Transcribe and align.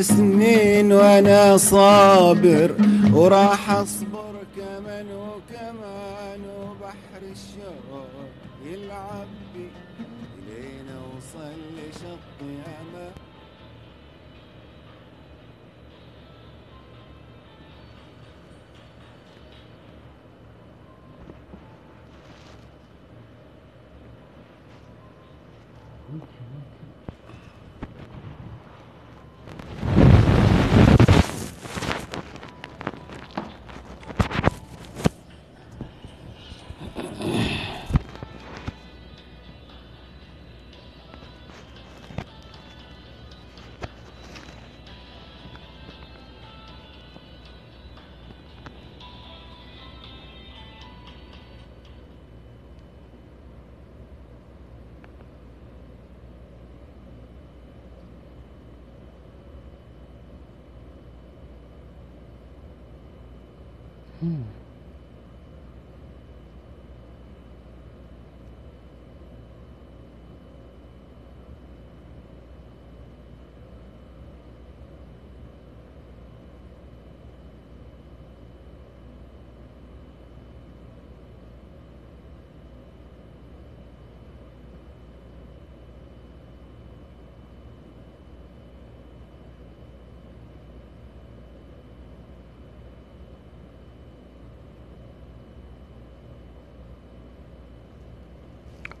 سنين 0.00 0.92
وأنا 0.92 1.56
صابر 1.56 2.74
وراح 3.12 3.70
أصبر 3.70 4.32
كمان 4.56 5.06
وكمان 5.06 6.40
وبحر 6.60 7.22
الشوق 7.22 8.04
يلعب 8.66 9.26
بي 9.54 9.68
لين 10.48 10.86
اوصل 10.88 11.52
لشط 11.76 12.40
ياما 12.40 13.08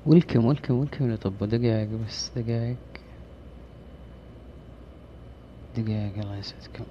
ويلكم 0.06 0.44
ويلكم 0.44 0.74
ويلكم 0.74 1.16
طب 1.16 1.38
دقايق 1.48 1.88
بس 2.06 2.30
دقايق 2.36 2.76
دقايق 5.76 6.18
الله 6.18 6.36
يسعدكم. 6.36 6.84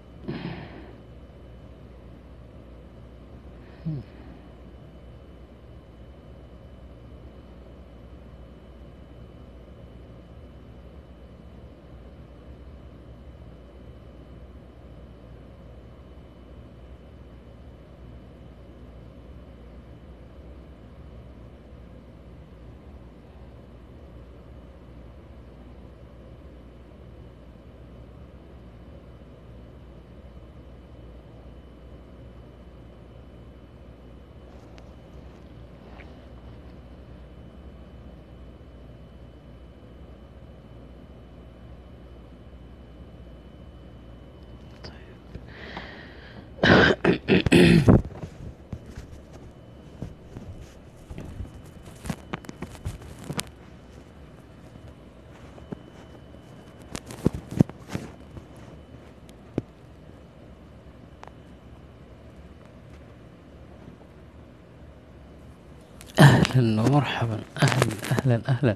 أهلا 66.52 66.82
ومرحبا. 66.82 67.40
أهلا 67.64 67.94
أهلا 68.12 68.42
أهلا. 68.50 68.76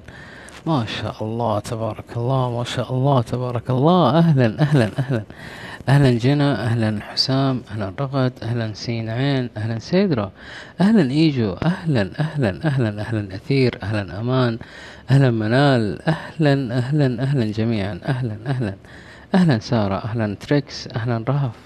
ما 0.66 0.84
شاء 0.86 1.24
الله 1.24 1.58
تبارك 1.58 2.16
الله 2.16 2.58
ما 2.58 2.64
شاء 2.64 2.92
الله 2.92 3.22
تبارك 3.22 3.70
الله. 3.70 4.18
أهلا 4.18 4.60
أهلا 4.60 4.90
أهلا. 4.98 5.22
أهلا 5.88 6.10
جنى 6.18 6.52
أهلا 6.52 7.02
حسام 7.02 7.62
أهلا 7.70 7.92
رغد 8.00 8.32
أهلا 8.42 8.72
سين 8.74 9.08
عين 9.08 9.50
أهلا 9.56 9.78
سيدرا. 9.78 10.30
أهلا 10.80 11.10
إيجو 11.10 11.52
أهلا 11.52 12.10
أهلا 12.20 12.66
أهلا 12.66 13.00
أهلا 13.00 13.34
أثير 13.34 13.78
أهلا 13.82 14.20
أمان 14.20 14.58
أهلا 15.10 15.30
منال. 15.30 16.02
أهلا 16.08 16.78
أهلا 16.78 17.22
أهلا 17.22 17.44
جميعا. 17.52 18.00
أهلا 18.04 18.36
أهلا. 18.46 18.74
أهلا 19.34 19.58
سارة 19.58 19.94
أهلا 19.94 20.34
تريكس 20.34 20.88
أهلا 20.88 21.24
رهف. 21.28 21.56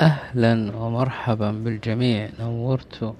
أهلا 0.00 0.76
ومرحبا 0.76 1.50
بالجميع. 1.50 2.28
نورتوا 2.40 3.12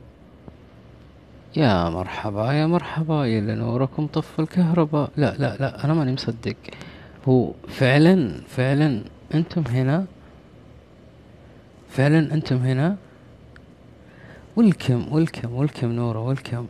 يا 1.57 1.91
مرحبا 1.91 2.53
يا 2.53 2.67
مرحبا 2.67 3.27
يا 3.27 3.41
لنوركم 3.41 4.07
طف 4.07 4.41
الكهرباء. 4.41 5.11
لا 5.17 5.35
لا 5.39 5.57
لا 5.61 5.85
أنا 5.85 5.95
ماني 5.95 6.13
مصدق. 6.13 6.57
هو 7.29 7.53
فعلا 7.69 8.41
فعلا 8.49 9.03
أنتم 9.35 9.63
هنا؟ 9.69 10.07
فعلا 11.91 12.35
أنتم 12.35 12.57
هنا؟ 12.57 12.97
ولكم 14.57 15.13
ولكم 15.13 15.55
ولكم 15.55 15.93
نورة 15.93 16.21
ولكم 16.21 16.67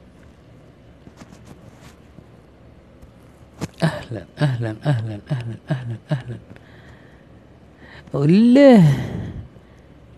أهلا 3.82 4.24
أهلا 4.38 4.76
أهلا 4.86 5.18
أهلا 5.32 5.56
أهلا 5.70 5.96
أهلا. 6.12 6.36
وله 8.12 8.84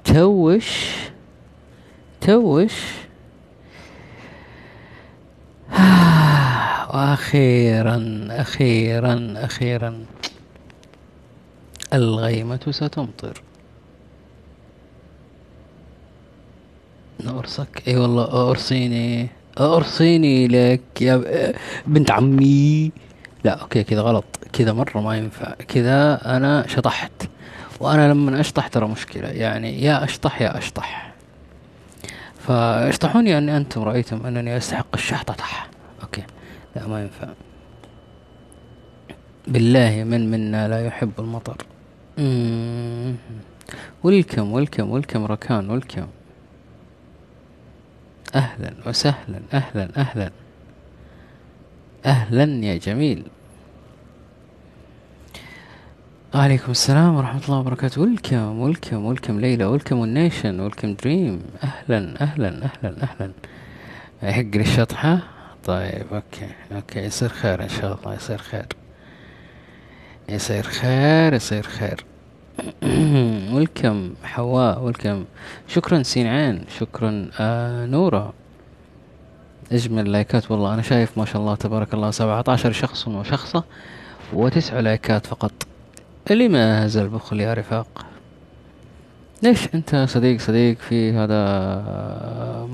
توش 0.04 0.96
توش. 2.20 2.74
وأخيرا 6.90 8.28
أخيرا 8.30 9.34
أخيرا. 9.36 10.04
الغيمة 11.94 12.60
ستمطر. 12.70 13.42
نورسك 17.20 17.82
إي 17.88 17.96
والله 17.96 18.50
أرسيني 18.50 19.28
أرسيني 19.60 20.48
لك 20.48 21.02
يا 21.02 21.24
بنت 21.86 22.10
عمي. 22.10 22.92
لا 23.44 23.50
أوكي 23.62 23.84
كذا 23.84 24.00
غلط. 24.00 24.24
كذا 24.52 24.72
مرة 24.72 25.00
ما 25.00 25.16
ينفع. 25.16 25.54
كذا 25.68 26.36
أنا 26.36 26.66
شطحت. 26.66 27.28
وأنا 27.80 28.12
لما 28.12 28.40
أشطح 28.40 28.66
ترى 28.68 28.88
مشكلة. 28.88 29.28
يعني 29.28 29.82
يا 29.82 30.04
أشطح 30.04 30.42
يا 30.42 30.58
أشطح. 30.58 31.12
فأشطحوني 32.38 33.38
ان 33.38 33.48
أنتم 33.48 33.82
رأيتم 33.82 34.26
أنني 34.26 34.56
استحق 34.56 34.86
الشحططح 34.94 35.70
لا 36.76 36.86
ما 36.86 37.02
ينفع. 37.02 37.28
بالله 39.48 40.04
من 40.04 40.30
منا 40.30 40.68
لا 40.68 40.86
يحب 40.86 41.12
المطر. 41.18 41.56
ولكم 44.02 44.52
ولكم 44.52 44.90
ولكم 44.90 45.24
ركان 45.24 45.70
ولكم 45.70 46.06
أهلا 48.34 48.72
وسهلا 48.86 49.40
أهلا 49.52 49.88
أهلا. 49.96 50.30
أهلا 52.06 52.44
يا 52.64 52.76
جميل. 52.76 53.22
وعليكم 56.34 56.70
السلام 56.70 57.14
ورحمة 57.14 57.44
الله 57.44 57.58
وبركاته. 57.58 58.00
welcome 58.02 58.60
welcome 58.60 59.04
welcome 59.04 59.40
ليلى. 59.40 59.64
welcome 59.64 60.04
النيشن 60.04 60.60
welcome 60.60 60.94
دريم 60.94 61.42
أهلا 61.64 62.22
أهلا 62.22 62.48
أهلا 62.48 63.02
أهلا. 63.02 63.32
يحق 64.22 64.40
لي 64.54 64.60
الشطحة 64.60 65.18
طيب 65.64 66.06
أوكي 66.12 66.48
أوكي 66.72 67.00
يصير 67.00 67.28
خير 67.28 67.62
إن 67.62 67.68
شاء 67.68 67.98
الله 67.98 68.14
يصير 68.14 68.38
خير. 68.38 68.66
يصير 70.28 70.62
خير 70.62 71.34
يصير 71.34 71.62
خير. 71.62 72.04
welcome 73.54 74.14
حواء 74.24 74.82
welcome 74.82 75.24
شكرا 75.68 76.02
سين 76.02 76.26
عين 76.26 76.64
شكرا 76.78 77.30
آه 77.40 77.86
نورة. 77.86 78.32
اجمل 79.72 80.12
لايكات 80.12 80.50
والله 80.50 80.74
أنا 80.74 80.82
شايف 80.82 81.18
ما 81.18 81.24
شاء 81.24 81.36
الله 81.42 81.54
تبارك 81.54 81.94
الله 81.94 82.10
17 82.10 82.72
شخص 82.72 83.08
وشخصة 83.08 83.64
وتسع 84.32 84.80
لايكات 84.80 85.26
فقط. 85.26 85.52
لماذا 86.30 87.02
البخل 87.02 87.40
يا 87.40 87.54
رفاق؟ 87.54 88.09
ليش 89.42 89.74
أنت 89.74 89.96
صديق 90.08 90.40
صديق 90.40 90.78
في 90.78 91.12
هذا 91.12 91.44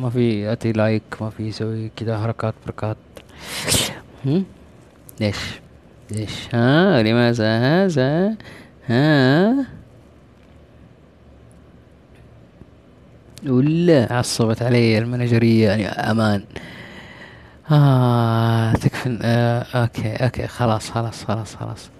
ما 0.01 0.11
في 0.11 0.41
ياتي 0.41 0.73
لايك 0.73 1.03
ما 1.21 1.31
في 1.31 1.43
يسوي 1.49 1.91
كذا 1.97 2.19
حركات 2.21 2.55
بركات؟ 2.67 2.97
ليش؟ 5.21 5.37
ليش؟ 6.11 6.55
ها؟ 6.55 7.03
لماذا؟ 7.03 7.85
هذا؟ 7.85 8.35
ها؟ 8.87 9.67
ولا 13.47 14.13
عصبت 14.13 14.63
علي 14.63 14.99
المنجرية 14.99 15.69
يعني 15.69 15.87
أمان. 15.89 16.45
آه 17.71 18.73
تكفن 18.73 19.19
آه 19.23 19.63
أوكي 19.75 20.17
أوكي 20.17 20.47
خلاص 20.47 20.91
خلاص 20.91 21.25
خلاص 21.25 21.55
خلاص. 21.55 21.91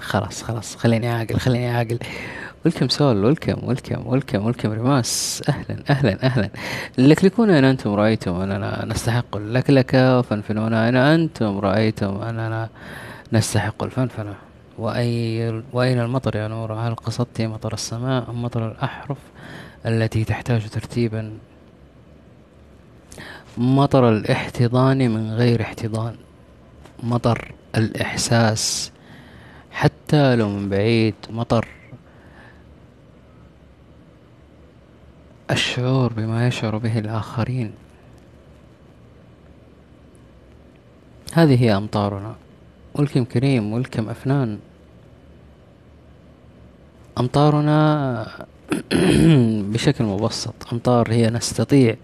خلاص 0.00 0.42
خلاص 0.42 0.76
خليني 0.76 1.08
عاقل 1.08 1.38
خليني 1.38 1.68
عاقل 1.70 1.98
welcome 2.64 2.88
سول 2.88 3.24
welcome 3.24 3.68
welcome 3.68 4.06
welcome 4.06 4.46
welcome 4.46 4.72
رماس 4.72 5.42
أهلا 5.48 5.76
أهلا 5.90 6.26
أهلا. 6.26 6.50
لكلكونا 6.98 7.58
ان 7.58 7.64
أنتم 7.64 7.94
رأيتم 7.94 8.34
أننا 8.34 8.84
نستحق 8.84 9.36
اللكلكة 9.36 10.18
وفنفنونا 10.18 10.88
ان 10.88 10.96
أنتم 10.96 11.58
رأيتم 11.58 12.22
أننا 12.22 12.68
نستحق 13.32 13.82
الفنفنة. 13.82 14.34
وأي 14.78 15.62
وأين 15.72 16.00
المطر 16.00 16.36
يا 16.36 16.48
نور؟ 16.48 16.72
هل 16.72 16.94
قصدت 16.94 17.42
مطر 17.42 17.72
السماء 17.74 18.30
أم 18.30 18.42
مطر 18.42 18.68
الأحرف 18.72 19.18
التي 19.86 20.24
تحتاج 20.24 20.68
ترتيبا؟ 20.68 21.32
مطر 23.58 24.08
الاحتضان 24.08 25.10
من 25.10 25.32
غير 25.32 25.62
احتضان. 25.62 26.14
مطر 27.02 27.52
الإحساس. 27.76 28.92
حتى 29.70 30.36
لو 30.36 30.48
من 30.48 30.68
بعيد 30.68 31.14
مطر 31.30 31.66
الشعور 35.50 36.12
بما 36.12 36.46
يشعر 36.46 36.78
به 36.78 36.98
الآخرين. 36.98 37.72
هذه 41.32 41.62
هي 41.62 41.76
أمطارنا 41.76 42.34
ولكم 42.94 43.24
كريم 43.24 43.72
ولكم 43.72 44.08
أفنان. 44.08 44.58
أمطارنا 47.18 48.26
بشكل 49.72 50.04
مبسط 50.04 50.54
أمطار 50.72 51.12
هي 51.12 51.30
نستطيع 51.30 51.96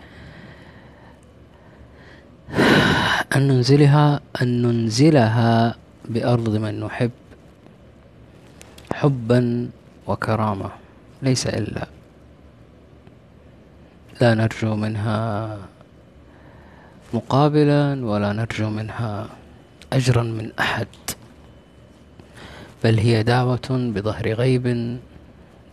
أن 3.36 3.48
ننزلها 3.48 4.20
أن 4.42 4.62
ننزلها 4.62 5.76
بأرض 6.08 6.56
من 6.56 6.80
نحب 6.80 7.10
حبا 8.92 9.68
وكرامة 10.06 10.70
ليس 11.22 11.46
إلا 11.46 11.95
لا 14.20 14.34
نرجو 14.34 14.76
منها 14.76 15.58
مقابلا 17.14 18.04
ولا 18.04 18.32
نرجو 18.32 18.68
منها 18.70 19.28
أجرا 19.92 20.22
من 20.22 20.52
أحد 20.58 20.86
بل 22.84 22.98
هي 22.98 23.22
دعوة 23.22 23.68
بظهر 23.70 24.32
غيب 24.32 24.98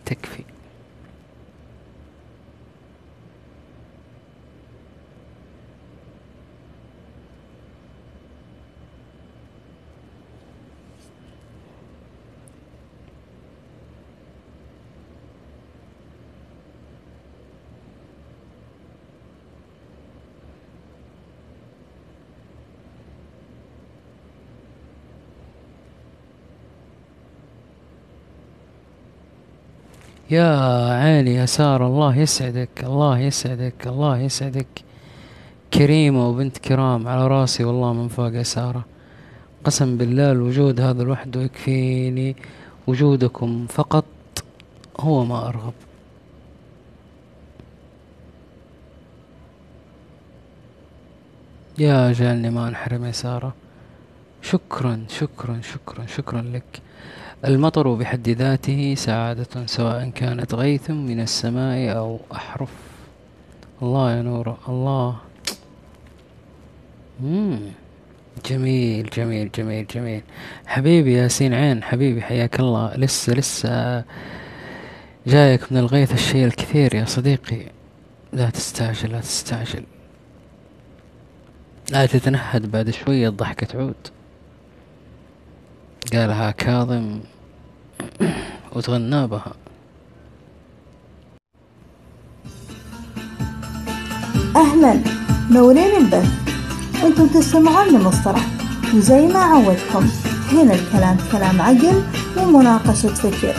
تكفي. 0.06 0.44
يا 30.30 30.48
عيني 31.02 31.34
يا 31.34 31.46
سارة 31.46 31.86
الله 31.86 32.16
يسعدك 32.16 32.84
الله 32.84 33.18
يسعدك 33.18 33.86
الله 33.86 34.18
يسعدك. 34.18 34.66
كريمة 35.74 36.28
وبنت 36.28 36.58
كرام 36.58 37.08
على 37.08 37.26
راسي 37.26 37.64
والله 37.64 37.92
من 37.92 38.08
فوق 38.08 38.34
يا 38.34 38.42
سارة 38.42 38.84
قسم 39.64 39.96
بالله 39.96 40.32
الوجود 40.32 40.80
هذا 40.80 41.02
لوحده 41.02 41.40
يكفيني 41.42 42.36
وجودكم 42.86 43.66
فقط 43.66 44.04
هو 45.00 45.24
ما 45.24 45.48
أرغب. 45.48 45.72
يا 51.78 52.12
جالني 52.12 52.50
ما 52.50 52.68
انحرم 52.68 53.04
يا 53.04 53.12
سارة 53.12 53.54
شكرا 54.42 55.04
شكرا 55.08 55.60
شكرا 55.60 56.06
شكرا 56.06 56.42
لك. 56.42 56.82
المطر 57.44 57.94
بحد 57.94 58.28
ذاته 58.28 58.94
سعادة 58.94 59.66
سواء 59.66 60.10
كانت 60.10 60.54
غيث 60.54 60.90
من 60.90 61.20
السماء 61.20 61.96
أو 61.96 62.20
أحرف. 62.32 62.70
الله 63.82 64.16
يا 64.16 64.22
نور 64.22 64.56
الله. 64.68 65.16
مم. 67.20 67.60
جميل 68.46 69.10
جميل 69.10 69.50
جميل 69.50 69.86
جميل. 69.86 70.22
حبيبي 70.66 71.12
ياسين 71.12 71.54
عين 71.54 71.82
حبيبي 71.82 72.22
حياك 72.22 72.60
الله. 72.60 72.96
لسه 72.96 73.32
لسه. 73.32 74.04
جايك 75.26 75.72
من 75.72 75.78
الغيث 75.78 76.12
الشيء 76.12 76.44
الكثير 76.44 76.94
يا 76.94 77.04
صديقي. 77.04 77.60
لا 78.32 78.50
تستعجل 78.50 79.12
لا 79.12 79.20
تستعجل. 79.20 79.84
لا 81.90 82.06
تتنهد 82.06 82.70
بعد 82.70 82.90
شوية 82.90 83.28
الضحكة 83.28 83.66
تعود. 83.66 83.94
قالها 86.12 86.50
كاظم. 86.50 87.20
وتغنى 88.72 89.26
بها. 89.26 89.52
أهلا. 94.56 95.00
نورين 95.50 95.96
البث. 95.96 96.30
أنتم 97.04 97.26
تستمعون 97.26 97.88
لمصطلح 97.88 98.46
وزي 98.94 99.26
ما 99.26 99.38
عودتكم 99.38 100.08
هنا 100.52 100.74
الكلام 100.74 101.16
كلام 101.32 101.62
عقل 101.62 102.02
ومناقشة 102.36 103.08
فكر. 103.08 103.54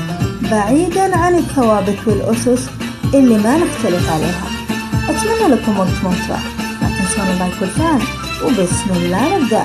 بعيدا 0.51 1.17
عن 1.17 1.35
الثوابت 1.35 1.99
والأسس 2.07 2.69
اللي 3.13 3.37
ما 3.37 3.57
نختلف 3.57 4.09
عليها. 4.09 4.47
أتمنى 5.09 5.55
لكم 5.55 5.79
وقت 5.79 5.97
ممتع. 6.03 6.39
لا 6.81 6.87
تنسون 6.87 7.27
اللايك 7.33 7.61
والفان 7.61 8.01
وبسم 8.43 8.89
الله 8.91 9.37
نبدأ. 9.37 9.63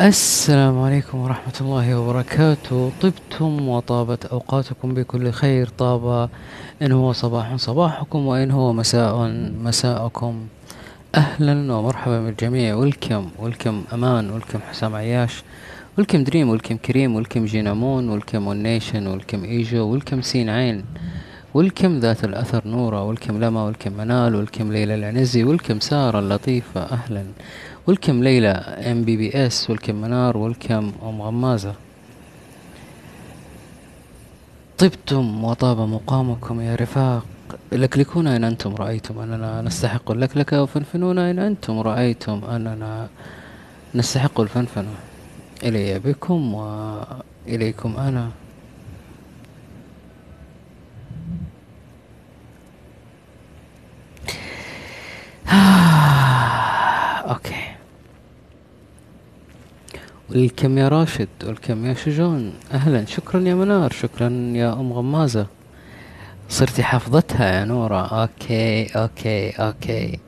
السلام 0.00 0.80
عليكم 0.80 1.18
ورحمة 1.18 1.52
الله 1.60 1.98
وبركاته. 1.98 2.92
طبتم 3.02 3.68
وطابت 3.68 4.24
أوقاتكم 4.24 4.94
بكل 4.94 5.30
خير. 5.30 5.68
طاب 5.68 6.30
إن 6.82 6.92
هو 6.92 7.12
صباح 7.12 7.56
صباحكم 7.56 8.26
وإن 8.26 8.50
هو 8.50 8.72
مساء 8.72 9.28
مساءكم. 9.62 10.46
أهلا 11.14 11.72
ومرحبا 11.72 12.20
بالجميع. 12.24 12.74
ولكم 12.74 13.30
ولكم 13.38 13.84
أمان 13.92 14.30
ولكم 14.30 14.58
حسام 14.70 14.94
عياش 14.94 15.42
welcome 15.98 16.24
دريم 16.24 16.48
welcome 16.48 16.76
كريم 16.76 17.14
welcome 17.16 17.44
جينامون 17.44 18.08
welcome 18.08 18.46
ونيشن 18.46 19.06
welcome 19.06 19.44
إيجو 19.44 19.92
welcome 19.92 20.22
سين 20.22 20.48
عين 20.48 20.84
welcome 21.54 21.98
ذات 21.98 22.24
الأثر 22.24 22.62
نورة 22.66 23.04
welcome 23.04 23.40
لما 23.40 23.64
welcome 23.64 23.92
منال 23.92 24.34
welcome 24.34 24.72
ليلى 24.72 24.94
العنزي 24.94 25.44
welcome 25.44 25.80
سارة 25.80 26.18
اللطيفة. 26.18 26.80
أهلا. 26.80 27.24
welcome 27.86 28.22
ليلى 28.22 28.48
MBBS 28.90 29.70
welcome 29.70 29.94
منار 29.94 30.36
welcome 30.36 30.92
ام 31.02 31.22
غمازة 31.22 31.74
طبتم 34.78 35.44
وطاب 35.44 35.78
مقامكم 35.78 36.60
يا 36.60 36.74
رفاق. 36.74 37.24
لكلكونا 37.72 38.36
إن 38.36 38.44
أنتم 38.44 38.74
رأيتم 38.74 39.18
أننا 39.18 39.62
نستحق 39.62 40.10
اللكلكة 40.10 40.62
وفنفنونا 40.62 41.30
إن 41.30 41.38
أنتم 41.38 41.80
رأيتم 41.80 42.44
أننا 42.44 43.08
نستحق 43.94 44.40
الفنفنة. 44.40 44.94
إلي 45.64 45.98
بكم 45.98 46.54
وإليكم 46.54 47.96
أنا. 47.96 48.30
okay. 57.30 57.54
welcome 60.30 60.78
يا 60.78 60.88
راشد 60.88 61.28
welcome 61.44 61.86
يا 61.86 61.94
شجون. 61.94 62.52
أهلا. 62.72 63.04
شكرا 63.04 63.40
يا 63.40 63.54
منار. 63.54 63.92
شكرا 63.92 64.28
يا 64.54 64.72
أم 64.72 64.92
غمازة. 64.92 65.46
صرتي 66.48 66.82
حافظتها 66.82 67.58
يا 67.60 67.64
نورة. 67.64 68.06
okay 68.22 68.86
okay 68.86 69.50
okay. 69.50 70.18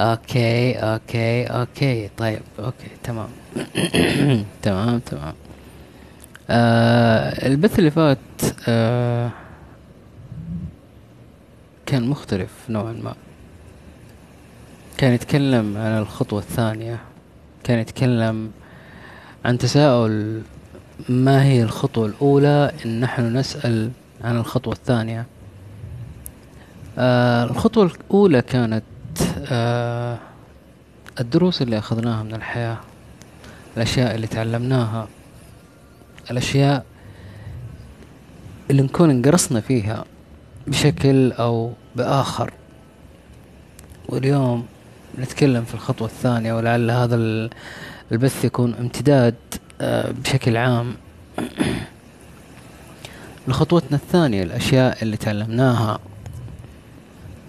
okay 0.00 0.72
okay 0.78 1.44
okay. 1.46 2.08
طيب 2.18 2.40
okay 2.58 2.88
تمام. 3.02 3.28
تمام 4.62 4.98
تمام. 4.98 5.34
آه 6.50 7.46
البث 7.46 7.78
اللي 7.78 7.90
فات 7.90 8.18
آه 8.68 9.30
كان 11.86 12.08
مختلف 12.08 12.50
نوعا 12.68 12.92
ما. 12.92 13.14
كان 14.98 15.12
يتكلم 15.12 15.76
عن 15.76 15.98
الخطوة 15.98 16.38
الثانية 16.38 16.98
كان 17.64 17.78
يتكلم 17.78 18.50
عن 19.44 19.58
تساؤل 19.58 20.42
ما 21.08 21.44
هي 21.44 21.62
الخطوة 21.62 22.06
الأولى 22.06 22.72
إن 22.84 23.00
نحن 23.00 23.36
نسأل 23.36 23.90
عن 24.24 24.36
الخطوة 24.36 24.72
الثانية. 24.72 25.26
آه 26.98 27.44
الخطوة 27.44 27.84
الأولى 27.84 28.42
كانت 28.42 28.84
آه 29.46 30.18
الدروس 31.20 31.62
اللي 31.62 31.78
أخذناها 31.78 32.22
من 32.22 32.34
الحياة 32.34 32.76
الأشياء 33.76 34.14
اللي 34.14 34.26
تعلمناها 34.26 35.08
الأشياء 36.30 36.84
اللي 38.70 38.82
نكون 38.82 39.10
انقرصنا 39.10 39.60
فيها 39.60 40.04
بشكل 40.66 41.32
أو 41.32 41.72
بآخر. 41.96 42.52
واليوم 44.08 44.66
نتكلم 45.18 45.64
في 45.64 45.74
الخطوة 45.74 46.08
الثانية 46.08 46.52
ولعل 46.52 46.90
هذا 46.90 47.16
البث 48.12 48.44
يكون 48.44 48.74
امتداد 48.74 49.34
آه، 49.80 50.10
بشكل 50.10 50.56
عام. 50.56 50.94
لخطوتنا 53.48 53.96
الثانية 53.96 54.42
الأشياء 54.42 55.02
اللي 55.02 55.16
تعلمناها 55.16 55.98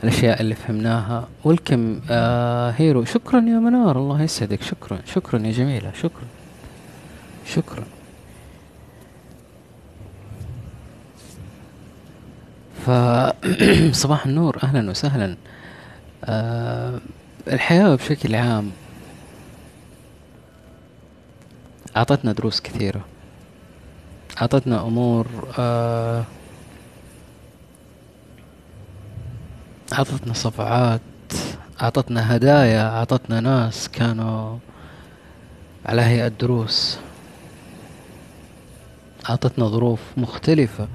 الأشياء 0.04 0.42
اللي 0.42 0.56
فهمناها. 0.56 1.28
والكم 1.44 2.00
آه 2.10 2.72
هيرو 2.78 3.06
شكرا 3.06 3.40
يا 3.40 3.60
منار 3.60 3.98
الله 3.98 4.22
يسعدك. 4.22 4.62
شكرا 4.62 5.00
شكرا 5.06 5.40
يا 5.40 5.52
جميلة 5.52 5.92
شكرا 6.02 6.26
شكرا. 7.46 7.84
فصباح 12.86 14.26
النور 14.26 14.58
أهلا 14.64 14.90
وسهلا. 14.90 15.36
آه 16.26 17.00
الحياة 17.48 17.96
بشكل 17.96 18.36
عام 18.36 18.72
أعطتنا 21.98 22.32
دروس 22.32 22.62
كثيرة. 22.62 23.02
أعطتنا 24.42 24.82
أمور 24.82 25.28
آه 25.60 26.24
أعطتنا 29.94 30.34
صفعات 30.34 31.02
أعطتنا 31.82 32.36
هدايا 32.36 32.90
أعطتنا 32.90 33.40
ناس 33.40 33.90
كانوا 33.90 34.58
على 35.86 36.02
هيئة 36.02 36.28
دروس. 36.28 37.00
أعطتنا 39.30 39.68
ظروف 39.68 40.00
مختلفة 40.18 40.88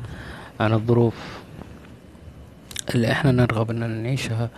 عن 0.61 0.73
الظروف 0.73 1.15
اللي 2.95 3.13
إحنا 3.13 3.33
نرغب 3.33 3.71
ان 3.71 4.03
نعيشها. 4.03 4.49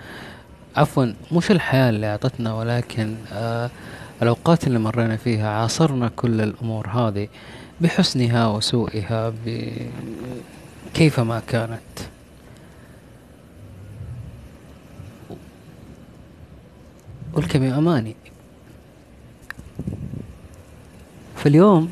عفوا 0.76 1.12
مش 1.32 1.50
الحياة 1.50 1.90
اللي 1.90 2.06
أعطتنا 2.06 2.54
ولكن 2.54 3.14
آه 3.32 3.70
الأوقات 4.22 4.66
اللي 4.66 4.78
مرينا 4.78 5.16
فيها 5.16 5.50
عاصرنا 5.50 6.08
كل 6.16 6.40
الأمور 6.40 6.88
هذه 6.88 7.28
بحسنها 7.80 8.46
وسوءها 8.46 9.34
كيفما 10.94 11.42
كانت. 11.48 11.80
والكم 17.34 17.62
أماني. 17.62 18.16
فاليوم 21.36 21.90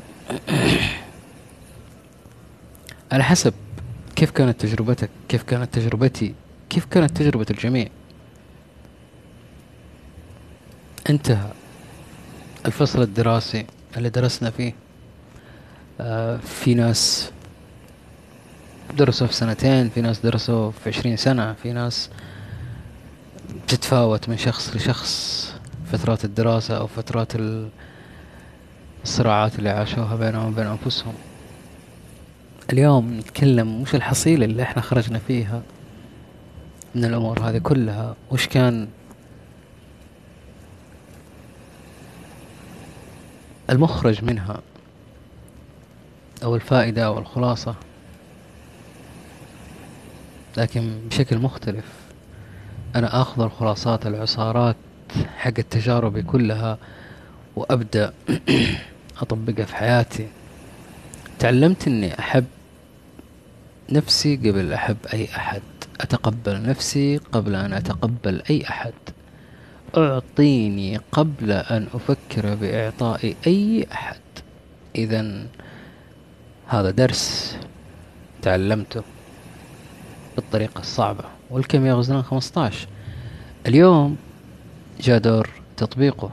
على 3.11 3.23
حسب 3.23 3.53
كيف 4.15 4.31
كانت 4.31 4.61
تجربتك 4.61 5.09
كيف 5.29 5.43
كانت 5.43 5.73
تجربتي 5.73 6.33
كيف 6.69 6.85
كانت 6.85 7.17
تجربة 7.17 7.45
الجميع. 7.51 7.87
انتهى 11.09 11.51
الفصل 12.65 13.01
الدراسي 13.01 13.65
اللي 13.97 14.09
درسنا 14.09 14.49
فيه. 14.49 14.73
آه 16.01 16.37
في 16.37 16.73
ناس 16.73 17.31
درسوا 18.97 19.27
في 19.27 19.33
سنتين 19.33 19.89
في 19.89 20.01
ناس 20.01 20.19
درسوا 20.19 20.71
في 20.71 20.89
عشرين 20.89 21.17
سنة 21.17 21.53
في 21.53 21.73
ناس 21.73 22.09
بتتفاوت 23.63 24.29
من 24.29 24.37
شخص 24.37 24.75
لشخص 24.75 25.53
فترات 25.91 26.25
الدراسة 26.25 26.77
أو 26.77 26.87
فترات 26.87 27.31
الصراعات 29.03 29.59
اللي 29.59 29.69
عاشوها 29.69 30.15
بينهم 30.15 30.47
وبين 30.51 30.65
أنفسهم. 30.65 31.13
اليوم 32.73 33.17
نتكلم 33.17 33.81
وش 33.81 33.95
الحصيلة 33.95 34.45
اللي 34.45 34.63
إحنا 34.63 34.81
خرجنا 34.81 35.19
فيها 35.19 35.61
من 36.95 37.05
الأمور 37.05 37.39
هذه 37.39 37.57
كلها؟ 37.57 38.15
وش 38.31 38.47
كان 38.47 38.87
المخرج 43.69 44.23
منها 44.23 44.61
أو 46.43 46.55
الفائدة 46.55 47.05
أو 47.05 47.19
الخلاصة 47.19 47.75
لكن 50.57 50.99
بشكل 51.09 51.37
مختلف. 51.37 51.85
أنا 52.95 53.21
أخذ 53.21 53.41
الخلاصات 53.41 54.07
العصارات 54.07 54.75
حق 55.37 55.53
التجارب 55.57 56.19
كلها 56.19 56.77
وأبدأ 57.55 58.13
أطبقها 59.21 59.65
في 59.65 59.75
حياتي. 59.75 60.27
تعلمت 61.39 61.87
أني 61.87 62.19
أحب 62.19 62.45
نفسي 63.89 64.35
قبل 64.35 64.73
أحب 64.73 64.97
أي 65.13 65.27
أحد. 65.35 65.61
أتقبل 66.01 66.61
نفسي 66.61 67.17
قبل 67.17 67.55
أن 67.55 67.73
أتقبل 67.73 68.41
أي 68.49 68.63
أحد. 68.69 68.93
أعطيني 69.97 70.97
قبل 71.11 71.51
أن 71.51 71.87
أفكر 71.93 72.55
بإعطاء 72.55 73.35
أي 73.47 73.87
أحد. 73.91 74.19
إذا 74.95 75.47
هذا 76.67 76.91
درس 76.91 77.57
تعلمته 78.41 79.03
بالطريقة 80.35 80.79
الصعبة. 80.79 81.23
والكم 81.49 81.85
يا 81.85 81.93
غزلان 81.93 82.21
15 82.21 82.87
اليوم 83.67 84.17
جاء 85.01 85.17
دور 85.17 85.49
تطبيقه. 85.77 86.31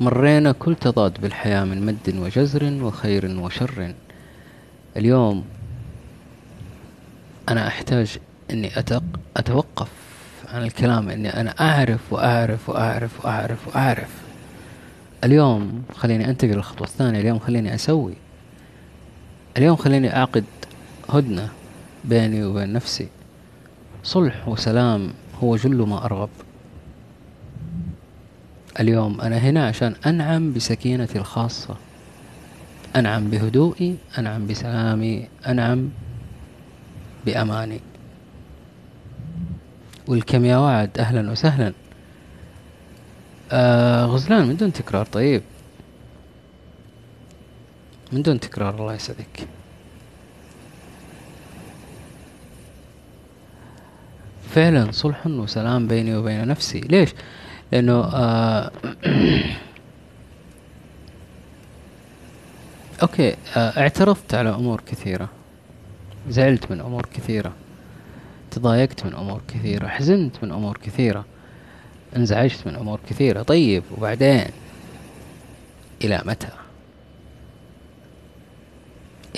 مرينا 0.00 0.52
كل 0.52 0.74
تضاد 0.74 1.20
بالحياة 1.20 1.64
من 1.64 1.86
مد 1.86 2.16
وجزر 2.16 2.84
وخير 2.84 3.40
وشر. 3.40 3.94
اليوم 4.96 5.44
أنا 7.48 7.66
أحتاج 7.68 8.18
أني 8.50 8.70
أتوقف 9.36 10.05
عن 10.52 10.62
الكلام 10.62 11.08
إني 11.08 11.40
أنا 11.40 11.54
أعرف 11.60 12.12
وأعرف 12.12 12.68
وأعرف 12.68 13.24
وأعرف 13.24 13.68
وأعرف. 13.68 14.10
اليوم 15.24 15.82
خليني 15.94 16.30
أنتقل 16.30 16.50
للخطوة 16.50 16.86
الثانية 16.86 17.20
اليوم 17.20 17.38
خليني 17.38 17.74
أسوي. 17.74 18.14
اليوم 19.56 19.76
خليني 19.76 20.16
أعقد 20.16 20.44
هدنة 21.08 21.48
بيني 22.04 22.44
وبين 22.44 22.72
نفسي. 22.72 23.08
صلح 24.04 24.48
وسلام 24.48 25.10
هو 25.42 25.56
جل 25.56 25.82
ما 25.82 26.04
أرغب. 26.04 26.28
اليوم 28.80 29.20
أنا 29.20 29.38
هنا 29.38 29.66
عشان 29.66 29.94
أنعم 30.06 30.52
بسكينتي 30.52 31.18
الخاصة. 31.18 31.76
أنعم 32.96 33.30
بهدوئي 33.30 33.96
أنعم 34.18 34.46
بسلامي 34.46 35.28
أنعم 35.46 35.88
بأماني. 37.26 37.80
والكم 40.08 40.44
يا 40.44 40.56
وعد؟ 40.56 40.98
أهلا 40.98 41.30
وسهلا. 41.30 41.72
آه 43.52 44.04
غزلان 44.06 44.46
من 44.46 44.56
دون 44.56 44.72
تكرار 44.72 45.06
طيب. 45.06 45.42
من 48.12 48.22
دون 48.22 48.40
تكرار 48.40 48.74
الله 48.80 48.94
يسعدك. 48.94 49.48
فعلا 54.50 54.90
صلح 54.92 55.26
وسلام 55.26 55.86
بيني 55.86 56.16
وبين 56.16 56.48
نفسي. 56.48 56.80
ليش؟ 56.80 57.10
لأنه 57.72 58.04
آه 58.04 58.70
أوكي 63.02 63.36
آه 63.56 63.80
اعترضت 63.80 64.34
على 64.34 64.50
أمور 64.50 64.80
كثيرة. 64.86 65.28
زعلت 66.28 66.70
من 66.70 66.80
أمور 66.80 67.06
كثيرة. 67.14 67.52
تضايقت 68.56 69.06
من 69.06 69.14
أمور 69.14 69.40
كثيرة 69.48 69.88
حزنت 69.88 70.44
من 70.44 70.52
أمور 70.52 70.76
كثيرة 70.76 71.24
انزعجت 72.16 72.66
من 72.66 72.74
أمور 72.74 73.00
كثيرة. 73.10 73.42
طيب 73.42 73.82
وبعدين؟ 73.96 74.44
إلى 76.04 76.22
متى؟ 76.24 76.48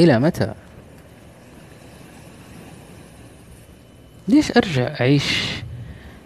إلى 0.01 0.19
متى؟ 0.19 0.55
ليش 4.29 4.57
أرجع 4.57 4.95
أعيش 5.01 5.53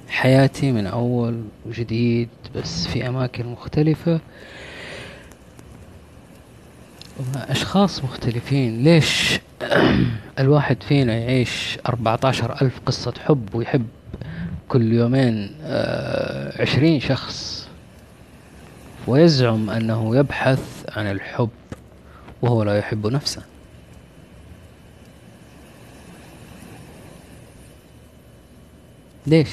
حياتي 0.08 0.72
من 0.72 0.86
أول 0.86 1.44
وجديد 1.66 2.28
بس 2.54 2.86
في 2.86 3.08
أماكن 3.08 3.46
مختلفة؟ 3.46 4.20
ومع 7.20 7.44
أشخاص 7.48 8.04
مختلفين 8.04 8.84
ليش 8.84 9.40
الواحد 10.38 10.82
فينا 10.82 11.14
يعيش 11.14 11.78
أربعة 11.86 12.20
عشر 12.24 12.62
ألف 12.62 12.80
قصة 12.86 13.14
حب 13.26 13.54
ويحب 13.54 13.86
كل 14.68 14.92
يومين 14.92 15.54
آه، 15.64 16.62
عشرين 16.62 17.00
شخص. 17.00 17.68
ويزعم 19.06 19.70
أنه 19.70 20.16
يبحث 20.16 20.84
عن 20.96 21.10
الحب 21.10 21.50
وهو 22.42 22.62
لا 22.62 22.78
يحب 22.78 23.06
نفسه. 23.06 23.42
ليش؟ 29.26 29.50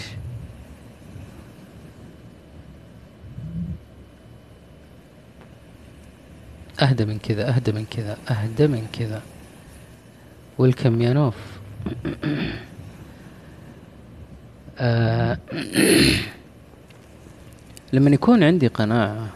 أهدى 6.82 7.06
من 7.06 7.20
كذا 7.20 7.50
أهدى 7.50 7.72
من 7.72 7.86
كذا 7.86 8.18
أهدى 8.30 8.68
من 8.68 8.88
كذا. 9.00 9.22
ويلكم 10.60 11.02
يا 11.02 11.14
نوف 11.14 11.36
آه، 14.80 15.38
لما 17.94 18.10
يكون 18.10 18.44
عندي 18.44 18.68
قناعة 18.68 19.28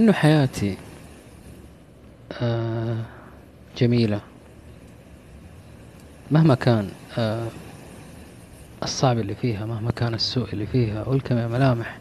إنه 0.00 0.12
حياتي 0.12 0.76
آه، 2.42 2.96
جميلة. 3.78 4.20
مهما 6.30 6.54
كان 6.54 6.88
آه، 7.18 7.46
الصعب 8.82 9.18
اللي 9.18 9.34
فيها 9.34 9.66
مهما 9.66 9.90
كان 9.90 10.14
السوء 10.14 10.52
اللي 10.52 10.66
فيها 10.66 11.08
ويلكم 11.08 11.38
يا 11.38 11.46
ملامح 11.46 11.98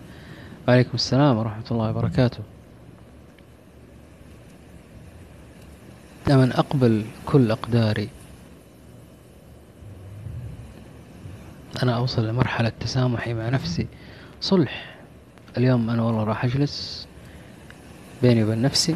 وعليكم 0.67 0.91
السلام 0.93 1.37
ورحمة 1.37 1.63
الله 1.71 1.89
وبركاته. 1.89 2.39
لمن 6.27 6.51
أقبل 6.51 7.05
كل 7.25 7.51
أقداري 7.51 8.09
أنا 11.83 11.95
أوصل 11.95 12.27
لمرحلة 12.27 12.71
تسامحي 12.79 13.33
مع 13.33 13.49
نفسي. 13.49 13.87
صلح. 14.41 14.95
اليوم 15.57 15.89
أنا 15.89 16.03
والله 16.03 16.23
راح 16.23 16.45
أجلس 16.45 17.07
بيني 18.21 18.43
وبين 18.43 18.61
نفسي. 18.61 18.95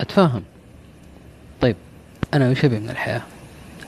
أتفاهم. 0.00 0.42
طيب 1.60 1.76
أنا 2.34 2.50
وش 2.50 2.64
أبي 2.64 2.78
من 2.78 2.90
الحياة؟ 2.90 3.22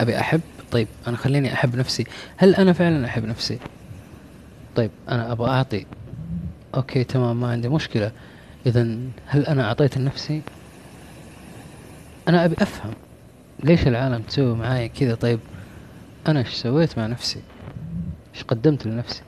أبي 0.00 0.20
أحب؟ 0.20 0.40
طيب 0.70 0.88
أنا 1.06 1.16
خليني 1.16 1.52
أحب 1.52 1.76
نفسي. 1.76 2.04
هل 2.36 2.54
أنا 2.54 2.72
فعلا 2.72 3.06
أحب 3.06 3.24
نفسي؟ 3.24 3.58
طيب 4.76 4.90
أنا 5.08 5.32
أبغى 5.32 5.50
أعطي. 5.50 5.86
okay 6.74 7.04
تمام 7.04 7.40
ما 7.40 7.50
عندي 7.50 7.68
مشكلة. 7.68 8.12
إذا 8.66 8.98
هل 9.26 9.46
أنا 9.46 9.64
أعطيت 9.64 9.98
لنفسي؟ 9.98 10.42
أنا 12.28 12.44
أبي 12.44 12.56
أفهم. 12.60 12.92
ليش 13.64 13.86
العالم 13.86 14.22
تسوي 14.22 14.54
معاي 14.54 14.88
كذا؟ 14.88 15.14
طيب 15.14 15.40
أنا 16.28 16.40
إيش 16.40 16.54
سويت 16.54 16.98
مع 16.98 17.06
نفسي؟ 17.06 17.42
إيش 18.34 18.44
قدمت 18.44 18.86
لنفسي؟ 18.86 19.22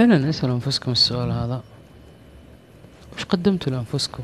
فعلا 0.00 0.28
اسألوا 0.28 0.54
أنفسكم 0.54 0.92
السؤال 0.92 1.30
هذا؟ 1.30 1.62
وش 3.16 3.24
قدمتوا 3.24 3.72
لأنفسكم؟ 3.72 4.22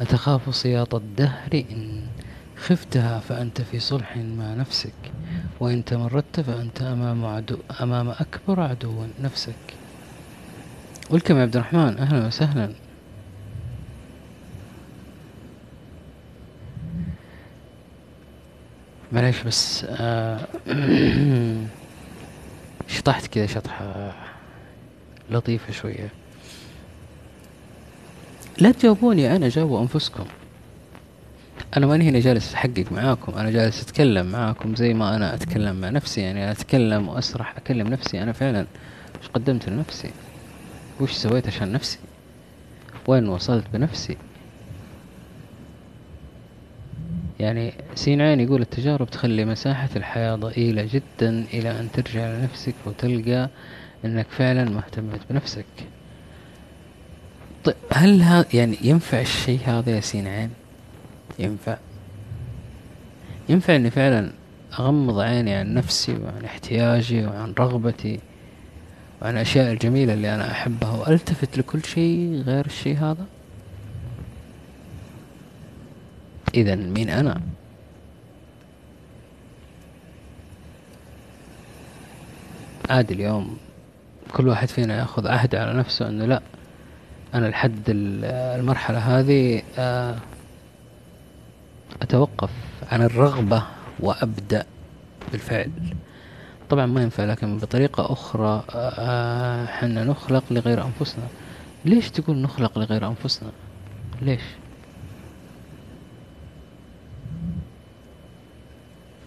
أتخاف 0.00 0.56
سياط 0.56 0.94
الدهر 0.94 1.64
إن 1.70 2.06
خفتها 2.56 3.20
فأنت 3.20 3.60
في 3.60 3.80
صلح 3.80 4.16
مع 4.16 4.54
نفسك 4.54 5.12
وإن 5.60 5.84
تمردت 5.84 6.40
فأنت 6.40 6.82
أمام 6.82 7.24
عدو 7.24 7.56
أمام 7.80 8.08
أكبر 8.08 8.60
عدو 8.60 9.06
نفسك. 9.20 9.74
ولكم 11.10 11.36
يا 11.36 11.42
عبد 11.42 11.56
الرحمن 11.56 11.98
أهلا 11.98 12.26
وسهلا. 12.26 12.85
معليش 19.12 19.42
بس 19.42 19.84
آه، 19.88 20.40
شطحت 22.88 23.26
كذا 23.26 23.46
شطحة 23.46 24.12
لطيفة 25.30 25.72
شوية. 25.72 26.08
لا 28.58 28.72
تجاوبوني 28.72 29.36
أنا 29.36 29.48
جاوبوا 29.48 29.80
أنفسكم. 29.80 30.24
أنا 31.76 31.86
ماني 31.86 32.08
هنا 32.08 32.20
جالس 32.20 32.54
أحقق 32.54 32.84
معاكم 32.92 33.34
أنا 33.34 33.50
جالس 33.50 33.82
أتكلم 33.82 34.26
معاكم 34.26 34.74
زي 34.74 34.94
ما 34.94 35.16
أنا 35.16 35.34
أتكلم 35.34 35.80
مع 35.80 35.90
نفسي. 35.90 36.20
يعني 36.20 36.50
أتكلم 36.50 37.08
وأسرح 37.08 37.56
أكلم 37.56 37.86
نفسي 37.88 38.22
أنا 38.22 38.32
فعلا 38.32 38.66
وش 39.22 39.28
قدمت 39.28 39.68
لنفسي؟ 39.68 40.10
وش 41.00 41.12
سويت 41.12 41.46
عشان 41.46 41.72
نفسي؟ 41.72 41.98
وين 43.08 43.28
وصلت 43.28 43.64
بنفسي؟ 43.72 44.16
يعني 47.40 47.72
سين 47.94 48.20
عين 48.20 48.40
يقول 48.40 48.62
التجارب 48.62 49.10
تخلي 49.10 49.44
مساحة 49.44 49.88
الحياة 49.96 50.34
ضئيلة 50.34 50.88
جدا 50.92 51.44
إلى 51.54 51.80
أن 51.80 51.88
ترجع 51.92 52.26
لنفسك 52.26 52.74
وتلقى 52.86 53.48
أنك 54.04 54.26
فعلا 54.30 54.64
ما 54.64 54.78
اهتميت 54.78 55.20
بنفسك. 55.30 55.66
طيب 57.64 57.74
هل 57.92 58.22
هذا 58.22 58.46
يعني 58.54 58.76
ينفع 58.82 59.20
الشيء 59.20 59.60
هذا 59.64 59.90
يا 59.90 60.00
سين 60.00 60.26
عين 60.26 60.50
ينفع. 61.38 61.76
ينفع 63.48 63.76
أني 63.76 63.90
فعلا 63.90 64.32
أغمض 64.78 65.18
عيني 65.18 65.54
عن 65.54 65.74
نفسي 65.74 66.12
وعن 66.12 66.44
احتياجي 66.44 67.26
وعن 67.26 67.54
رغبتي 67.58 68.20
وعن 69.22 69.34
الأشياء 69.34 69.72
الجميلة 69.72 70.14
اللي 70.14 70.34
أنا 70.34 70.50
أحبها 70.50 70.90
وألتفت 70.90 71.58
لكل 71.58 71.84
شيء 71.84 72.42
غير 72.46 72.66
الشيء 72.66 72.96
هذا؟ 72.96 73.26
إذا 76.56 76.74
مين 76.74 77.10
أنا؟ 77.10 77.40
عادي 82.90 83.14
اليوم 83.14 83.56
كل 84.32 84.48
واحد 84.48 84.68
فينا 84.68 84.98
يأخذ 84.98 85.28
عهد 85.28 85.54
على 85.54 85.72
نفسه 85.72 86.08
إنه 86.08 86.24
لا 86.24 86.42
أنا 87.34 87.46
لحد 87.46 87.82
المرحلة 87.88 88.98
هذه 88.98 89.62
آه، 89.78 90.16
أتوقف 92.02 92.50
عن 92.92 93.02
الرغبة 93.02 93.62
وأبدأ 94.00 94.66
بالفعل. 95.32 95.70
طبعا 96.70 96.86
ما 96.86 97.02
ينفع 97.02 97.24
لكن 97.24 97.58
بطريقة 97.58 98.12
أخرى 98.12 98.64
آه، 98.74 99.66
حنا 99.66 100.04
نخلق 100.04 100.44
لغير 100.50 100.84
أنفسنا. 100.84 101.24
ليش 101.84 102.10
تقول 102.10 102.36
نخلق 102.36 102.78
لغير 102.78 103.06
أنفسنا؟ 103.08 103.50
ليش؟ 104.22 104.42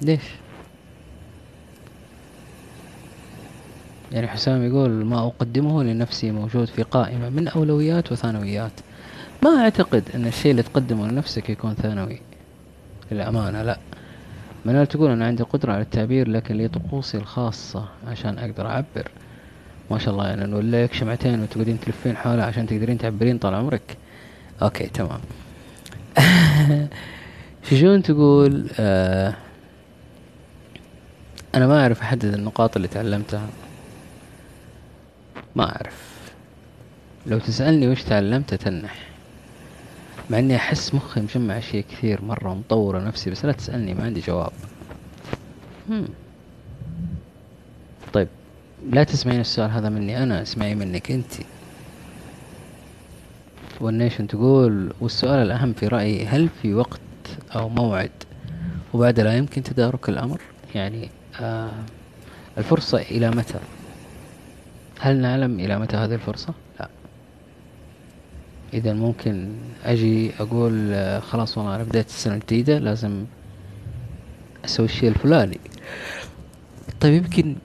ليش؟ 0.01 0.21
يعني 4.11 4.27
حسام 4.27 4.63
يقول 4.63 4.89
ما 4.89 5.27
أقدمه 5.27 5.83
لنفسي 5.83 6.31
موجود 6.31 6.67
في 6.67 6.83
قائمة 6.83 7.29
من 7.29 7.47
أولويات 7.47 8.11
وثانويات. 8.11 8.71
ما 9.43 9.49
أعتقد 9.49 10.03
أن 10.15 10.25
الشيء 10.27 10.51
اللي 10.51 10.63
تقدمه 10.63 11.07
لنفسك 11.07 11.49
يكون 11.49 11.73
ثانوي. 11.73 12.21
للأمانة 13.11 13.63
لا. 13.63 13.79
منال 14.65 14.87
تقول 14.87 15.11
أنا 15.11 15.25
عندي 15.25 15.43
قدرة 15.43 15.73
على 15.73 15.81
التعبير 15.81 16.27
لكن 16.27 16.55
لي 16.55 16.67
طقوسي 16.67 17.17
الخاصة 17.17 17.85
عشان 18.07 18.37
أقدر 18.39 18.67
أعبر. 18.67 19.11
ما 19.91 19.97
شاء 19.97 20.13
الله 20.13 20.27
يعني 20.27 20.45
نولي 20.45 20.83
لك 20.83 20.93
شمعتين 20.93 21.43
وتقعدين 21.43 21.79
تلفين 21.79 22.17
حولها 22.17 22.45
عشان 22.45 22.67
تقدرين 22.67 22.97
تعبرين 22.97 23.37
طال 23.37 23.53
عمرك. 23.53 23.97
أوكي 24.61 24.87
تمام. 24.87 25.19
شجون 27.69 28.03
تقول 28.03 28.69
آه 28.79 29.35
أنا 31.55 31.67
ما 31.67 31.81
أعرف 31.81 32.01
أحدد 32.01 32.33
النقاط 32.33 32.75
اللي 32.75 32.87
تعلمتها. 32.87 33.47
ما 35.55 35.75
أعرف. 35.75 36.09
لو 37.27 37.39
تسألني 37.39 37.87
وش 37.87 38.03
تعلمت 38.03 38.53
تنح 38.53 39.09
مع 40.29 40.39
إني 40.39 40.55
أحس 40.55 40.93
مخي 40.93 41.21
مجمع 41.21 41.57
أشياء 41.57 41.83
كثير 41.91 42.21
مرة 42.25 42.53
مطورة 42.53 42.99
نفسي 42.99 43.29
بس 43.29 43.45
لا 43.45 43.51
تسألني 43.51 43.93
ما 43.93 44.03
عندي 44.03 44.19
جواب. 44.19 44.51
هم. 45.89 46.07
طيب 48.13 48.27
لا 48.89 49.03
تسمعين 49.03 49.39
السؤال 49.39 49.71
هذا 49.71 49.89
مني 49.89 50.23
أنا 50.23 50.41
اسمعي 50.41 50.75
منك 50.75 51.11
أنت. 51.11 51.33
والنيشن 53.81 54.27
تقول 54.27 54.93
والسؤال 55.01 55.39
الأهم 55.39 55.73
في 55.73 55.87
رأيي 55.87 56.25
هل 56.25 56.49
في 56.61 56.73
وقت 56.73 56.99
أو 57.55 57.69
موعد؟ 57.69 58.11
وبعد 58.93 59.19
لا 59.19 59.37
يمكن 59.37 59.63
تدارك 59.63 60.09
الأمر؟ 60.09 60.41
يعني 60.75 61.09
الفرصة 62.57 63.01
إلى 63.01 63.29
متى؟ 63.29 63.59
هل 64.99 65.21
نعلم 65.21 65.59
إلى 65.59 65.79
متى 65.79 65.97
هذه 65.97 66.13
الفرصة؟ 66.13 66.53
لا. 66.79 66.89
اذا 68.73 68.93
ممكن 68.93 69.51
أجي 69.85 70.31
أقول 70.39 70.89
آه، 70.93 71.19
خلاص 71.19 71.57
والله 71.57 71.75
أنا 71.75 71.83
بديت 71.83 72.07
السنة 72.07 72.33
الجديدة 72.33 72.79
لازم 72.79 73.25
أسوي 74.65 74.85
الشيء 74.85 75.09
الفلاني. 75.09 75.59
طيب 77.01 77.13
يمكن 77.13 77.55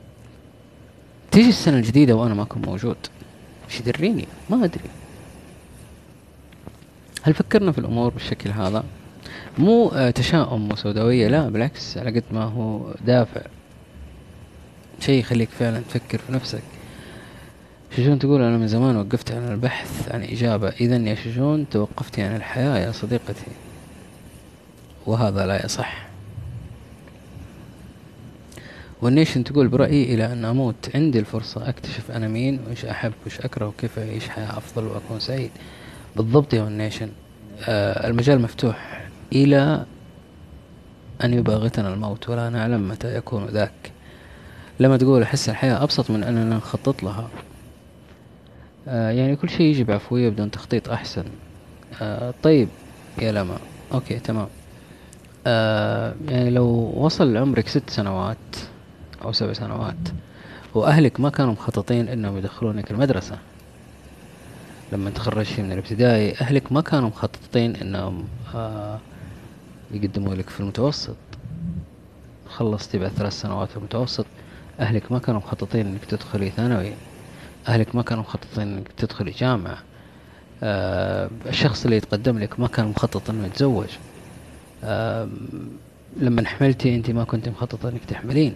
تيجي 1.31 1.49
السنة 1.49 1.77
الجديدة 1.77 2.17
وأنا 2.17 2.35
ما 2.35 2.43
اكون 2.43 2.63
موجود. 2.63 2.97
إيش 3.69 3.81
يدريني؟ 3.81 4.27
ما 4.51 4.65
أدري. 4.65 4.91
هل 7.23 7.35
فكرنا 7.35 7.73
في 7.73 7.79
الأمور 7.79 8.11
بالشكل 8.11 8.51
هذا؟ 8.51 8.85
مو 9.59 9.89
آه، 9.89 10.11
تشاؤم 10.11 10.73
وسوداوية 10.73 11.29
لا 11.29 11.49
بالعكس 11.49 11.99
على 11.99 12.11
قد 12.11 12.25
ما 12.33 12.45
هو 12.45 12.95
دافع. 13.07 13.41
شيء 15.01 15.21
يخليك 15.21 15.49
فعلا 15.51 15.81
تفكر 15.81 16.19
في 16.19 16.33
نفسك. 16.33 16.63
شجون 17.97 18.19
تقول 18.19 18.43
أنا 18.43 18.57
من 18.57 18.69
زمان 18.69 18.97
وقفت 18.97 19.33
عن 19.33 19.53
البحث 19.53 20.13
عن 20.13 20.23
إجابة. 20.23 20.69
إذا 20.69 20.97
يا 20.97 21.15
شجون 21.15 21.69
توقفتي 21.69 22.23
عن 22.23 22.37
الحياة 22.37 22.79
يا 22.79 22.93
صديقتي. 22.93 23.47
وهذا 25.07 25.47
لا 25.47 25.65
يصح. 25.65 26.07
والنيشن 29.03 29.45
تقول 29.45 29.69
برأيي 29.69 30.15
إلى 30.15 30.33
أن 30.33 30.45
أموت. 30.45 30.91
عندي 30.95 31.19
الفرصة. 31.19 31.69
أكتشف 31.69 32.11
أنا 32.11 32.29
مين. 32.29 32.61
وإيش 32.67 32.85
أحب. 32.85 33.13
وإيش 33.23 33.41
أكره. 33.41 33.67
وكيف 33.67 33.99
أعيش 33.99 34.29
حياة 34.29 34.59
أفضل 34.59 34.85
وأكون 34.85 35.21
سعيد. 35.21 35.51
بالضبط 36.17 36.55
يا 36.55 36.63
والنيشن 36.63 37.09
آه 37.69 38.07
المجال 38.09 38.43
مفتوح. 38.43 39.09
إلى 39.33 39.87
أن 41.25 41.35
يباغتنا 41.35 41.95
الموت. 41.95 42.29
ولا 42.29 42.51
نعلم 42.51 42.89
متى 42.89 43.17
يكون 43.17 43.47
ذاك. 43.47 43.94
لما 44.81 44.97
تقول 44.97 45.23
أحس 45.23 45.49
الحياة 45.49 45.83
أبسط 45.83 46.11
من 46.11 46.25
أننا 46.25 46.57
نخطط 46.57 47.03
لها. 47.03 47.29
آه 48.89 49.11
يعني 49.11 49.37
كل 49.37 49.49
شيء 49.49 49.67
يجي 49.67 49.85
بعفوية 49.85 50.29
بدون 50.29 50.51
تخطيط 50.51 50.89
أحسن. 50.89 51.25
آه 52.03 52.35
طيب 52.43 52.69
يا 53.23 53.33
لما. 53.33 53.59
okay 53.93 54.19
تمام. 54.19 54.47
آه 55.47 56.15
يعني 56.29 56.51
لو 56.51 56.67
وصل 56.97 57.37
عمرك 57.37 57.69
ست 57.69 57.91
سنوات 57.91 58.37
أو 59.25 59.33
سبع 59.33 59.53
سنوات 59.53 59.97
وأهلك 60.75 61.21
ما 61.21 61.31
كانوا 61.31 61.53
مخططين 61.53 62.09
إنهم 62.09 62.39
يدخلونك 62.39 62.91
المدرسة 62.91 63.39
لما 64.93 65.11
تخرجتي 65.11 65.63
من 65.63 65.73
الابتدائي 65.73 66.35
أهلك 66.41 66.73
ما 66.73 66.81
كانوا 66.81 67.09
مخططين 67.09 67.77
إنهم 67.77 68.25
آه 68.55 68.99
يقدموا 69.91 70.35
لك 70.35 70.51
في 70.51 70.61
المتوسط. 70.61 71.17
خلصتي 72.49 72.99
بعد 72.99 73.11
ثلاث 73.11 73.41
سنوات 73.41 73.69
في 73.69 73.77
المتوسط. 73.77 74.27
أهلك 74.81 75.13
ما 75.13 75.19
كانوا 75.19 75.41
مخططين 75.41 75.87
إنك 75.87 76.05
تدخلي 76.05 76.51
ثانوي. 76.51 76.93
أهلك 77.69 77.95
ما 77.95 78.03
كانوا 78.03 78.23
مخططين 78.23 78.69
إنك 78.69 78.89
تدخلي 78.97 79.31
جامعة. 79.31 79.79
آه 80.63 81.31
الشخص 81.47 81.85
اللي 81.85 81.97
يتقدم 81.97 82.39
لك 82.39 82.61
ما 82.61 82.69
كان 82.69 82.87
مخطط 82.87 83.31
إنه 83.31 83.47
يتزوج. 83.47 83.89
آه 84.85 85.29
لما 86.17 86.47
حملتي 86.47 86.95
أنت 86.95 87.11
ما 87.11 87.25
كنت 87.25 87.49
مخططة 87.49 87.89
إنك 87.89 88.05
تحملين. 88.05 88.55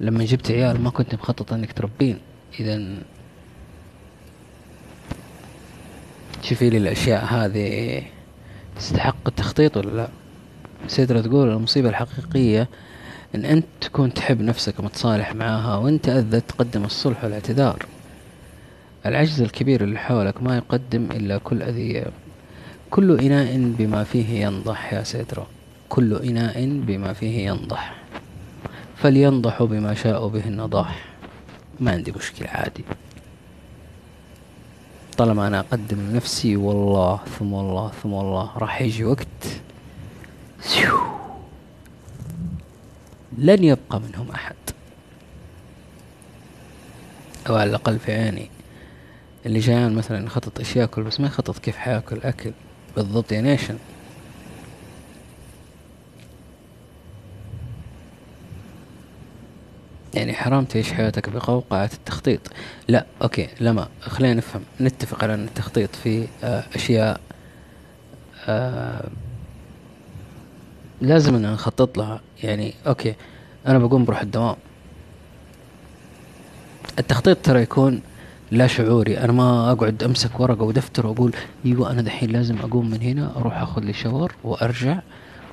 لما 0.00 0.24
جبت 0.24 0.50
عيال 0.50 0.80
ما 0.80 0.90
كنت 0.90 1.14
مخططة 1.14 1.56
إنك 1.56 1.72
تربين. 1.72 2.18
إذا 2.60 2.96
شوفي 6.42 6.70
لي 6.70 6.76
الأشياء 6.76 7.24
هذه 7.24 8.02
تستحق 8.76 9.16
التخطيط 9.26 9.76
ولا 9.76 9.90
لا؟ 9.90 10.08
سيدرا 10.86 11.20
تقول 11.20 11.48
المصيبة 11.48 11.88
الحقيقية 11.88 12.68
إن 13.34 13.44
أنت 13.44 13.66
تكون 13.80 14.14
تحب 14.14 14.40
نفسك 14.40 14.78
ومتصالح 14.78 15.34
معاها 15.34 15.76
وأنت 15.76 16.08
اذت 16.08 16.50
تقدم 16.50 16.84
الصلح 16.84 17.24
والاعتذار. 17.24 17.86
العجز 19.06 19.40
الكبير 19.40 19.84
اللي 19.84 19.98
حولك 19.98 20.42
ما 20.42 20.56
يقدم 20.56 21.04
إلا 21.10 21.38
كل 21.38 21.62
أذية. 21.62 22.06
كل 22.90 23.20
إناء 23.20 23.56
بما 23.78 24.04
فيه 24.04 24.46
ينضح 24.46 24.92
يا 24.92 25.02
سيدرا. 25.02 25.46
كل 25.88 26.16
إناء 26.16 26.66
بما 26.66 27.12
فيه 27.12 27.46
ينضح. 27.46 27.94
فلينضحوا 28.96 29.66
بما 29.66 29.94
شاءوا 29.94 30.28
به 30.28 30.44
النضاح. 30.46 31.04
ما 31.80 31.90
عندي 31.90 32.12
مشكلة 32.12 32.48
عادي. 32.48 32.84
طالما 35.16 35.46
أنا 35.46 35.60
أقدم 35.60 36.00
لنفسي 36.00 36.56
والله 36.56 37.20
ثم 37.38 37.52
والله 37.52 37.92
ثم 38.02 38.12
والله 38.12 38.50
راح 38.58 38.82
يجي 38.82 39.04
وقت. 39.04 39.26
لن 43.38 43.64
يبقى 43.64 44.00
منهم 44.00 44.30
أحد. 44.30 44.54
أو 47.48 47.54
على 47.56 47.70
الأقل 47.70 47.98
في 47.98 48.12
عيني. 48.12 48.50
اللي 49.46 49.58
جايان 49.58 49.94
مثلا 49.94 50.26
يخطط 50.26 50.58
إيش 50.58 50.76
يأكل 50.76 51.02
بس 51.02 51.20
ما 51.20 51.26
يخطط 51.26 51.58
كيف 51.58 51.76
حيأكل 51.76 52.20
أكل 52.22 52.52
بالضبط 52.96 53.32
يا 53.32 53.40
نيشن 53.40 53.78
يعني 60.14 60.32
حرام 60.32 60.64
تعيش 60.64 60.92
حياتك 60.92 61.28
بقوقعة 61.28 61.90
التخطيط. 61.94 62.40
لا 62.88 63.06
okay 63.22 63.48
لما 63.60 63.88
خلينا 64.00 64.34
نفهم 64.34 64.62
نتفق 64.80 65.24
على 65.24 65.34
أن 65.34 65.44
التخطيط 65.44 65.96
فيه 65.96 66.26
آه 66.44 66.64
أشياء 66.74 67.20
آه 68.48 69.08
لازم 71.00 71.34
أن 71.34 71.52
نخطط 71.52 71.98
لها. 71.98 72.20
يعني 72.44 72.74
okay 72.86 73.14
أنا 73.66 73.78
بقوم 73.78 74.04
بروح 74.04 74.20
الدوام. 74.20 74.56
التخطيط 76.98 77.38
ترى 77.42 77.62
يكون 77.62 78.00
لا 78.50 78.66
شعوري. 78.66 79.18
أنا 79.18 79.32
ما 79.32 79.72
أقعد 79.72 80.02
أمسك 80.02 80.40
ورقة 80.40 80.62
ودفتر 80.62 81.06
وأقول 81.06 81.32
أيوه 81.66 81.90
أنا 81.90 82.02
دحين 82.02 82.30
لازم 82.30 82.58
أقوم 82.58 82.90
من 82.90 83.02
هنا 83.02 83.32
أروح 83.36 83.62
آخذ 83.62 83.82
لي 83.82 83.92
shower 83.92 84.34
وأرجع 84.44 84.98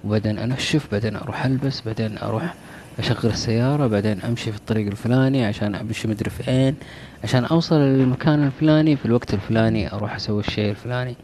وبعدين 0.03 0.39
انشف 0.39 0.87
بعدين 0.91 1.15
أروح 1.15 1.45
ألبس 1.45 1.81
بعدين 1.85 2.17
أروح 2.17 2.53
أشغل 2.99 3.31
السيارة 3.31 3.87
بعدين 3.87 4.21
أمشي 4.21 4.51
في 4.51 4.57
الطريق 4.57 4.87
الفلاني 4.87 5.45
عشان 5.45 5.75
أمشي 5.75 6.07
مدري 6.07 6.29
فين 6.29 6.75
عشان 7.23 7.45
أوصل 7.45 7.75
للمكان 7.75 8.43
الفلاني 8.43 8.95
في 8.95 9.05
الوقت 9.05 9.33
الفلاني 9.33 9.93
أروح 9.93 10.15
أسوي 10.15 10.39
الشيء 10.39 10.69
الفلاني. 10.69 11.15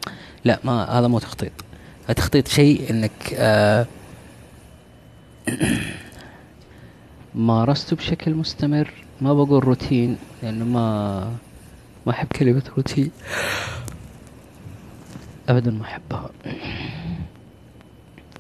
لا 0.46 0.60
ما 0.64 0.84
هذا 0.84 1.08
مو 1.08 1.20
تخطيط. 1.20 1.52
التخطيط 2.10 2.48
شيء 2.48 2.90
إنك 2.90 3.12
آه 3.34 3.86
مارسته 7.36 7.96
بشكل 7.96 8.34
مستمر 8.34 8.94
ما 9.22 9.34
بقول 9.34 9.64
روتين 9.64 10.18
لأنه 10.44 10.66
ما 10.66 11.20
ما 12.06 12.12
أحب 12.12 12.28
كلمة 12.28 12.64
روتين. 12.78 13.12
ابدا 15.50 15.72
ما 15.72 15.82
أحبها. 15.82 16.30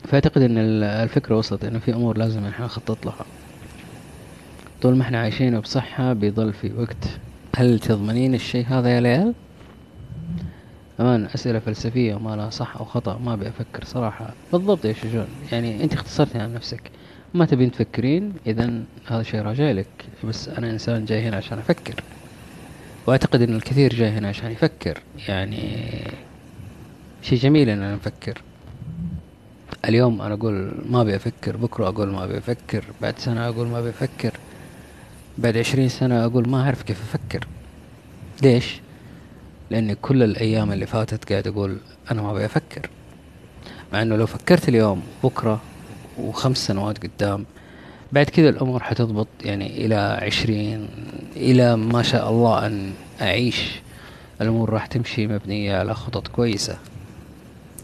فأعتقد 0.07 0.41
إن 0.41 0.57
الفكرة 0.83 1.37
وصلت 1.37 1.65
إنه 1.65 1.79
في 1.79 1.93
أمور 1.93 2.17
لازم 2.17 2.45
إحنا 2.45 2.65
نخطط 2.65 3.05
لها. 3.05 3.25
طول 4.81 4.95
ما 4.95 5.03
إحنا 5.03 5.19
عايشين 5.19 5.59
بصحة 5.59 6.13
بيضل 6.13 6.53
في 6.53 6.73
وقت. 6.73 7.19
هل 7.57 7.79
تضمنين 7.79 8.35
الشيء 8.35 8.65
هذا 8.67 8.89
يا 8.89 9.01
ليال؟ 9.01 9.33
أمان 10.99 11.25
أسئلة 11.25 11.59
فلسفية 11.59 12.15
وما 12.15 12.35
لها 12.35 12.49
صح 12.49 12.77
أو 12.77 12.85
خطأ 12.85 13.17
ما 13.17 13.33
أبي 13.33 13.47
أفكر 13.47 13.83
صراحة. 13.83 14.33
بالضبط 14.53 14.85
يا 14.85 14.93
شجون 14.93 15.27
يعني 15.51 15.83
أنت 15.83 15.93
اختصرتي 15.93 16.39
عن 16.39 16.53
نفسك. 16.53 16.81
ما 17.33 17.45
تبين 17.45 17.71
تفكرين؟ 17.71 18.33
اذا 18.47 18.83
هذا 19.05 19.23
شيء 19.23 19.41
راجع 19.41 19.71
لك. 19.71 19.87
بس 20.23 20.49
أنا 20.49 20.69
إنسان 20.69 21.05
جاي 21.05 21.27
هنا 21.27 21.37
عشان 21.37 21.57
أفكر. 21.57 21.93
وأعتقد 23.07 23.41
إن 23.41 23.55
الكثير 23.55 23.93
جاي 23.95 24.09
هنا 24.09 24.27
عشان 24.27 24.51
يفكر. 24.51 25.01
يعني 25.27 25.77
شيء 27.21 27.39
جميل 27.39 27.69
اننا 27.69 27.95
نفكر 27.95 28.41
اليوم 29.85 30.21
أنا 30.21 30.33
أقول 30.33 30.71
ما 30.89 31.01
أبي 31.01 31.15
أفكر 31.15 31.57
بكرة 31.57 31.87
أقول 31.87 32.11
ما 32.11 32.23
أبي 32.23 32.37
أفكر 32.37 32.83
بعد 33.01 33.19
سنة 33.19 33.47
أقول 33.47 33.67
ما 33.67 33.79
أبي 33.79 33.89
أفكر 33.89 34.31
بعد 35.37 35.57
عشرين 35.57 35.89
سنة 35.89 36.25
أقول 36.25 36.49
ما 36.49 36.61
أعرف 36.61 36.81
كيف 36.81 37.01
أفكر. 37.01 37.47
ليش؟ 38.43 38.81
لاني 39.69 39.95
كل 39.95 40.23
الأيام 40.23 40.71
اللي 40.71 40.85
فاتت 40.85 41.31
قاعد 41.31 41.47
أقول 41.47 41.77
أنا 42.11 42.21
ما 42.21 42.31
أبي 42.31 42.45
أفكر. 42.45 42.89
مع 43.93 44.01
إنه 44.01 44.15
لو 44.15 44.25
فكرت 44.25 44.69
اليوم 44.69 45.03
بكرة 45.23 45.61
وخمس 46.19 46.57
سنوات 46.67 47.03
قدام 47.03 47.45
بعد 48.11 48.25
كذا 48.25 48.49
الأمور 48.49 48.83
حتضبط 48.83 49.27
يعني 49.43 49.85
إلى 49.85 49.95
عشرين 49.95 50.87
إلى 51.35 51.75
ما 51.75 52.01
شاء 52.03 52.29
الله 52.29 52.65
أن 52.65 52.93
أعيش. 53.21 53.71
الأمور 54.41 54.69
راح 54.69 54.85
تمشي 54.85 55.27
مبنية 55.27 55.77
على 55.79 55.93
خطط 55.93 56.27
كويسة. 56.27 56.77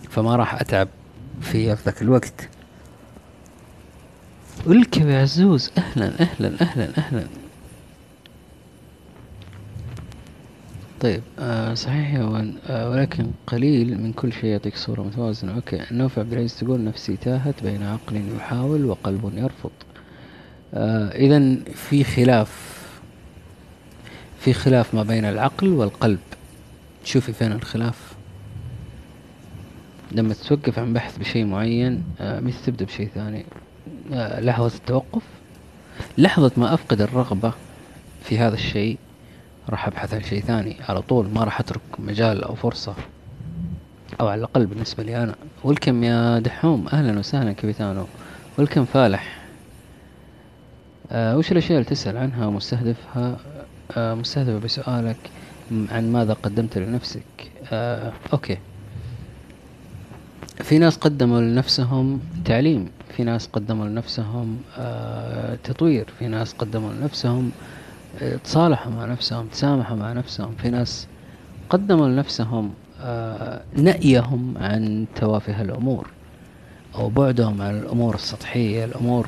فما 0.09 0.35
راح 0.35 0.61
أتعب 0.61 0.87
في 1.41 1.73
ذاك 1.85 2.01
الوقت. 2.01 2.49
ولكم 4.65 5.09
يا 5.09 5.21
عزوز 5.21 5.71
أهلا 5.77 6.11
أهلا 6.19 6.61
أهلا 6.61 6.89
أهلا. 6.97 7.27
طيب 11.01 11.21
آه 11.39 11.73
صحيح 11.73 12.19
وان 12.19 12.55
آه 12.67 12.89
ولكن 12.89 13.27
قليل 13.47 14.01
من 14.01 14.13
كل 14.13 14.33
شيء 14.33 14.45
يعطيك 14.45 14.75
صورة 14.75 15.01
متوازنة. 15.01 15.55
أوكي 15.55 15.81
نوف 15.91 16.19
عبد 16.19 16.33
العزيز 16.33 16.59
تقول 16.59 16.83
نفسي 16.83 17.17
تاهت 17.17 17.63
بين 17.63 17.83
عقل 17.83 18.21
يحاول 18.35 18.85
وقلب 18.85 19.31
يرفض. 19.35 19.71
آه 20.73 21.09
إذا 21.09 21.55
في 21.73 22.03
خلاف 22.03 22.81
في 24.39 24.53
خلاف 24.53 24.93
ما 24.93 25.03
بين 25.03 25.25
العقل 25.25 25.67
والقلب. 25.67 26.19
شوفي 27.03 27.33
فين 27.33 27.51
الخلاف. 27.51 28.13
لما 30.11 30.33
تتوقف 30.33 30.79
عن 30.79 30.93
بحث 30.93 31.17
بشيء 31.17 31.45
معين 31.45 32.03
آه 32.19 32.39
متى 32.39 32.57
تبدأ 32.65 32.85
بشيء 32.85 33.09
ثاني. 33.15 33.45
آه 34.13 34.39
لحظة 34.39 34.75
التوقف 34.77 35.23
لحظة 36.17 36.51
ما 36.57 36.73
أفقد 36.73 37.01
الرغبة 37.01 37.53
في 38.23 38.37
هذا 38.37 38.55
الشيء. 38.55 38.97
راح 39.69 39.87
أبحث 39.87 40.13
عن 40.13 40.23
شيء 40.23 40.41
ثاني. 40.41 40.75
على 40.89 41.01
طول 41.01 41.29
ما 41.29 41.43
راح 41.43 41.59
أترك 41.59 41.81
مجال 41.99 42.43
أو 42.43 42.55
فرصة 42.55 42.93
أو 44.21 44.27
على 44.27 44.39
الأقل 44.39 44.65
بالنسبة 44.65 45.03
لي 45.03 45.23
أنا. 45.23 45.35
ولكم 45.63 46.03
يا 46.03 46.39
دحوم 46.39 46.87
أهلا 46.93 47.19
وسهلا 47.19 47.51
كابيتانو 47.53 48.05
ولكم 48.57 48.85
فالح. 48.85 49.37
آه 51.11 51.37
وش 51.37 51.51
الأشياء 51.51 51.79
اللي 51.79 51.89
تسأل 51.89 52.17
عنها 52.17 52.49
مستهدفها؟ 52.49 53.37
آه 53.97 54.13
مستهدفة 54.13 54.59
بسؤالك 54.59 55.17
عن 55.71 56.11
ماذا 56.11 56.33
قدمت 56.33 56.77
لنفسك. 56.77 57.51
آه 57.71 58.11
أوكي. 58.33 58.57
في 60.63 60.77
ناس 60.79 60.97
قدموا 60.97 61.41
لنفسهم 61.41 62.19
تعليم 62.45 62.89
في 63.17 63.23
ناس 63.23 63.47
قدموا 63.47 63.85
لنفسهم 63.85 64.57
آه 64.77 65.55
تطوير 65.63 66.09
في 66.19 66.27
ناس 66.27 66.53
قدموا 66.53 66.93
لنفسهم 66.93 67.51
آه 67.51 67.80
تصالحوا 68.43 68.91
مع 68.91 69.05
نفسهم 69.05 69.47
تسامحوا 69.47 69.97
مع 69.97 70.13
نفسهم. 70.13 70.55
في 70.61 70.69
ناس 70.69 71.07
قدموا 71.69 72.07
لنفسهم 72.07 72.73
آه 73.01 73.61
نأيهم 73.73 74.57
عن 74.57 75.05
توافه 75.15 75.61
الأمور 75.61 76.07
أو 76.95 77.09
بعدهم 77.09 77.61
عن 77.61 77.77
الأمور 77.79 78.15
السطحية 78.15 78.85
الأمور 78.85 79.27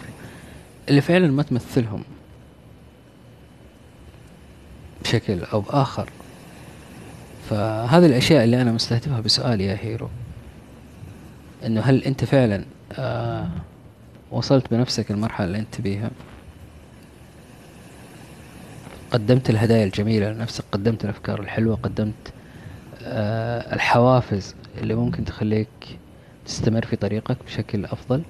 اللي 0.90 1.02
فعلا 1.02 1.28
ما 1.28 1.44
تمثلهم 1.44 2.04
بشكل 5.04 5.44
أو 5.44 5.62
بآخر. 5.62 6.10
فهذه 7.50 8.06
الأشياء 8.06 8.44
اللي 8.44 8.62
أنا 8.62 8.72
مستهدفها 8.72 9.20
بسؤالي 9.22 9.66
يا 9.66 9.78
هيرو. 9.82 10.10
إنه 11.66 11.82
هل 11.82 12.04
أنت 12.04 12.24
فعلا 12.26 12.66
آه 12.94 13.48
وصلت 14.32 14.74
بنفسك 14.74 15.12
المرحلة 15.12 15.48
اللي 15.48 15.60
أنت 15.60 15.82
بيها؟ 15.82 16.10
قدمت 19.14 19.50
الهدايا 19.50 19.84
الجميلة 19.86 20.32
لنفسك 20.32 20.64
قدمت 20.72 21.04
الأفكار 21.06 21.40
الحلوة 21.40 21.76
قدمت 21.76 22.34
آه 23.04 23.76
الحوافز 23.76 24.56
اللي 24.78 24.96
ممكن 24.96 25.26
تخليك 25.26 25.68
تستمر 26.46 26.86
في 26.86 26.96
طريقك 26.96 27.38
بشكل 27.46 27.86
أفضل. 27.86 28.24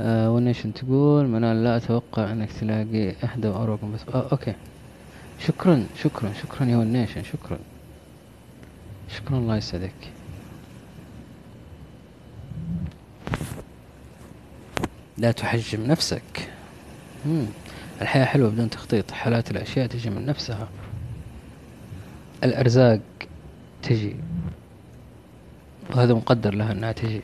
آه 0.00 0.30
ونيشن 0.30 0.74
تقول؟ 0.74 1.26
منال 1.26 1.64
لا 1.64 1.76
أتوقع 1.76 2.32
إنك 2.32 2.52
تلاقي 2.52 3.10
اهدى 3.24 3.48
وأروق 3.48 3.84
بس 3.84 4.00
آه 4.14 4.28
okay. 4.32 4.54
شكرا 5.38 5.86
شكرا 6.02 6.32
شكرا 6.42 6.66
يا 6.66 6.76
ونيشن 6.76 7.22
شكرا. 7.22 7.58
شكرا 9.08 9.38
الله 9.38 9.56
يسعدك. 9.56 9.92
لا 15.18 15.32
تحجم 15.32 15.86
نفسك. 15.86 16.50
مم. 17.26 17.46
الحياة 18.02 18.24
حلوة 18.24 18.50
بدون 18.50 18.70
تخطيط 18.70 19.10
حالات 19.10 19.50
الأشياء 19.50 19.86
تجي 19.86 20.10
من 20.10 20.26
نفسها. 20.26 20.68
الأرزاق 22.44 23.00
تجي 23.82 24.16
وهذا 25.90 26.14
مقدر 26.14 26.54
لها 26.54 26.72
أنها 26.72 26.92
تجي. 26.92 27.20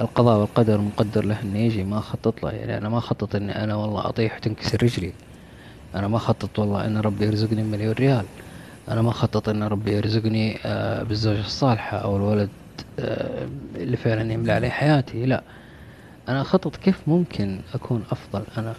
القضاء 0.00 0.38
والقدر 0.38 0.80
مقدر 0.80 1.24
له 1.24 1.40
أنه 1.42 1.58
يجي 1.58 1.84
ما 1.84 1.98
أخطط 1.98 2.44
له. 2.44 2.50
يعني 2.50 2.78
أنا 2.78 2.88
ما 2.88 2.98
أخطط 2.98 3.34
أني 3.34 3.64
أنا 3.64 3.74
والله 3.74 4.08
أطيح 4.08 4.36
وتنكسر 4.36 4.82
رجلي. 4.82 5.12
أنا 5.94 6.08
ما 6.08 6.16
أخطط 6.16 6.58
والله 6.58 6.86
أن 6.86 6.98
ربي 6.98 7.26
يرزقني 7.26 7.62
مليون 7.62 7.92
ريال. 7.92 8.24
أنا 8.88 9.02
ما 9.02 9.10
أخطط 9.10 9.48
أن 9.48 9.62
ربي 9.62 9.92
يرزقني 9.92 10.58
آه 10.64 11.02
بالزوجة 11.02 11.40
الصالحة 11.40 11.96
أو 11.96 12.16
الولد 12.16 12.48
آه 12.98 13.48
اللي 13.76 13.96
فعلا 13.96 14.32
يملى 14.32 14.52
عليه 14.52 14.70
حياتي. 14.70 15.26
لا. 15.26 15.42
أنا 16.28 16.40
أخطط 16.40 16.76
كيف 16.76 17.00
ممكن 17.06 17.60
أكون 17.74 18.04
أفضل 18.10 18.42
أنا. 18.58 18.74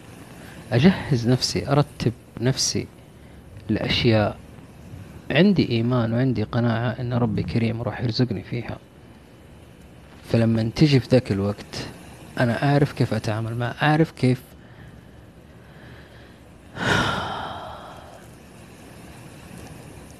أجهز 0.71 1.27
نفسي 1.27 1.67
أرتب 1.67 2.13
نفسي 2.41 2.87
لأشياء. 3.69 4.37
عندي 5.31 5.69
إيمان 5.69 6.13
وعندي 6.13 6.43
قناعة 6.43 6.89
أن 6.89 7.13
ربي 7.13 7.43
كريم 7.43 7.79
وراح 7.79 8.01
يرزقني 8.01 8.43
فيها. 8.43 8.77
فلما 10.31 10.71
تجي 10.75 10.99
في 10.99 11.07
ذاك 11.11 11.31
الوقت 11.31 11.87
أنا 12.39 12.71
أعرف 12.71 12.93
كيف 12.93 13.13
أتعامل 13.13 13.55
معه 13.55 13.75
أعرف 13.81 14.11
كيف 14.11 14.41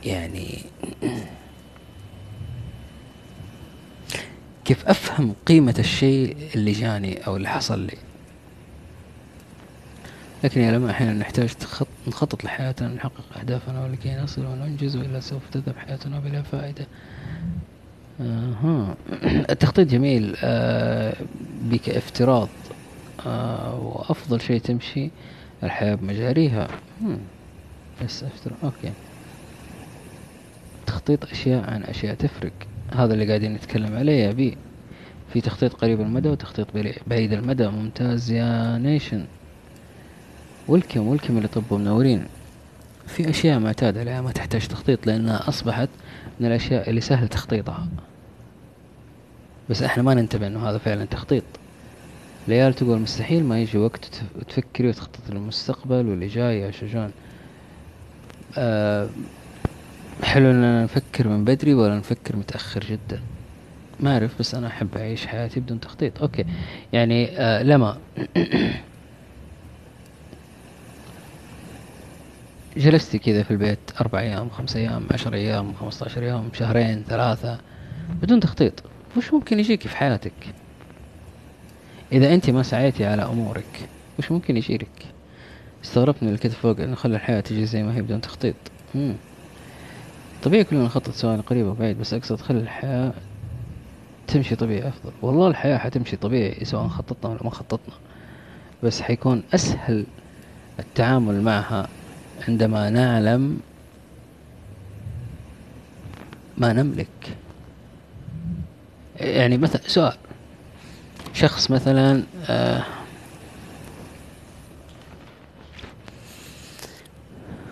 يعني 0.03 0.57
كيف 4.65 4.87
أفهم 4.87 5.35
قيمة 5.45 5.75
الشيء 5.79 6.37
اللي 6.55 6.71
جاني 6.71 7.27
أو 7.27 7.35
اللي 7.35 7.49
حصل 7.49 7.79
لي. 7.79 7.97
لكن 10.43 10.61
يا 10.61 10.71
لما 10.71 10.91
أحيانا 10.91 11.13
نحتاج 11.13 11.49
نخطط 12.07 12.43
لحياتنا 12.43 12.87
نحقق 12.87 13.37
أهدافنا 13.39 13.83
ولكي 13.85 14.15
نصل 14.15 14.45
وننجز 14.45 14.95
والا 14.95 15.19
سوف 15.19 15.41
تذهب 15.51 15.77
حياتنا 15.77 16.19
بلا 16.19 16.41
فائدة. 16.41 16.87
آه 18.21 18.95
التخطيط 19.51 19.87
جميل. 19.87 20.35
آه 20.43 21.15
بك 21.61 21.89
افتراض. 21.89 22.49
آه 23.25 23.79
وأفضل 23.79 24.41
شيء 24.41 24.61
تمشي 24.61 25.09
الحياة 25.63 25.95
بمجاريها. 25.95 26.67
بس 28.03 28.23
افتراض. 28.23 28.57
أوكي. 28.63 28.91
تخطيط 30.85 31.25
أشياء 31.25 31.69
عن 31.69 31.83
أشياء 31.83 32.15
تفرق. 32.15 32.53
هذا 32.93 33.13
اللي 33.13 33.27
قاعدين 33.27 33.53
نتكلم 33.53 33.95
عليه 33.95 34.23
يا 34.23 34.31
بي 34.31 34.57
في 35.33 35.41
تخطيط 35.41 35.73
قريب 35.73 36.01
المدى 36.01 36.29
وتخطيط 36.29 36.67
بعيد 37.07 37.33
المدى. 37.33 37.67
ممتاز 37.67 38.31
يا 38.31 38.77
نيشن. 38.77 39.25
welcome 40.67 41.07
welcome 41.07 41.37
اللي 41.37 41.47
طبوا 41.47 41.77
منورين. 41.77 42.25
في 43.07 43.29
أشياء 43.29 43.59
معتاد 43.59 43.97
عليها 43.97 44.21
ما 44.21 44.31
تحتاج 44.31 44.67
تخطيط 44.67 45.07
لأنها 45.07 45.49
أصبحت 45.49 45.89
من 46.39 46.47
الأشياء 46.47 46.89
اللي 46.89 47.01
سهل 47.01 47.27
تخطيطها. 47.27 47.87
بس 49.69 49.83
إحنا 49.83 50.03
ما 50.03 50.13
ننتبه 50.13 50.47
إنه 50.47 50.69
هذا 50.69 50.77
فعلا 50.77 51.05
تخطيط. 51.05 51.43
ليال 52.47 52.73
تقول 52.73 52.99
مستحيل 52.99 53.43
ما 53.43 53.61
يجي 53.61 53.77
وقت 53.77 54.21
تفكري 54.49 54.89
وتخطط 54.89 55.29
للمستقبل 55.29 56.07
واللي 56.07 56.27
جاي 56.27 56.59
يا 56.59 56.71
شجان. 56.71 57.11
آه 58.57 59.09
حلو 60.23 60.51
إننا 60.51 60.83
نفكر 60.83 61.27
من 61.27 61.45
بدري 61.45 61.73
ولا 61.73 61.97
نفكر 61.97 62.35
متأخر 62.35 62.83
جدا. 62.83 63.21
ما 63.99 64.13
أعرف 64.13 64.39
بس 64.39 64.55
أنا 64.55 64.67
أحب 64.67 64.97
أعيش 64.97 65.25
حياتي 65.27 65.59
بدون 65.59 65.79
تخطيط. 65.79 66.21
أوكي. 66.21 66.45
يعني 66.93 67.39
آه 67.39 67.63
لما 67.63 67.97
جلستي 72.77 73.19
كذا 73.19 73.43
في 73.43 73.51
البيت 73.51 73.79
أربع 74.01 74.19
أيام 74.19 74.49
خمس 74.49 74.75
أيام 74.75 75.07
عشر 75.11 75.33
أيام 75.33 75.73
خمسة 75.73 76.05
عشر 76.05 76.23
يوم 76.23 76.49
شهرين 76.53 77.03
ثلاثة 77.07 77.57
بدون 78.21 78.39
تخطيط. 78.39 78.83
وش 79.17 79.33
ممكن 79.33 79.59
يجيك 79.59 79.87
في 79.87 79.97
حياتك؟ 79.97 80.33
إذا 82.11 82.33
أنت 82.33 82.49
ما 82.49 82.63
سعيتي 82.63 83.05
على 83.05 83.23
أمورك 83.23 83.89
وش 84.19 84.31
ممكن 84.31 84.57
يجيلك؟ 84.57 85.05
استغربت 85.83 86.23
من 86.23 86.27
اللي 86.27 86.39
كتب 86.39 86.51
فوق 86.51 86.79
إنه 86.79 86.95
خلي 86.95 87.15
الحياة 87.15 87.39
تجي 87.39 87.65
زي 87.65 87.83
ما 87.83 87.95
هي 87.95 88.01
بدون 88.01 88.21
تخطيط. 88.21 88.55
مم. 88.95 89.13
طبيعي 90.43 90.63
كلنا 90.63 90.83
نخطط 90.83 91.11
سواء 91.11 91.41
قريب 91.41 91.65
أو 91.65 91.73
بعيد 91.73 91.99
بس 91.99 92.13
أقصد 92.13 92.41
خلي 92.41 92.59
الحياة 92.59 93.13
تمشي 94.27 94.55
طبيعي 94.55 94.87
أفضل. 94.87 95.11
والله 95.21 95.47
الحياة 95.47 95.77
حتمشي 95.77 96.15
طبيعي 96.15 96.65
سواء 96.65 96.87
خططنا 96.87 97.31
ولا 97.31 97.43
ما 97.43 97.49
خططنا. 97.49 97.95
بس 98.83 99.01
حيكون 99.01 99.43
أسهل 99.53 100.05
التعامل 100.79 101.41
معها 101.41 101.87
عندما 102.47 102.89
نعلم 102.89 103.59
ما 106.57 106.73
نملك. 106.73 107.37
يعني 109.19 109.57
مثلا 109.57 109.81
سؤال. 109.87 110.17
شخص 111.33 111.71
مثلا 111.71 112.23
آه 112.49 112.83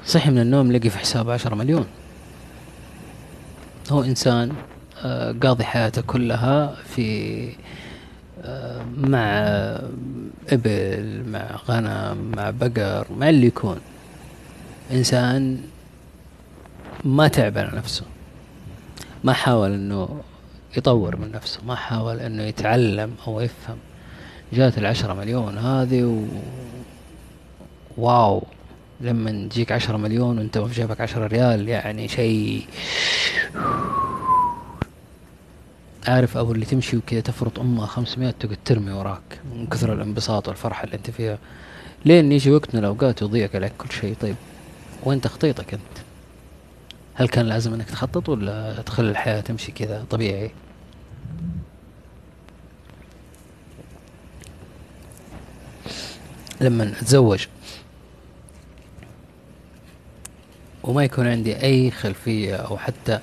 صحي 0.05 0.31
من 0.31 0.39
النوم 0.39 0.71
لقي 0.71 0.89
في 0.89 0.97
حسابه 0.97 1.33
عشرة 1.33 1.55
مليون. 1.55 1.85
هو 3.89 4.03
إنسان 4.03 4.53
آه 5.03 5.35
قاضي 5.43 5.63
حياته 5.63 6.01
كلها 6.01 6.75
في 6.95 7.49
آه 8.43 8.85
مع 8.97 9.25
إبل 10.49 11.23
مع 11.27 11.55
غنم 11.67 12.31
مع 12.35 12.49
بقر 12.49 13.07
مع 13.17 13.29
اللي 13.29 13.47
يكون. 13.47 13.79
إنسان 14.91 15.61
ما 17.05 17.27
تعب 17.27 17.57
على 17.57 17.77
نفسه 17.77 18.03
ما 19.23 19.33
حاول 19.33 19.71
إنه 19.73 20.21
يطور 20.77 21.15
من 21.15 21.31
نفسه 21.31 21.59
ما 21.65 21.75
حاول 21.75 22.19
إنه 22.19 22.43
يتعلم 22.43 23.15
أو 23.27 23.41
يفهم. 23.41 23.77
جات 24.53 24.77
العشرة 24.77 25.13
مليون 25.13 25.57
هذه 25.57 26.03
و... 26.03 26.25
واو 27.97 28.43
لما 29.01 29.47
تجيك 29.47 29.71
عشرة 29.71 29.97
مليون 29.97 30.37
وأنت 30.37 30.57
في 30.57 30.73
جيبك 30.73 31.01
عشرة 31.01 31.27
ريال 31.27 31.69
يعني 31.69 32.07
شيء 32.07 32.67
عارف 36.07 36.37
أبو 36.37 36.51
اللي 36.51 36.65
تمشي 36.65 36.97
وكذا 36.97 37.19
تفرط 37.19 37.59
امها 37.59 37.85
500 37.85 38.31
تقعد 38.31 38.57
ترمي 38.65 38.91
وراك 38.91 39.39
من 39.55 39.67
كثر 39.67 39.93
الانبساط 39.93 40.47
والفرحة 40.47 40.83
اللي 40.83 40.95
أنت 40.95 41.09
فيها. 41.11 41.37
لين 42.05 42.31
يجي 42.31 42.51
وقت 42.51 42.75
من 42.75 42.79
الأوقات 42.79 43.23
ويضيق 43.23 43.55
عليك 43.55 43.73
كل 43.77 43.91
شيء. 43.91 44.15
طيب 44.21 44.35
وين 45.03 45.21
تخطيطك 45.21 45.73
انت 45.73 45.81
هل 47.13 47.27
كان 47.27 47.45
لازم 47.45 47.73
انك 47.73 47.89
تخطط 47.89 48.29
ولا 48.29 48.81
تخلي 48.81 49.09
الحياة 49.11 49.41
تمشي 49.41 49.71
كذا 49.71 50.05
طبيعي 50.09 50.51
لما 56.61 56.83
اتزوج 56.83 57.47
وما 60.83 61.03
يكون 61.03 61.27
عندي 61.27 61.63
أي 61.63 61.91
خلفية 61.91 62.55
أو 62.55 62.77
حتى 62.77 63.19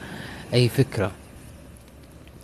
أي 0.55 0.69
فكرة 0.69 1.13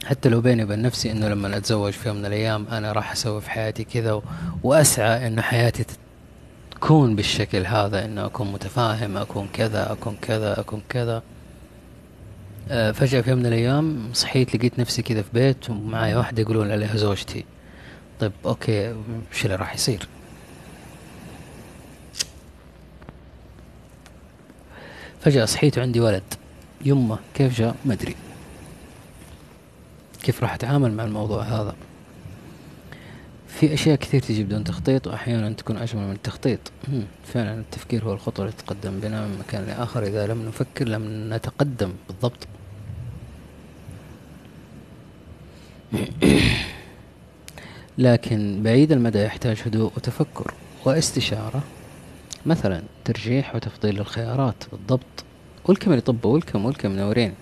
حتى 0.04 0.28
لو 0.28 0.40
بيني 0.40 0.64
وبين 0.64 0.82
نفسي 0.82 1.12
إنه 1.12 1.28
لما 1.28 1.56
أتزوج 1.56 1.92
في 1.92 2.08
يوم 2.08 2.16
من 2.16 2.26
الأيام 2.26 2.66
أنا 2.66 2.92
راح 2.92 3.12
أسوي 3.12 3.40
في 3.40 3.50
حياتي 3.50 3.84
كذا. 3.84 4.22
وأسعى 4.62 5.26
إنه 5.26 5.42
حياتي 5.42 5.84
تكون 6.82 7.16
بالشكل 7.16 7.66
هذا 7.66 8.04
إنه 8.04 8.26
أكون 8.26 8.52
متفاهم 8.52 9.16
أكون 9.16 9.48
كذا 9.52 9.92
أكون 9.92 10.16
كذا 10.22 10.60
أكون 10.60 10.82
كذا. 10.88 11.22
آه، 12.70 12.92
فجأة 12.92 13.20
في 13.20 13.30
يوم 13.30 13.38
من 13.38 13.46
الأيام 13.46 14.10
صحيت 14.14 14.56
لقيت 14.56 14.78
نفسي 14.78 15.02
كذا 15.02 15.22
في 15.22 15.28
بيت 15.32 15.70
ومعايا 15.70 16.16
واحدة 16.16 16.42
يقولون 16.42 16.70
عليها 16.70 16.96
زوجتي. 16.96 17.44
طيب 18.20 18.32
أوكي 18.44 18.94
وش 19.32 19.44
اللي 19.44 19.56
راح 19.56 19.74
يصير؟ 19.74 20.08
فجأة 25.20 25.44
صحيت 25.44 25.78
وعندي 25.78 26.00
ولد. 26.00 26.34
يمه 26.84 27.18
كيف 27.34 27.58
جاء؟ 27.58 27.74
ما 27.84 27.94
أدري. 27.94 28.16
كيف 30.22 30.42
راح 30.42 30.54
أتعامل 30.54 30.92
مع 30.92 31.04
الموضوع 31.04 31.42
هذا؟ 31.42 31.74
في 33.62 33.74
أشياء 33.74 33.96
كثير 33.96 34.22
تجي 34.22 34.44
بدون 34.44 34.64
تخطيط 34.64 35.06
وأحيانا 35.06 35.50
تكون 35.50 35.76
أجمل 35.76 36.02
من 36.02 36.12
التخطيط. 36.12 36.58
فعلا 37.24 37.60
التفكير 37.60 38.04
هو 38.04 38.12
الخطوة 38.12 38.44
اللي 38.44 38.56
تقدم 38.56 39.00
بنا 39.00 39.26
من 39.26 39.38
مكان 39.38 39.64
لآخر. 39.64 40.02
إذا 40.02 40.26
لم 40.26 40.46
نفكر 40.46 40.88
لم 40.88 41.34
نتقدم 41.34 41.92
بالضبط. 42.08 42.46
لكن 47.98 48.62
بعيد 48.62 48.92
المدى 48.92 49.22
يحتاج 49.22 49.62
هدوء 49.66 49.92
وتفكر 49.96 50.54
واستشارة 50.84 51.62
مثلا 52.46 52.82
ترجيح 53.04 53.54
وتفضيل 53.54 54.00
الخيارات 54.00 54.64
بالضبط. 54.72 55.24
والكم 55.64 55.90
اللي 55.90 56.02
طبوا 56.02 56.32
والكم 56.32 56.64
والكم 56.64 56.90
منورين 56.90 57.34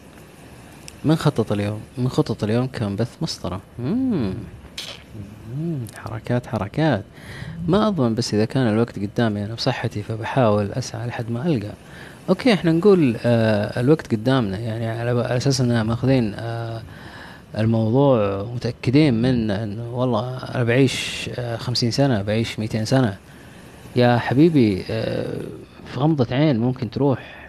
من 1.05 1.17
خطط 1.17 1.53
اليوم؟ 1.53 1.81
من 1.99 2.09
خطط 2.09 2.45
اليوم 2.45 2.67
كان 2.67 2.97
بث 2.97 3.17
مسطرة. 3.23 3.61
مم. 3.79 4.35
حركات 5.97 6.47
حركات. 6.47 7.03
ما 7.69 7.89
اضمن 7.89 8.15
بس 8.15 8.35
إذا 8.35 8.45
كان 8.45 8.69
الوقت 8.69 8.99
قدامي 8.99 9.45
أنا 9.45 9.55
بصحتي 9.55 10.03
فبحاول 10.03 10.73
أسعى 10.73 11.07
لحد 11.07 11.31
ما 11.31 11.47
ألقى. 11.47 11.73
أوكي 12.29 12.53
إحنا 12.55 12.73
نقول 12.73 13.17
آه 13.25 13.81
الوقت 13.81 14.15
قدامنا. 14.15 14.59
يعني 14.59 14.89
على 14.89 15.37
أساس 15.37 15.61
اننا 15.61 15.83
ماخذين 15.83 16.35
آه 16.35 16.83
الموضوع 17.59 18.43
متأكدين 18.55 19.15
من 19.23 19.51
انه 19.51 19.95
والله 19.95 20.39
أنا 20.55 20.65
بعيش 20.65 21.31
آه 21.39 21.57
خمسين 21.57 21.91
سنة 21.91 22.23
بعيش 22.23 22.59
ميتين 22.59 22.85
سنة. 22.85 23.17
يا 23.97 24.19
حبيبي 24.19 24.85
آه 24.91 25.41
في 25.87 26.01
غمضة 26.01 26.37
عين 26.37 26.59
ممكن 26.59 26.91
تروح. 26.91 27.49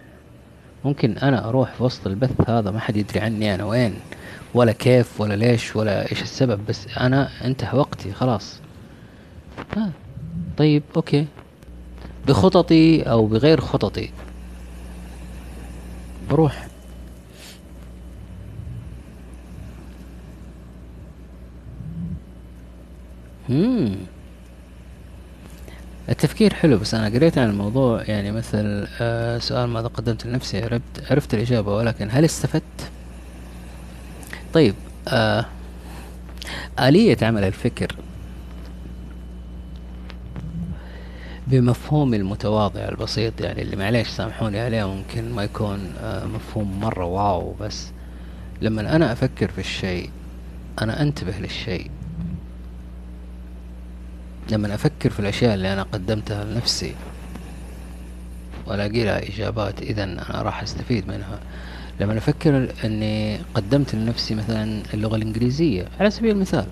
ممكن 0.84 1.18
أنا 1.18 1.48
أروح 1.48 1.72
في 1.72 1.82
وسط 1.82 2.06
البث 2.06 2.50
هذا 2.50 2.70
ما 2.70 2.80
حد 2.80 2.96
يدري 2.96 3.20
عني 3.20 3.54
أنا 3.54 3.64
وين. 3.64 3.94
ولا 4.54 4.72
كيف 4.72 5.20
ولا 5.20 5.34
ليش 5.34 5.76
ولا 5.76 6.10
إيش 6.10 6.22
السبب 6.22 6.66
بس 6.68 6.86
أنا 7.00 7.28
انتهى 7.44 7.78
وقتي 7.78 8.12
خلاص. 8.12 8.60
آه. 9.76 9.90
طيب 10.58 10.82
أوكي. 10.96 11.26
بخططي 12.28 13.02
أو 13.02 13.26
بغير 13.26 13.60
خططي. 13.60 14.10
بروح. 16.30 16.66
مم. 23.48 23.94
التفكير 26.08 26.54
حلو 26.54 26.78
بس 26.78 26.94
أنا 26.94 27.06
قريت 27.16 27.38
عن 27.38 27.50
الموضوع 27.50 28.02
يعني 28.02 28.32
مثل 28.32 28.86
آه 29.00 29.38
سؤال 29.38 29.68
ماذا 29.68 29.86
قدمت 29.86 30.26
لنفسي؟ 30.26 30.62
عرفت 30.64 30.82
عرفت 31.10 31.34
الإجابة 31.34 31.74
ولكن 31.76 32.08
هل 32.10 32.24
استفدت؟ 32.24 32.90
طيب 34.52 34.74
آه 35.08 35.44
آلية 36.80 37.16
عمل 37.22 37.44
الفكر 37.44 37.96
بمفهومي 41.46 42.16
المتواضع 42.16 42.80
البسيط 42.88 43.40
يعني 43.40 43.62
اللي 43.62 43.76
معليش 43.76 44.08
سامحوني 44.08 44.60
عليه 44.60 44.84
ممكن 44.88 45.32
ما 45.32 45.44
يكون 45.44 45.92
آه 46.00 46.24
مفهوم 46.24 46.80
مرة 46.80 47.04
واو 47.04 47.54
بس 47.60 47.90
لما 48.62 48.96
أنا 48.96 49.12
أفكر 49.12 49.50
في 49.50 49.58
الشيء 49.58 50.10
أنا 50.82 51.02
أنتبه 51.02 51.32
للشيء. 51.38 51.90
لما 54.50 54.74
أفكر 54.74 55.10
في 55.10 55.20
الأشياء 55.20 55.54
اللي 55.54 55.72
أنا 55.72 55.82
قدمتها 55.82 56.44
لنفسي 56.44 56.94
وألاقي 58.66 59.04
لها 59.04 59.28
إجابات 59.28 59.82
إذا 59.82 60.04
أنا 60.04 60.42
راح 60.42 60.62
أستفيد 60.62 61.08
منها. 61.08 61.38
لما 62.00 62.18
أفكر 62.18 62.72
أني 62.84 63.38
قدمت 63.54 63.94
لنفسي 63.94 64.34
مثلا 64.34 64.82
اللغة 64.94 65.16
الإنجليزية 65.16 65.88
على 66.00 66.10
سبيل 66.10 66.30
المثال 66.30 66.66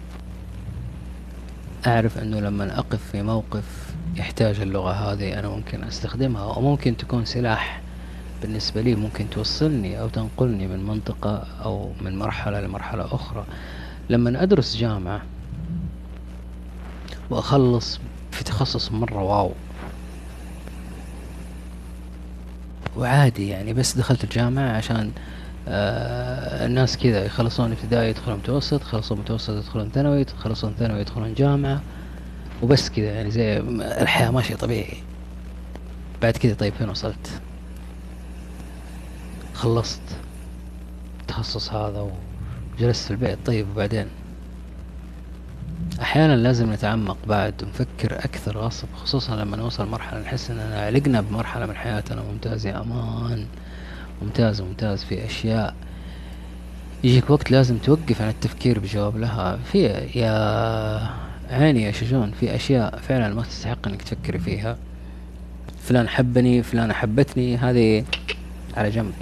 أعرف 1.87 2.19
أنه 2.19 2.41
لما 2.41 2.79
أقف 2.79 3.11
في 3.13 3.23
موقف 3.23 3.95
يحتاج 4.17 4.61
اللغة 4.61 4.93
هذه 4.93 5.39
أنا 5.39 5.49
ممكن 5.49 5.85
أستخدمها 5.85 6.45
وممكن 6.45 6.97
تكون 6.97 7.25
سلاح 7.25 7.81
بالنسبة 8.43 8.81
لي 8.81 8.95
ممكن 8.95 9.31
توصلني 9.31 10.01
أو 10.01 10.09
تنقلني 10.09 10.67
من 10.67 10.85
منطقة 10.87 11.47
أو 11.65 11.93
من 12.01 12.19
مرحلة 12.19 12.61
لمرحلة 12.61 13.05
أخرى. 13.15 13.45
لما 14.11 14.43
أدرس 14.43 14.77
جامعة 14.77 15.23
وأخلص 17.31 18.01
في 18.31 18.45
تخصص 18.45 18.93
مرة 18.93 19.23
واو 19.23 19.53
وعادي 22.97 23.49
يعني 23.49 23.73
بس 23.73 23.97
دخلت 23.97 24.25
الجامعة 24.25 24.77
عشان 24.77 25.11
آه 25.69 26.67
الناس 26.67 26.97
كذا 26.97 27.25
يخلصون 27.25 27.73
ابتدائي 27.73 28.11
يدخلون 28.11 28.37
متوسط 28.39 28.81
يخلصون 28.81 29.19
متوسط 29.19 29.51
يدخلون 29.51 29.91
ثانوي 29.91 30.21
يخلصون 30.21 30.75
ثانوي 30.79 31.01
يدخلون 31.01 31.35
جامعة 31.35 31.81
وبس 32.63 32.91
كذا 32.91 33.07
يعني 33.07 33.31
زي 33.31 33.59
الحياة 33.81 34.31
ماشية 34.31 34.55
طبيعي. 34.55 34.97
بعد 36.23 36.37
كذا 36.37 36.55
طيب 36.55 36.73
فين 36.75 36.89
وصلت؟ 36.89 37.31
خلصت 39.55 40.01
التخصص 41.21 41.73
هذا 41.73 42.11
وجلست 42.79 43.05
في 43.05 43.11
البيت. 43.11 43.39
طيب 43.47 43.67
وبعدين؟ 43.71 44.07
أحيانا 46.03 46.37
لازم 46.37 46.73
نتعمق 46.73 47.17
بعد 47.27 47.55
ونفكر 47.63 48.19
أكثر 48.19 48.59
غصب 48.59 48.87
خصوصا 48.97 49.37
لما 49.37 49.57
نوصل 49.57 49.89
مرحلة 49.89 50.21
نحس 50.21 50.51
أننا 50.51 50.81
علقنا 50.81 51.21
بمرحلة 51.21 51.67
من 51.67 51.77
حياتنا 51.77 52.23
ممتاز 52.33 52.67
يا 52.67 52.81
أمان 52.81 53.47
ممتاز 54.23 54.61
ممتاز 54.61 55.05
في 55.05 55.27
أشياء. 55.27 55.75
يجيك 57.05 57.31
وقت 57.31 57.51
لازم 57.51 57.79
توقف 57.79 58.23
عن 58.23 58.29
التفكير 58.29 58.79
بجواب 58.79 59.17
لها. 59.17 59.59
في 59.73 59.79
يا 60.15 61.11
عيني 61.51 61.83
يا 61.83 61.93
شجون 61.93 62.31
في 62.31 62.55
أشياء 62.55 62.99
فعلا 62.99 63.35
ما 63.35 63.43
تستحق 63.43 63.89
أنك 63.89 64.03
تفكري 64.03 64.39
فيها. 64.39 64.77
فلان 65.83 66.09
حبني 66.09 66.63
فلان 66.63 66.93
حبتني 66.93 67.57
هذه 67.57 68.05
على 68.77 68.91
جنب. 68.91 69.13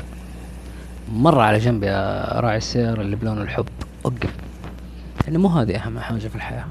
مرة 1.13 1.43
على 1.43 1.59
جنب 1.59 1.83
يا 1.83 2.25
راعي 2.41 2.57
السيارة 2.57 3.01
اللي 3.01 3.17
بلون 3.17 3.43
الحب. 3.43 3.67
وقف. 4.05 4.48
يعني 5.29 5.39
مو 5.39 5.49
هذه 5.49 5.77
أهم 5.77 5.99
حاجة 5.99 6.29
في 6.29 6.37
الحياة. 6.37 6.65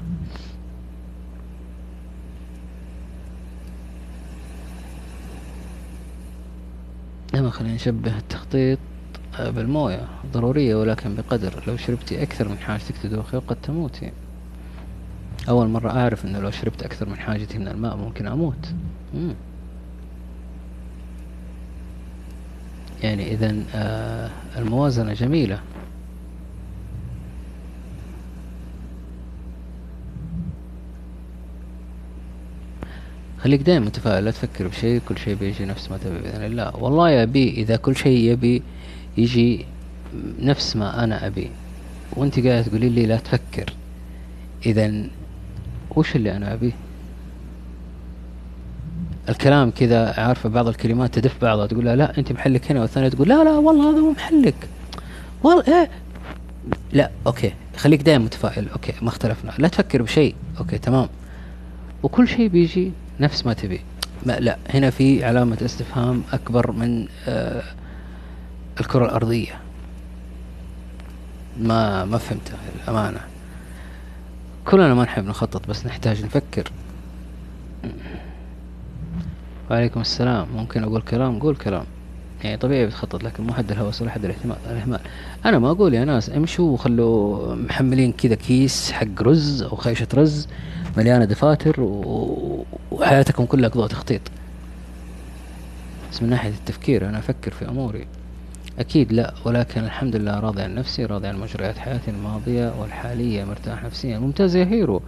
دائما 7.32 7.50
خلينا 7.50 7.74
نشبه 7.74 8.18
التخطيط 8.18 8.78
بالموية. 9.38 10.08
ضرورية 10.32 10.74
ولكن 10.74 11.14
بقدر. 11.14 11.62
لو 11.66 11.76
شربتي 11.76 12.22
أكثر 12.22 12.48
من 12.48 12.58
حاجتك 12.58 12.94
تدوخي 13.02 13.36
قد 13.36 13.56
تموتي. 13.62 14.12
أول 15.48 15.68
مرة 15.68 15.90
أعرف 15.90 16.24
أنه 16.24 16.38
لو 16.38 16.50
شربت 16.50 16.82
أكثر 16.82 17.08
من 17.08 17.16
حاجتي 17.16 17.58
من 17.58 17.68
الماء 17.68 17.96
ممكن 17.96 18.26
أموت. 18.26 18.72
مم. 19.14 19.34
يعني 23.02 23.32
إذا 23.32 23.56
آه 23.74 24.30
الموازنة 24.56 25.12
جميلة. 25.12 25.60
خليك 33.42 33.62
دائما 33.62 33.86
متفائل 33.86 34.24
لا 34.24 34.30
تفكر 34.30 34.68
بشيء 34.68 35.00
كل 35.08 35.18
شيء 35.18 35.34
بيجي 35.34 35.64
نفس 35.64 35.90
ما 35.90 35.98
تبي 35.98 36.18
بإذن 36.18 36.44
الله. 36.44 36.76
والله 36.76 37.10
يا 37.10 37.24
بي 37.24 37.50
إذا 37.50 37.76
كل 37.76 37.96
شيء 37.96 38.32
يبي 38.32 38.62
يجي 39.16 39.64
نفس 40.40 40.76
ما 40.76 41.04
أنا 41.04 41.26
أبي. 41.26 41.50
وأنت 42.16 42.40
قاعدة 42.40 42.62
تقولي 42.62 42.88
لي 42.88 43.06
لا 43.06 43.16
تفكر. 43.16 43.72
إذا 44.66 45.04
وش 45.96 46.16
اللي 46.16 46.36
أنا 46.36 46.52
أبيه 46.52 46.72
الكلام 49.28 49.70
كذا 49.70 50.20
عارفة 50.20 50.48
بعض 50.48 50.68
الكلمات 50.68 51.14
تدف 51.14 51.42
بعضها 51.42 51.66
تقول 51.66 51.84
لا 51.84 52.18
أنت 52.18 52.32
محلك 52.32 52.70
هنا 52.70 52.80
والثانية 52.80 53.08
تقول 53.08 53.28
لا 53.28 53.44
لا 53.44 53.50
والله 53.50 53.90
هذا 53.90 54.00
مو 54.00 54.10
محلك. 54.10 54.68
والله 55.42 55.64
إيه. 55.68 55.90
لا 56.92 57.10
okay. 57.26 57.52
خليك 57.76 58.02
دائما 58.02 58.24
متفائل. 58.24 58.68
okay 58.68 58.92
ما 59.02 59.08
اختلفنا. 59.08 59.52
لا 59.58 59.68
تفكر 59.68 60.02
بشيء. 60.02 60.34
okay 60.58 60.78
تمام. 60.78 61.08
وكل 62.02 62.28
شيء 62.28 62.48
بيجي 62.48 62.92
نفس 63.20 63.46
ما 63.46 63.52
تبي. 63.52 63.80
ما 64.26 64.32
لا 64.32 64.58
هنا 64.70 64.90
في 64.90 65.24
علامة 65.24 65.58
استفهام 65.64 66.22
أكبر 66.32 66.72
من 66.72 67.08
آه 67.26 67.62
الكرة 68.80 69.04
الأرضية. 69.04 69.60
ما 71.60 72.04
ما 72.04 72.18
فهمتها 72.18 72.56
الأمانة. 72.84 73.20
كلنا 74.64 74.94
ما 74.94 75.02
نحب 75.02 75.24
نخطط 75.24 75.68
بس 75.68 75.86
نحتاج 75.86 76.24
نفكر. 76.24 76.72
وعليكم 79.70 80.00
السلام. 80.00 80.46
ممكن 80.56 80.82
أقول 80.82 81.02
كلام؟ 81.02 81.38
قول 81.38 81.56
كلام. 81.56 81.84
يعني 82.44 82.56
طبيعي 82.56 82.86
بتخطط 82.86 83.24
لكن 83.24 83.44
مو 83.44 83.54
حد 83.54 83.72
الهوس 83.72 84.02
ولا 84.02 84.10
حد 84.10 84.24
الاهتمام 84.24 84.56
الإهمال 84.70 85.00
أنا 85.44 85.58
ما 85.58 85.70
أقول 85.70 85.94
يا 85.94 86.04
ناس 86.04 86.30
امشوا 86.30 86.72
وخلوا 86.72 87.54
محملين 87.54 88.12
كذا 88.12 88.34
كيس 88.34 88.92
حق 88.92 89.22
رز 89.22 89.62
أو 89.62 89.76
خيشة 89.76 90.08
رز. 90.14 90.48
مليانة 90.98 91.24
دفاتر 91.24 91.80
و... 91.80 92.66
وحياتكم 92.90 93.44
كلها 93.44 93.68
قضاء 93.68 93.86
تخطيط. 93.86 94.20
بس 96.12 96.22
من 96.22 96.30
ناحية 96.30 96.50
التفكير 96.50 97.08
أنا 97.08 97.18
أفكر 97.18 97.50
في 97.50 97.68
أموري. 97.68 98.06
أكيد 98.78 99.12
لا 99.12 99.34
ولكن 99.44 99.84
الحمد 99.84 100.16
لله 100.16 100.40
راضي 100.40 100.62
عن 100.62 100.74
نفسي 100.74 101.04
راضي 101.04 101.26
عن 101.28 101.40
مجريات 101.40 101.78
حياتي 101.78 102.10
الماضية 102.10 102.72
والحالية 102.80 103.44
مرتاح 103.44 103.84
نفسيا. 103.84 104.18
ممتاز 104.18 104.56
يا 104.56 104.64
هيرو. 104.64 105.02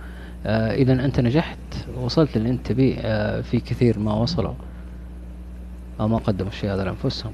آه 0.47 0.75
إذا 0.75 0.93
أنت 0.93 1.21
نجحت 1.21 1.59
وصلت 1.97 2.39
للي 2.39 2.51
أنت 2.51 2.67
تبيه 2.67 2.97
آه 3.01 3.41
في 3.41 3.61
كثير 3.61 3.99
ما 3.99 4.15
وصلوا 4.15 4.55
أو 6.01 6.09
ما 6.09 6.19
قدموا 6.19 6.51
الشيء 6.51 6.71
هذا 6.73 6.85
لأنفسهم. 6.85 7.33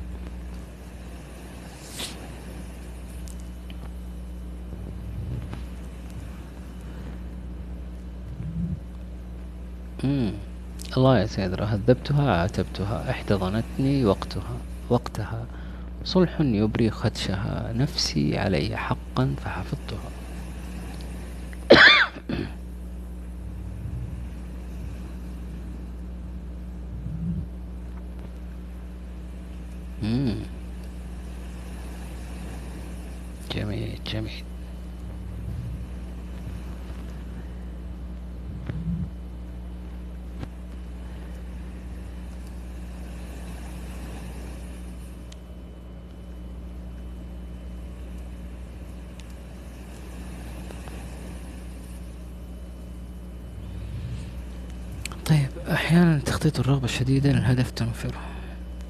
مم. 10.04 10.32
الله 10.96 11.18
يا 11.18 11.26
سيدرا 11.26 11.64
هذبتها 11.64 12.32
عاتبتها 12.32 13.10
احتضنتني 13.10 14.04
وقتها 14.04 14.56
وقتها 14.90 15.46
صلح 16.04 16.40
يبري 16.40 16.90
خدشها 16.90 17.72
نفسي 17.76 18.38
علي 18.38 18.76
حقا 18.76 19.34
فحفظتها 19.44 20.10
جميل 33.50 33.98
جميل 34.06 34.44
طيب 55.26 55.48
أحيانا 55.70 56.18
تخطيط 56.18 56.45
الرغبة 56.58 56.84
الشديدة 56.84 57.32
للهدف 57.32 57.70
تنفره. 57.70 58.20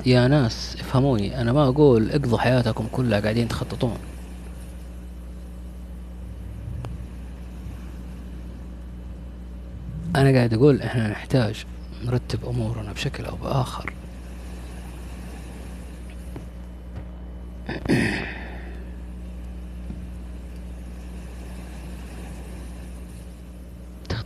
يا 0.07 0.29
ناس 0.29 0.77
افهموني 0.81 1.41
أنا 1.41 1.53
ما 1.53 1.69
أقول 1.69 2.11
اقضوا 2.11 2.39
حياتكم 2.39 2.87
كلها 2.93 3.21
قاعدين 3.21 3.49
تخططون. 3.49 3.99
أنا 10.17 10.33
قاعد 10.37 10.55
أقول 10.55 10.83
إحنا 10.83 11.09
نحتاج 11.09 11.64
نرتب 12.05 12.45
أمورنا 12.45 12.93
بشكل 12.93 13.25
أو 13.25 13.37
بآخر. 13.37 13.93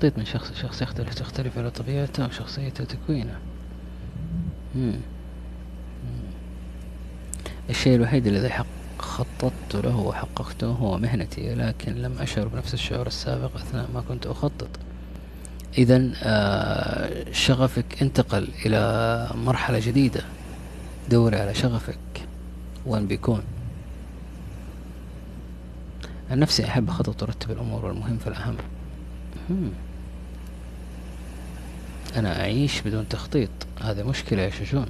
تخطيط 0.01 0.18
من 0.18 0.24
شخص 0.24 0.51
لشخص 0.51 0.82
يختلف 0.82 1.14
تختلف 1.14 1.59
على 1.59 1.70
طبيعته 1.70 2.26
وشخصيته 2.26 2.84
وتكوينه. 2.84 3.38
الشيء 7.70 7.96
الوحيد 7.96 8.26
الذي 8.26 8.51
حق 8.51 8.66
خططت 8.98 9.74
له 9.74 9.96
وحققته 9.96 10.66
هو 10.66 10.98
مهنتي 10.98 11.55
لكن 11.55 11.94
لم 11.94 12.18
أشعر 12.18 12.48
بنفس 12.48 12.74
الشعور 12.74 13.07
السابق 13.07 13.57
أثناء 13.57 13.88
ما 13.94 14.01
كنت 14.09 14.26
أخطط. 14.26 14.68
إذا 15.78 16.11
آه 16.22 17.32
شغفك 17.32 18.03
انتقل 18.03 18.48
إلى 18.66 19.30
مرحلة 19.34 19.78
جديدة. 19.78 20.20
دوري 21.11 21.36
على 21.36 21.55
شغفك. 21.55 21.98
وين 22.86 23.07
بيكون. 23.07 23.42
عن 26.30 26.38
نفسي 26.38 26.64
أحب 26.64 26.88
أخطط 26.88 27.22
وأرتب 27.22 27.51
الأمور 27.51 27.84
والمهم 27.84 28.18
فالأهم. 28.18 28.57
أنا 32.20 32.40
أعيش 32.40 32.80
بدون 32.80 33.08
تخطيط. 33.08 33.50
هذه 33.80 34.02
مشكلة 34.02 34.42
يا 34.42 34.50
شجون. 34.50 34.86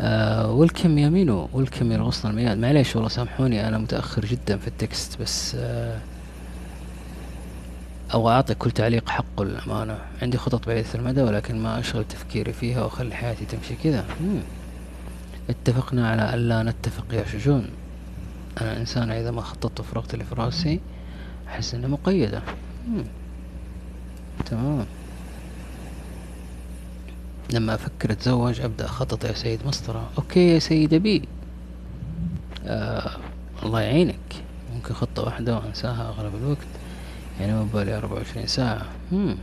آه 0.00 0.50
ولكم 0.52 0.98
يا 0.98 1.08
مينو 1.08 1.48
ولكم 1.52 1.92
يا 1.92 1.98
غصن 1.98 2.30
المياد 2.30 2.58
معليش 2.58 2.96
والله 2.96 3.08
سامحوني 3.08 3.68
أنا 3.68 3.78
متأخر 3.78 4.24
جدا 4.24 4.56
في 4.56 4.68
التكست 4.68 5.20
بس 5.22 5.54
آه 5.54 5.98
أو 8.14 8.30
أعطي 8.30 8.54
كل 8.54 8.70
تعليق 8.70 9.08
حقه 9.08 9.44
للأمانة. 9.44 9.98
عندي 10.22 10.38
خطط 10.38 10.66
بعيدة 10.66 10.88
المدى 10.94 11.22
ولكن 11.22 11.58
ما 11.58 11.78
أشغل 11.78 12.04
تفكيري 12.04 12.52
فيها 12.52 12.84
وأخلي 12.84 13.14
حياتي 13.14 13.44
تمشي 13.44 13.74
كذا. 13.84 14.04
اتفقنا 15.50 16.10
على 16.10 16.34
ألا 16.34 16.62
نتفق 16.62 17.04
يا 17.12 17.24
شجون. 17.24 17.68
أنا 18.60 18.76
إنسان 18.76 19.10
إذا 19.10 19.30
ما 19.30 19.42
خططت 19.42 19.80
وفرغت 19.80 20.14
اللي 20.14 20.24
في 20.24 20.34
راسي 20.34 20.80
أحس 21.48 21.74
إني 21.74 21.86
مقيدة. 21.86 22.42
مم. 22.88 23.04
تمام. 24.46 24.86
لما 27.54 27.74
أفكر 27.74 28.12
أتزوج 28.12 28.60
أبدأ 28.60 28.84
أخطط 28.84 29.24
يا 29.24 29.32
سيد 29.32 29.60
مسطرة. 29.66 30.10
أوكي 30.18 30.54
يا 30.54 30.58
سيد 30.58 30.94
أبي. 30.94 31.28
آه 32.66 33.10
الله 33.62 33.80
يعينك. 33.80 34.16
ممكن 34.74 34.94
خطة 34.94 35.22
واحدة 35.22 35.56
وأنساها 35.56 36.08
أغلب 36.08 36.34
الوقت. 36.34 36.66
يعني 37.40 37.52
ما 37.52 37.62
ببالي 37.62 37.96
أربعة 37.96 38.16
وعشرين 38.16 38.46
ساعة. 38.46 38.86
مم. 39.12 39.36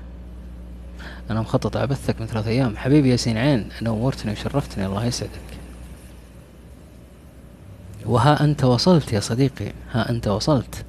أنا 1.29 1.41
مخطط 1.41 1.77
أبثك 1.77 2.21
من 2.21 2.27
ثلاث 2.27 2.47
أيام. 2.47 2.77
حبيبي 2.77 3.09
ياسين 3.09 3.37
عين 3.37 3.69
نورتني 3.81 4.31
وشرفتني. 4.31 4.85
الله 4.85 5.05
يسعدك. 5.05 5.31
وها 8.05 8.43
أنت 8.43 8.63
وصلت 8.63 9.13
يا 9.13 9.19
صديقي. 9.19 9.71
ها 9.91 10.09
أنت 10.09 10.27
وصلت. 10.27 10.85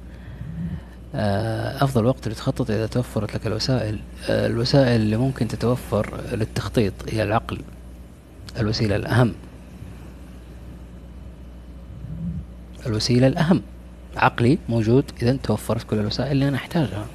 أفضل 1.15 2.05
وقت 2.05 2.27
لتخطط 2.27 2.71
إذا 2.71 2.87
توفرت 2.87 3.35
لك 3.35 3.47
الوسائل. 3.47 3.99
آه، 4.29 4.47
الوسائل 4.47 5.01
اللي 5.01 5.17
ممكن 5.17 5.47
تتوفر 5.47 6.21
للتخطيط 6.33 6.93
هي 7.09 7.23
العقل 7.23 7.61
الوسيلة 8.59 8.95
الأهم. 8.95 9.33
الوسيلة 12.85 13.27
الأهم. 13.27 13.61
عقلي 14.15 14.57
موجود 14.69 15.05
إذا 15.21 15.37
توفرت 15.43 15.83
كل 15.83 15.99
الوسائل 15.99 16.31
اللي 16.31 16.47
أنا 16.47 16.57
أحتاجها. 16.57 17.05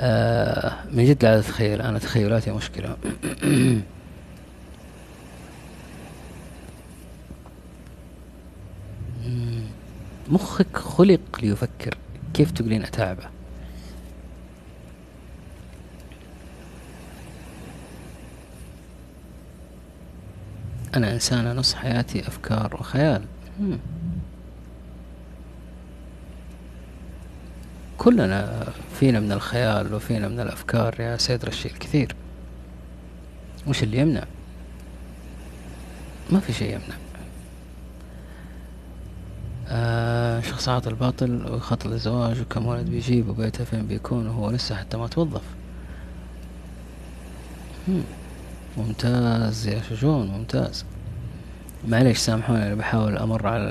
آه 0.00 0.74
من 0.92 1.04
جد 1.04 1.24
لا 1.24 1.38
أتخيل 1.38 1.80
أنا 1.82 1.98
تخيلاتي 1.98 2.50
مشكلة. 2.50 2.96
مخك 10.28 10.76
خلق 10.76 11.20
ليفكر. 11.42 11.94
كيف 12.38 12.50
تقولين 12.50 12.82
أتعبه 12.82 13.24
أنا 20.94 21.12
إنسانة 21.12 21.52
نص 21.52 21.74
حياتي 21.74 22.28
أفكار 22.28 22.76
وخيال. 22.80 23.24
كلنا 27.98 28.66
فينا 29.00 29.20
من 29.20 29.32
الخيال 29.32 29.94
وفينا 29.94 30.28
من 30.28 30.40
الأفكار 30.40 31.00
يا 31.00 31.16
سيد 31.16 31.44
رشيد 31.44 31.72
كثير. 31.78 32.16
وش 33.66 33.82
اللي 33.82 33.98
يمنع؟ 33.98 34.24
ما 36.30 36.40
في 36.40 36.52
شيء 36.52 36.68
يمنع. 36.68 37.07
آه 40.58 40.60
شخص 40.60 40.86
الباطل 40.86 41.52
ويخطط 41.52 41.86
للزواج 41.86 42.40
وكم 42.40 42.66
ولد 42.66 42.90
بيجيب 42.90 43.28
وبيته 43.28 43.64
فين 43.64 43.86
بيكون 43.86 44.26
وهو 44.26 44.50
لسه 44.50 44.74
حتى 44.74 44.96
ما 44.96 45.08
توظف. 45.08 45.42
ممتاز 48.76 49.68
يا 49.68 49.82
شجون 49.82 50.26
ممتاز. 50.26 50.84
معليش 51.88 52.18
سامحوني 52.18 52.66
أنا 52.66 52.74
بحاول 52.74 53.18
أمر 53.18 53.46
على 53.46 53.70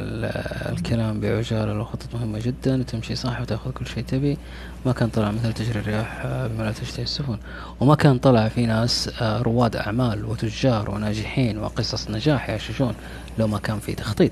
الكلام 0.72 1.20
بعجالة 1.20 1.74
لو 1.74 1.86
خطط 1.86 2.16
مهمة 2.16 2.40
جدا 2.40 2.84
تمشي 2.84 3.16
صح 3.16 3.42
وتأخذ 3.42 3.72
كل 3.72 3.88
شيء 3.88 4.04
تبي. 4.04 4.38
ما 4.86 4.92
كان 4.92 5.10
طلع 5.10 5.32
مثل 5.32 5.54
تجري 5.54 5.80
الرياح 5.80 6.22
بما 6.26 6.64
لا 6.64 6.72
تشتهي 6.72 7.04
السفن. 7.04 7.38
وما 7.80 7.96
كان 7.96 8.18
طلع 8.18 8.48
في 8.48 8.66
ناس 8.66 9.10
آه، 9.22 9.42
رواد 9.42 9.76
أعمال 9.76 10.26
وتجار 10.26 10.90
وناجحين 10.92 11.58
وقصص 11.58 12.10
نجاح 12.10 12.50
يعيشون 12.50 12.96
لو 13.40 13.48
ما 13.48 13.60
كان 13.60 13.80
في 13.80 13.96
تخطيط. 13.96 14.32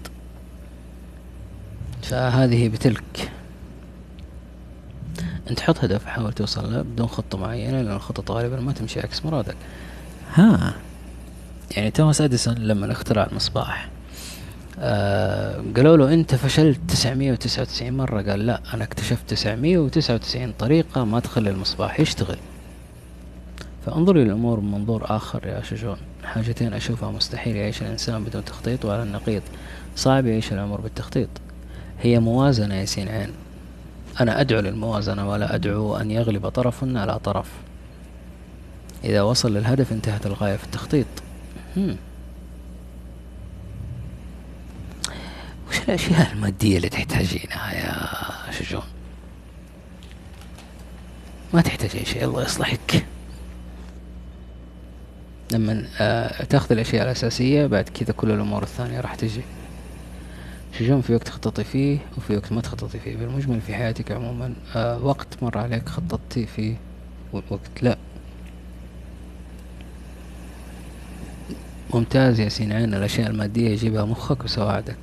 فهذه 2.10 2.70
بتلك. 2.70 3.32
انت 5.49 5.60
حط 5.60 5.84
هدف 5.84 6.06
حاول 6.06 6.34
توصل 6.34 6.74
له 6.74 6.82
بدون 6.82 7.08
خطة 7.08 7.38
معينة 7.38 7.82
لأن 7.82 7.95
الخطط 7.95 8.32
غالبا 8.32 8.60
ما 8.60 8.72
تمشي 8.72 8.99
عكس 8.99 9.26
مرادك. 9.26 9.56
ها. 10.34 10.74
يعني 11.78 11.91
توماس 11.91 12.22
أديسون 12.22 12.56
لما 12.56 12.91
اخترع 12.91 13.24
المصباح 13.32 13.89
آه 14.80 15.64
قالوا 15.76 15.97
له 15.97 16.14
أنت 16.14 16.36
فشلت 16.36 16.80
999 16.88 17.93
مرة. 17.93 18.22
قال 18.22 18.45
لا 18.45 18.62
أنا 18.74 18.84
اكتشفت 18.84 19.30
999 19.30 20.51
طريقة 20.60 21.03
ما 21.06 21.20
تخلي 21.20 21.49
المصباح 21.49 21.99
يشتغل. 21.99 22.38
فانظروا 23.86 24.24
للأمور 24.24 24.60
من 24.60 24.72
منظور 24.72 25.03
آخر 25.16 25.47
يا 25.47 25.62
شجون 25.62 25.97
حاجتين 26.24 26.74
أشوفها 26.74 27.12
مستحيل 27.12 27.56
يعيش 27.56 27.82
الإنسان 27.82 28.24
بدون 28.24 28.45
تخطيط 28.45 28.86
وعلى 28.86 29.03
النقيض 29.03 29.41
صعب 29.95 30.26
يعيش 30.26 30.53
الأمر 30.53 30.82
بالتخطيط. 30.82 31.30
هي 32.02 32.20
موازنة 32.20 32.76
يا 32.76 32.86
سين 32.86 33.08
عين. 33.08 33.32
أنا 34.22 34.41
أدعو 34.41 34.60
للموازنة 34.60 35.30
ولا 35.30 35.56
أدعو 35.56 35.98
أن 35.98 36.12
يغلب 36.12 36.50
طرف 36.50 36.84
على 36.84 37.20
طرف. 37.20 37.52
إذا 39.04 39.22
وصل 39.22 39.54
للهدف 39.54 39.91
انتهت 39.91 40.26
الغاية 40.26 40.56
في 40.56 40.64
التخطيط. 40.64 41.06
وش 45.70 45.80
الأشياء 45.88 46.32
المادية 46.32 46.78
اللي 46.78 46.89
تحتاجينها 46.89 47.74
يا 47.74 48.52
شجون؟ 48.52 48.84
ما 51.54 51.62
تحتاج 51.62 51.96
أي 51.96 52.06
شيء 52.06 52.26
الله 52.26 52.43
يصلحك. 52.43 53.06
لما 55.52 55.88
آه 56.00 56.43
تأخذ 56.43 56.72
الأشياء 56.72 57.04
الأساسية 57.04 57.66
بعد 57.66 57.89
كذا 57.89 58.14
كل 58.14 58.32
الأمور 58.32 58.64
الثانية 58.64 59.02
راح 59.02 59.16
تجي. 59.16 59.41
شجون 60.80 61.01
في 61.01 61.13
وقت 61.13 61.30
خططي 61.30 61.63
فيه 61.63 61.97
وفي 62.17 62.36
وقت 62.38 62.51
ما 62.51 62.61
تخططي 62.61 62.99
فيه. 62.99 63.17
بالمجمل 63.17 63.61
في 63.61 63.76
حياتك 63.76 64.11
عموما 64.11 64.53
آه 64.76 65.05
وقت 65.05 65.43
مر 65.43 65.57
عليك 65.57 65.89
خططتي 65.89 66.45
فيه 66.45 66.76
ووقت 67.34 67.71
لا. 67.82 67.97
ممتاز 71.93 72.39
يا 72.39 72.49
سينعين 72.49 72.93
الأشياء 72.93 73.30
المادية 73.30 73.69
يجيبها 73.69 74.05
مخك 74.05 74.43
وسواعدك. 74.43 74.97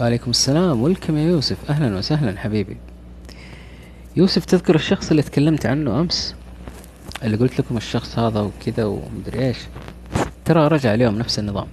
وعليكم 0.00 0.30
السلام. 0.30 0.82
ولكم 0.82 1.16
يا 1.16 1.22
يوسف. 1.22 1.70
أهلا 1.70 1.96
وسهلا 1.96 2.38
حبيبي. 2.38 2.76
يوسف 4.16 4.44
تذكر 4.44 4.74
الشخص 4.74 5.10
اللي 5.10 5.22
تكلمت 5.22 5.66
عنه 5.66 6.00
أمس؟ 6.00 6.34
اللي 7.22 7.36
قلت 7.36 7.60
لكم 7.60 7.76
الشخص 7.76 8.18
هذا 8.18 8.40
وكذا 8.40 8.84
ومدري 8.84 9.46
إيش. 9.46 9.58
ترى 10.44 10.68
رجع 10.68 10.94
اليوم 10.94 11.18
نفس 11.18 11.38
النظام. 11.38 11.66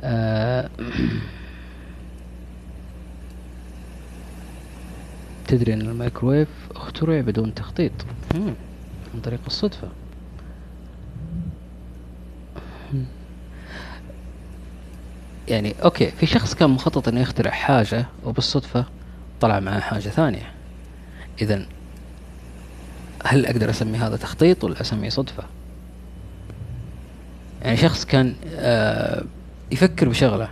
آه 0.00 0.70
تدري 5.48 5.74
أن 5.74 5.80
الميكروويف 5.80 6.48
اخترع 6.70 7.20
بدون 7.20 7.54
تخطيط. 7.54 7.92
عن 9.14 9.20
طريق 9.24 9.40
الصدفة. 9.46 9.88
يعني 15.48 15.74
okay 15.84 16.10
في 16.10 16.26
شخص 16.26 16.54
كان 16.54 16.70
مخطط 16.70 17.08
أنه 17.08 17.20
يخترع 17.20 17.50
حاجة 17.50 18.06
وبالصدفة 18.24 18.84
طلع 19.40 19.60
معاه 19.60 19.80
حاجة 19.80 20.08
ثانية. 20.08 20.52
إذا 21.42 21.66
هل 23.24 23.46
أقدر 23.46 23.70
أسمي 23.70 23.98
هذا 23.98 24.16
تخطيط 24.16 24.64
ولا 24.64 24.80
أسميه 24.80 25.08
صدفة؟ 25.08 25.44
يعني 27.62 27.76
شخص 27.76 28.04
كان 28.04 28.34
آه 28.54 29.24
يفكر 29.72 30.08
بشغلة 30.08 30.48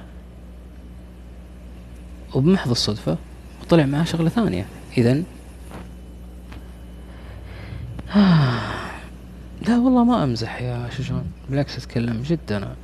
وبمحض 2.34 2.70
الصدفة 2.70 3.16
وطلع 3.62 3.86
معاه 3.86 4.04
شغلة 4.04 4.28
ثانية. 4.28 4.66
إذا 4.98 5.22
لا 9.68 9.78
والله 9.78 10.04
ما 10.04 10.24
أمزح 10.24 10.62
يا 10.62 10.88
شجون 10.90 11.24
بالعكس 11.50 11.78
أتكلم 11.78 12.22
جد 12.22 12.52
أنا 12.52 12.74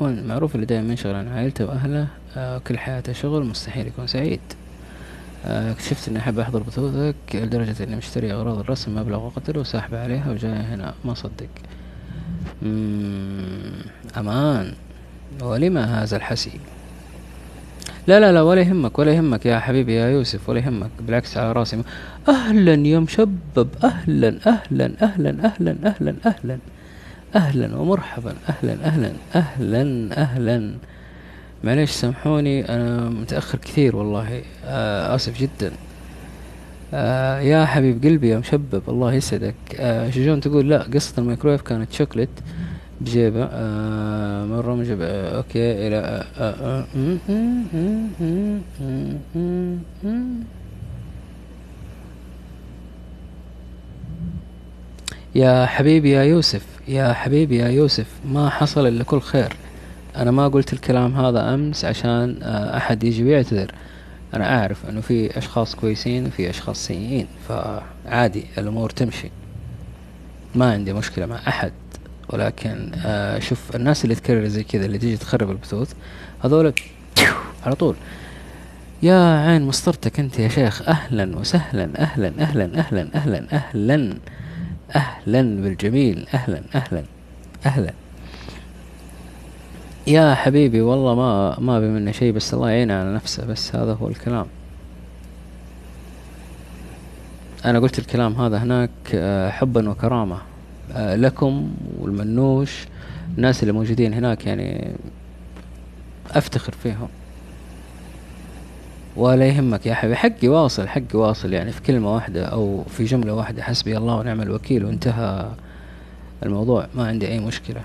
معروف 0.00 0.54
اللي 0.54 0.66
دائما 0.66 0.90
ينشغل 0.90 1.14
عن 1.14 1.28
عائلته 1.28 1.64
وأهله 1.64 2.08
آه، 2.36 2.58
كل 2.58 2.78
حياته 2.78 3.12
شغل 3.12 3.44
مستحيل 3.46 3.86
يكون 3.86 4.06
سعيد. 4.06 4.40
آه، 4.40 4.61
اكتشفت 5.44 6.08
إني 6.08 6.18
أحب 6.18 6.38
أحضر 6.38 6.62
بثوثك 6.62 7.14
لدرجة 7.34 7.84
إني 7.84 7.96
مشتري 7.96 8.32
أغراض 8.32 8.58
الرسم 8.58 8.98
مبلغ 8.98 9.26
وقدره 9.26 9.60
وساحبه 9.60 10.02
عليها 10.02 10.30
وجاي 10.30 10.50
هنا. 10.50 10.94
ما 11.04 11.14
صدق. 11.14 11.48
أمان. 14.16 14.72
ولما 15.42 16.02
هذا 16.02 16.16
الحسي؟ 16.16 16.60
لا 18.06 18.20
لا 18.20 18.32
لا 18.32 18.42
ولا 18.42 18.60
يهمك 18.60 18.98
ولا 18.98 19.12
يهمك 19.12 19.46
يا 19.46 19.58
حبيبي 19.58 19.94
يا 19.94 20.08
يوسف 20.08 20.48
ولا 20.48 20.58
يهمك. 20.58 20.90
بالعكس 21.00 21.36
على 21.36 21.52
راسي. 21.52 21.82
أهلا 22.28 22.74
يا 22.74 22.98
مشبب. 22.98 23.68
أهلا 23.84 24.38
أهلا 24.46 24.92
أهلا 25.02 25.30
أهلا 25.44 25.76
أهلا 25.84 26.14
أهلا 26.26 26.58
أهلا 27.36 27.76
ومرحبا. 27.76 28.34
أهلا 28.48 28.72
أهلا 28.84 29.12
أهلا 29.34 30.12
أهلا. 30.22 30.74
معليش 31.64 31.90
سامحوني 31.90 32.68
أنا 32.68 33.08
متاخر 33.10 33.58
كثير 33.58 33.96
والله 33.96 34.42
آه 34.64 35.14
اسف 35.14 35.40
جدا 35.40 35.72
آه 36.94 37.40
يا 37.40 37.64
حبيب 37.64 38.04
قلبي 38.04 38.28
يا 38.28 38.38
مشبب 38.38 38.82
الله 38.88 39.14
يسعدك 39.14 39.54
آه 39.76 40.10
شجون 40.10 40.40
تقول 40.40 40.68
لا 40.70 40.82
قصة 40.82 41.14
الميكرويف 41.18 41.62
كانت 41.62 41.92
شوكليت 41.92 42.28
بجيبه 43.00 43.44
آه 43.44 44.44
مرة 44.46 44.74
من 44.74 44.82
جيبه 44.82 45.04
آه 45.06 45.36
okay 45.36 45.88
إلى 45.88 45.96
آه 46.38 46.84
آه 46.84 46.84
يا 55.34 55.66
حبيبي 55.66 56.10
يا 56.10 56.22
يوسف 56.22 56.66
يا 56.88 57.12
حبيبي 57.12 57.56
يا 57.56 57.68
يوسف 57.68 58.06
ما 58.24 58.50
حصل 58.50 58.86
الا 58.86 59.04
كل 59.04 59.20
خير 59.20 59.52
أنا 60.16 60.30
ما 60.30 60.48
قلت 60.48 60.72
الكلام 60.72 61.14
هذا 61.16 61.54
أمس 61.54 61.84
عشان 61.84 62.38
آه، 62.42 62.76
أحد 62.76 63.04
يجي 63.04 63.24
ويعتذر. 63.24 63.70
أنا 64.34 64.58
أعرف 64.60 64.88
إنه 64.90 65.00
في 65.00 65.38
أشخاص 65.38 65.74
كويسين 65.74 66.26
وفي 66.26 66.50
أشخاص 66.50 66.86
سيئين 66.86 67.26
فعادي 67.48 68.44
الأمور 68.58 68.90
تمشي. 68.90 69.30
ما 70.54 70.72
عندي 70.72 70.92
مشكلة 70.92 71.26
مع 71.26 71.36
أحد. 71.48 71.72
ولكن 72.28 72.90
آه 73.04 73.38
شوف 73.38 73.76
الناس 73.76 74.04
اللي 74.04 74.14
تكرر 74.14 74.48
زي 74.48 74.64
كذا 74.64 74.84
اللي 74.86 74.98
تيجي 74.98 75.16
تخرب 75.16 75.50
البثوث 75.50 75.92
هذول 76.44 76.72
على 77.66 77.74
طول. 77.74 77.96
يا 79.02 79.46
عين 79.48 79.62
مسطرتك 79.62 80.20
أنت 80.20 80.38
يا 80.38 80.48
شيخ. 80.48 80.88
أهلا 80.88 81.36
وسهلا 81.38 81.90
أهلا 81.98 82.32
أهلا 82.38 82.64
أهلا 82.78 83.08
أهلا 83.14 83.46
أهلا 83.52 84.14
أهلا 84.96 85.42
بالجميل. 85.62 86.26
أهلا 86.34 86.62
أهلا 86.74 87.04
أهلا. 87.66 87.92
يا 90.06 90.34
حبيبي 90.34 90.80
والله 90.80 91.14
ما 91.14 91.60
ما 91.60 91.78
ابي 91.78 91.86
منه 91.88 92.12
شيء 92.12 92.32
بس 92.32 92.54
الله 92.54 92.70
يعينه 92.70 92.94
على 92.94 93.14
نفسه 93.14 93.46
بس 93.46 93.76
هذا 93.76 93.92
هو 93.92 94.08
الكلام. 94.08 94.46
أنا 97.64 97.78
قلت 97.78 97.98
الكلام 97.98 98.34
هذا 98.34 98.58
هناك 98.58 98.90
آه، 99.14 99.50
حبا 99.50 99.90
وكرامة 99.90 100.38
آه، 100.92 101.16
لكم 101.16 101.74
والمنوش 102.00 102.86
الناس 103.38 103.62
اللي 103.62 103.72
موجودين 103.72 104.14
هناك 104.14 104.46
يعني 104.46 104.92
أفتخر 106.30 106.72
فيهم. 106.82 107.08
ولا 109.16 109.46
يهمك 109.48 109.86
يا 109.86 109.94
حبيبي 109.94 110.16
حقي 110.16 110.48
واصل 110.48 110.88
حقي 110.88 111.18
واصل 111.18 111.52
يعني 111.52 111.72
في 111.72 111.82
كلمة 111.82 112.14
واحدة 112.14 112.44
أو 112.46 112.84
في 112.84 113.04
جملة 113.04 113.34
واحدة. 113.34 113.62
حسبي 113.62 113.96
الله 113.96 114.16
ونعم 114.16 114.40
الوكيل 114.42 114.84
وانتهى 114.84 115.50
الموضوع 116.42 116.86
ما 116.94 117.06
عندي 117.06 117.28
أي 117.28 117.40
مشكلة. 117.40 117.80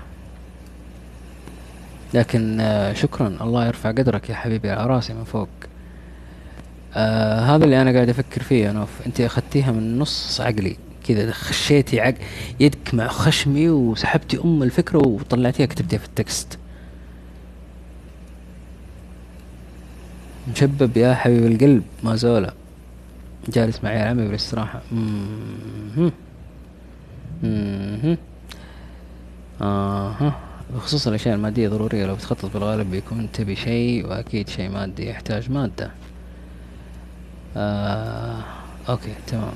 لكن 2.14 2.60
آه، 2.60 2.92
شكرا 2.92 3.36
الله 3.40 3.66
يرفع 3.66 3.90
قدرك 3.90 4.30
يا 4.30 4.34
حبيبي 4.34 4.70
على 4.70 4.86
راسي 4.86 5.14
من 5.14 5.24
فوق 5.24 5.48
آه 6.94 7.40
هذا 7.40 7.64
اللي 7.64 7.82
أنا 7.82 7.92
قاعد 7.92 8.08
أفكر 8.08 8.42
فيه 8.42 8.64
يا 8.66 8.72
نوف 8.72 8.88
أنت 9.06 9.20
أخذتيها 9.20 9.72
من 9.72 9.98
نص 9.98 10.40
عقلي 10.40 10.76
كذا 11.08 11.30
خشيتي 11.32 12.00
عق 12.00 12.14
يدك 12.60 12.94
مع 12.94 13.08
خشمي 13.08 13.68
وسحبتي 13.70 14.40
أم 14.44 14.62
الفكرة 14.62 14.98
وطلعتيها 14.98 15.66
كتبتيها 15.66 15.98
في 15.98 16.06
التكست 16.06 16.58
مشبب 20.52 20.96
يا 20.96 21.14
حبيب 21.14 21.46
القلب 21.46 21.82
ما 22.04 22.16
زولا 22.16 22.54
جالس 23.48 23.84
مع 23.84 23.90
عيال 23.90 24.08
عمي 24.08 24.24
بالاستراحة. 24.26 24.82
آه. 29.62 30.32
بخصوص 30.74 31.06
الأشياء 31.06 31.34
المادية 31.34 31.68
ضرورية. 31.68 32.06
لو 32.06 32.14
بتخطط 32.14 32.52
بالغالب 32.54 32.90
بيكون 32.90 33.32
تبي 33.32 33.56
شيء 33.56 34.06
وأكيد 34.06 34.48
شيء 34.48 34.70
مادي 34.70 35.08
يحتاج 35.10 35.50
مادة. 35.50 35.90
آه. 37.56 38.42
أوكي 38.88 39.14
تمام. 39.26 39.52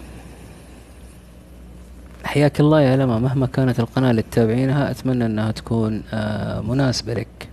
حياك 2.25 2.61
الله 2.61 2.81
يا 2.81 2.97
لما 2.97 3.19
مهما 3.19 3.47
كانت 3.47 3.81
القناة 3.81 4.11
اللي 4.11 4.23
تتابعينها 4.23 4.91
أتمنى 4.91 5.27
أنها 5.27 5.51
تكون 5.53 6.03
آه 6.13 6.61
مناسبة 6.61 7.15
لك. 7.15 7.49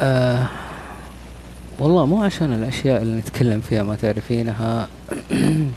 آه 0.00 0.46
والله 1.78 2.06
مو 2.06 2.22
عشان 2.22 2.52
الأشياء 2.52 3.02
اللي 3.02 3.18
نتكلم 3.18 3.60
فيها 3.60 3.82
ما 3.82 3.96
تعرفينها. 3.96 4.88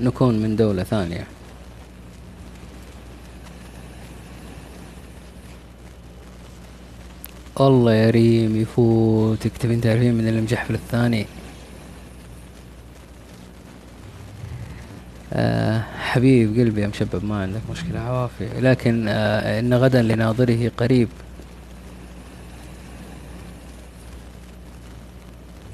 نكون 0.00 0.42
من 0.42 0.56
دولة 0.56 0.82
ثانية. 0.82 1.26
والله 7.58 7.94
يا 7.94 8.10
ريم 8.10 8.56
يفوتك 8.56 9.56
تبين 9.56 9.80
تعرفين 9.80 10.14
من 10.14 10.28
اللي 10.28 10.40
مجحفل 10.40 10.74
الثاني. 10.74 11.26
آه 15.32 15.84
حبيب 15.98 16.58
قلبي 16.58 16.80
يا 16.80 16.86
مشبب 16.86 17.24
ما 17.24 17.42
عندك 17.42 17.60
مشكلة 17.70 18.00
عوافي. 18.00 18.48
لكن 18.60 19.08
آه 19.08 19.60
إن 19.60 19.74
غدا 19.74 20.02
لناظره 20.02 20.70
قريب. 20.76 21.08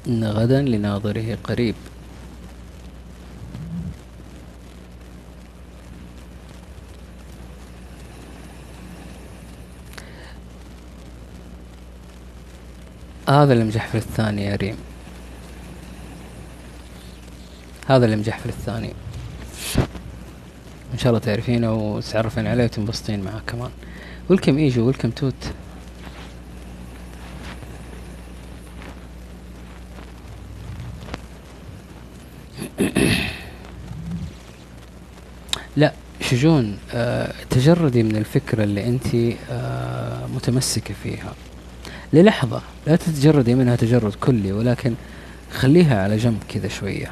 إن 0.07 0.23
غدا 0.23 0.61
لناظره 0.61 1.37
قريب. 1.43 1.75
هذا 13.29 13.53
اللي 13.53 13.63
مجحفل 13.63 13.97
الثاني 13.97 14.45
يا 14.45 14.55
ريم. 14.55 14.75
هذا 17.87 18.05
اللي 18.05 18.15
مجحفل 18.15 18.49
الثاني. 18.49 18.93
إن 20.93 20.97
شاء 20.97 21.07
الله 21.07 21.19
تعرفينه 21.19 21.73
وتتعرفين 21.73 22.47
عليه 22.47 22.63
وتنبسطين 22.63 23.23
معه 23.23 23.41
كمان. 23.47 23.69
ولكم 24.29 24.57
إيجو 24.57 24.87
ولكم 24.87 25.09
توت. 25.11 25.33
لا 35.77 35.93
شجون 36.21 36.77
آه 36.93 37.33
تجردي 37.49 38.03
من 38.03 38.15
الفكرة 38.15 38.63
اللي 38.63 38.87
انت 38.87 39.15
آه 39.49 40.27
متمسكة 40.27 40.93
فيها. 41.03 41.33
للحظة 42.15 42.61
لا 42.87 42.95
تتجردي 42.95 43.55
منها 43.55 43.75
تجرد 43.75 44.13
كلي 44.13 44.51
ولكن 44.51 44.93
خليها 45.51 46.03
على 46.03 46.17
جنب 46.17 46.43
كذا 46.49 46.67
شوية. 46.67 47.11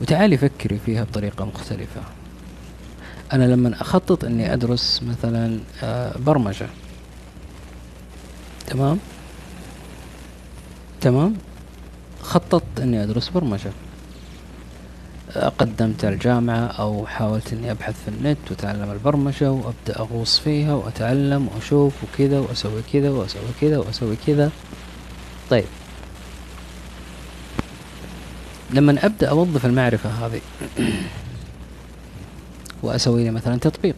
وتعالي 0.00 0.36
فكري 0.36 0.78
فيها 0.86 1.04
بطريقة 1.04 1.44
مختلفة. 1.44 2.00
أنا 3.32 3.44
لما 3.44 3.80
أخطط 3.80 4.24
أني 4.24 4.52
أدرس 4.52 5.02
مثلا 5.02 5.60
آه 5.82 6.18
برمجة. 6.18 6.66
تمام؟ 8.66 8.98
تمام؟ 11.00 11.36
خططت 12.22 12.80
أني 12.80 13.02
أدرس 13.02 13.28
برمجة. 13.28 13.70
قدمت 15.34 16.04
الجامعة 16.04 16.66
أو 16.66 17.06
حاولت 17.06 17.52
إني 17.52 17.70
أبحث 17.70 17.94
في 18.04 18.08
النت 18.08 18.38
وأتعلم 18.50 18.90
البرمجة 18.90 19.52
وأبدأ 19.52 19.98
أغوص 19.98 20.38
فيها 20.38 20.74
وأتعلم 20.74 21.48
وأشوف 21.48 21.92
وكذا 22.04 22.38
وأسوي 22.38 22.82
كذا 22.92 23.10
وأسوي 23.10 23.42
كذا 23.60 23.78
وأسوي 23.78 24.16
كذا. 24.26 24.50
طيب. 25.50 25.64
لما 28.70 29.06
أبدأ 29.06 29.28
أوظف 29.28 29.66
المعرفة 29.66 30.10
هذه 30.10 30.40
وأسوي 32.82 33.24
لي 33.24 33.30
مثلا 33.30 33.58
تطبيق. 33.58 33.96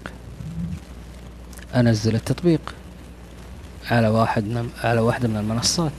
أنزل 1.74 2.14
التطبيق 2.14 2.74
على 3.90 4.08
واحد 4.08 4.66
على 4.84 5.00
واحدة 5.00 5.28
من 5.28 5.36
المنصات. 5.36 5.92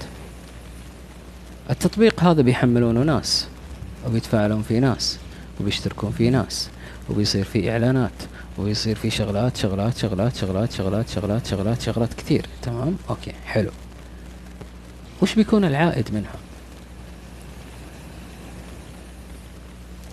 التطبيق 1.69 2.23
هذا 2.23 2.41
بيحملونه 2.41 3.03
ناس. 3.03 3.47
وبيتفاعلون 4.07 4.61
فيه 4.61 4.79
ناس 4.79 5.19
وبيشتركون 5.61 6.11
فيه 6.11 6.29
ناس 6.29 6.69
وبيصير 7.09 7.43
فيه 7.43 7.71
إعلانات 7.71 8.11
وبيصير 8.57 8.95
فيه 8.95 9.09
شغلات 9.09 9.57
شغلات 9.57 9.97
شغلات 9.97 10.35
شغلات 10.35 10.71
شغلات 10.71 11.09
شغلات 11.09 11.47
شغلات 11.47 11.81
شغلات 11.81 12.13
كثير. 12.13 12.45
تمام؟ 12.61 12.95
أوكي 13.09 13.31
حلو. 13.45 13.71
وش 15.21 15.35
بيكون 15.35 15.65
العائد 15.65 16.13
منها 16.13 16.35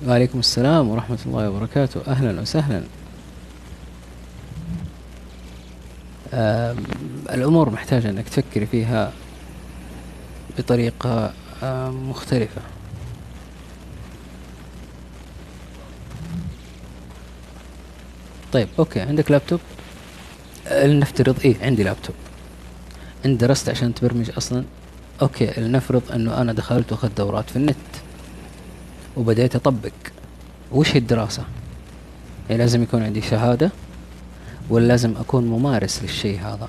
وعليكم 0.07 0.39
السلام 0.39 0.89
ورحمة 0.89 1.18
الله 1.26 1.51
وبركاته. 1.51 2.01
أهلا 2.09 2.41
وسهلا. 2.41 2.82
الأمور 7.30 7.70
محتاجة 7.70 8.11
أنك 8.11 8.28
تفكري 8.28 8.66
فيها 8.66 9.12
بطريقة 10.59 11.32
مختلفة. 11.91 12.61
طيب 18.57 18.68
okay 18.78 19.01
عندك 19.00 19.30
لابتوب؟ 19.30 19.61
لنفترض 20.70 21.40
إيه 21.44 21.57
عندي 21.62 21.82
لابتوب. 21.82 22.16
أنت 23.24 23.40
درست 23.40 23.68
عشان 23.68 23.94
تبرمج 23.94 24.30
أصلا؟ 24.36 24.64
okay 25.22 25.53
لنفرض 25.57 26.02
أنه 26.12 26.40
أنا 26.40 26.52
دخلت 26.52 26.92
وأخذت 26.92 27.18
دورات 27.18 27.50
في 27.50 27.57
النت 27.57 27.76
وبديت 29.16 29.57
أطبق. 29.57 29.92
وش 30.72 30.90
هي 30.90 30.98
الدراسة؟ 30.98 31.44
يعني 32.48 32.62
لازم 32.62 32.82
يكون 32.82 33.02
عندي 33.02 33.22
شهادة 33.22 33.70
ولا 34.70 34.86
لازم 34.86 35.14
أكون 35.16 35.44
ممارس 35.46 36.02
للشيء 36.02 36.40
هذا؟ 36.40 36.68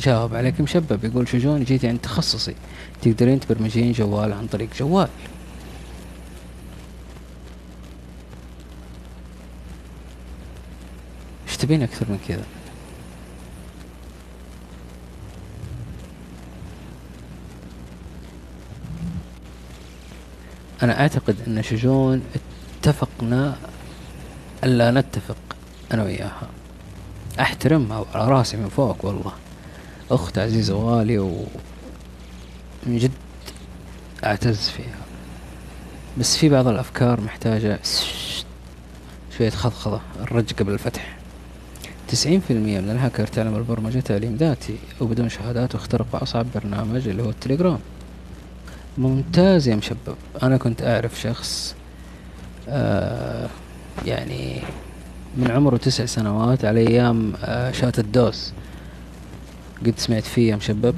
جاوب 0.00 0.34
عليك 0.34 0.60
مشبب 0.60 1.04
يقول 1.04 1.28
شجون 1.28 1.64
جيتي 1.64 1.88
عند 1.88 1.98
تخصصي. 1.98 2.54
تقدرين 3.02 3.40
تبرمجين 3.40 3.92
جوال 3.92 4.32
عن 4.32 4.46
طريق 4.46 4.68
جوال. 4.78 5.08
إيش 11.48 11.56
تبين 11.56 11.82
أكثر 11.82 12.06
من 12.08 12.18
كذا؟ 12.28 12.44
أنا 20.82 21.00
أعتقد 21.00 21.36
أن 21.46 21.62
شجون 21.62 22.22
اتفقنا 22.78 23.56
ألا 24.64 24.90
نتفق 24.90 25.36
أنا 25.92 26.02
وياها. 26.02 26.48
أحترمها 27.40 27.98
وعلى 27.98 28.30
راسي 28.30 28.56
من 28.56 28.68
فوق 28.68 29.04
والله. 29.04 29.32
أخت 30.10 30.38
عزيزة 30.38 30.74
وغالية 30.74 31.18
و 31.18 31.44
من 32.86 32.98
جد 32.98 33.10
أعتز 34.24 34.68
فيها. 34.68 34.96
بس 36.18 36.36
في 36.36 36.48
بعض 36.48 36.68
الأفكار 36.68 37.20
محتاجة 37.20 37.78
شوية 39.38 39.50
خضخضة 39.50 40.00
الرج 40.20 40.52
قبل 40.52 40.72
الفتح. 40.72 41.16
تسعين 42.08 42.40
في 42.40 42.52
المية 42.52 42.80
من 42.80 42.90
الهاكر 42.90 43.26
تعلم 43.26 43.56
البرمجة 43.56 44.00
تعليم 44.00 44.36
ذاتي 44.36 44.76
وبدون 45.00 45.28
شهادات 45.28 45.74
واخترقوا 45.74 46.22
أصعب 46.22 46.46
برنامج 46.54 47.08
اللي 47.08 47.22
هو 47.22 47.30
التليجرام. 47.30 47.78
ممتاز 48.98 49.68
يا 49.68 49.76
مشبب. 49.76 50.16
أنا 50.42 50.56
كنت 50.56 50.82
أعرف 50.82 51.20
شخص 51.20 51.74
آه 52.68 53.48
يعني 54.06 54.62
من 55.36 55.50
عمره 55.50 55.76
تسع 55.76 56.06
سنوات 56.06 56.64
على 56.64 56.80
أيام 56.88 57.32
آه 57.44 57.72
chat 57.72 57.98
ال 57.98 58.09
DOS. 58.09 58.52
قد 59.86 59.94
سمعت 59.96 60.24
فيه 60.24 60.50
يا 60.50 60.56
مشبب. 60.56 60.94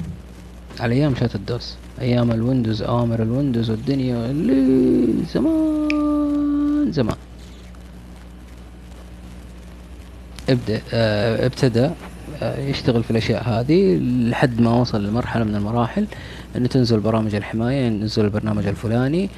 على 0.79 0.95
أيام 0.95 1.15
chat 1.15 1.35
ال 1.35 1.45
DOS 1.45 1.75
أيام 2.01 2.31
ال 2.31 2.37
Windows 2.37 2.81
أوامر 2.81 3.21
ال 3.21 3.27
Windows 3.27 3.69
والدنيا 3.69 4.31
اللي 4.31 5.13
زمان 5.33 6.91
زمان. 6.91 7.15
ابدأ 10.49 10.81
آه 10.93 11.45
ابتدى 11.45 11.89
آه 12.41 12.59
يشتغل 12.59 13.03
في 13.03 13.11
الأشياء 13.11 13.49
هذه 13.49 13.97
لحد 14.29 14.61
ما 14.61 14.73
وصل 14.81 15.03
لمرحلة 15.03 15.43
من 15.43 15.55
المراحل 15.55 16.05
إنه 16.55 16.67
تنزل 16.67 16.99
برامج 16.99 17.35
الحماية 17.35 17.85
ينزل 17.85 18.25
البرنامج 18.25 18.67
الفلاني. 18.67 19.29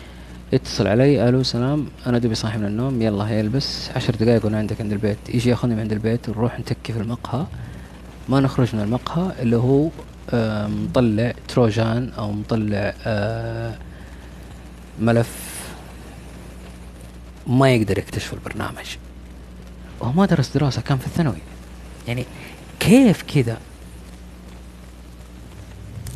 يتصل 0.54 0.88
علي 0.88 1.30
ألو 1.30 1.44
سلام. 1.44 1.86
أنا 2.08 2.18
دوبي 2.18 2.36
صاحي 2.36 2.58
من 2.58 2.66
النوم. 2.66 3.02
يلا 3.02 3.30
يلبس 3.30 3.90
عشر 3.96 4.16
دقائق 4.16 4.46
وأنا 4.46 4.58
عندك 4.58 4.82
عند 4.82 4.92
البيت. 4.92 5.18
يجي 5.34 5.50
ياخذني 5.50 5.76
من 5.76 5.82
عند 5.82 5.92
البيت. 5.92 6.30
ونروح 6.30 6.60
نتكي 6.60 6.94
في 6.94 7.00
المقهى. 7.00 7.46
ما 8.30 8.40
نخرج 8.40 8.76
من 8.76 8.82
المقهى 8.82 9.32
اللي 9.42 9.56
هو 9.56 9.90
آه 10.30 10.68
مطلع 10.68 11.34
تروجان 11.48 12.12
أو 12.18 12.32
مطلع 12.32 12.94
آه 13.06 13.78
ملف 15.00 15.56
ما 17.48 17.70
يقدر 17.70 17.98
يكتشف 17.98 18.34
البرنامج. 18.34 18.98
وهو 20.00 20.12
ما 20.12 20.26
درس 20.26 20.58
دراسة 20.58 20.82
كان 20.82 20.98
في 20.98 21.08
الثانوي. 21.08 21.38
يعني 22.08 22.26
كيف 22.80 23.24
كذا؟ 23.24 23.58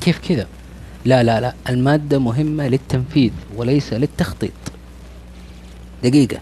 كيف 0.02 0.20
كذا؟ 0.20 0.48
لا 1.06 1.24
لا 1.24 1.42
لا 1.42 1.54
المادة 1.70 2.20
مهمة 2.20 2.68
للتنفيذ 2.68 3.32
وليس 3.56 3.94
للتخطيط. 3.94 4.52
دقيقة. 6.04 6.40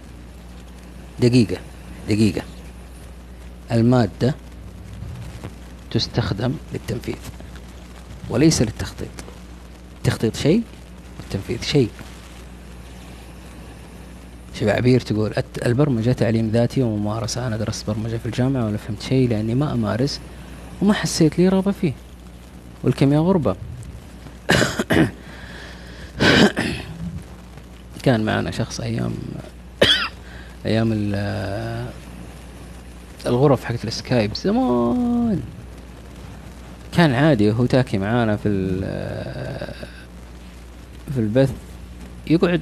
دقيقة. 1.20 1.57
دقيقة. 2.09 2.41
المادة 3.72 4.36
تستخدم 5.92 6.54
للتنفيذ 6.74 7.16
وليس 8.30 8.62
للتخطيط. 8.62 9.08
التخطيط 9.98 10.36
شيء 10.36 10.62
والتنفيذ 11.20 11.62
شيء. 11.62 11.90
شبع 14.60 14.72
عبير 14.72 15.00
تقول 15.00 15.34
البرمجة 15.66 16.12
تعليم 16.12 16.50
ذاتي 16.50 16.84
وممارسة. 16.84 17.48
أنا 17.48 17.58
درست 17.58 17.88
برمجة 17.88 18.18
في 18.18 18.26
الجامعة 18.26 18.66
ولا 18.66 18.78
فهمت 18.78 19.02
شيء 19.02 19.30
لأني 19.30 19.56
ما 19.56 19.74
أمارس 19.74 20.20
وما 20.82 20.94
حسيت 20.94 21.40
لي 21.40 21.50
رغبة 21.50 21.72
فيه. 21.72 21.94
والكيمياء 22.84 23.22
غربة. 23.22 23.56
كان 28.04 28.24
معنا 28.26 28.52
شخص 28.52 28.80
أيام 28.80 29.14
أيام 30.66 30.92
الغرف 33.26 33.66
حقت 33.66 33.86
السكايب 33.86 34.36
زمان. 34.36 35.42
كان 36.92 37.14
عادي 37.14 37.52
هو 37.52 37.66
تاكي 37.66 37.98
معانا 37.98 38.36
في 38.36 38.80
في 41.14 41.20
البث. 41.20 41.52
يقعد 42.30 42.62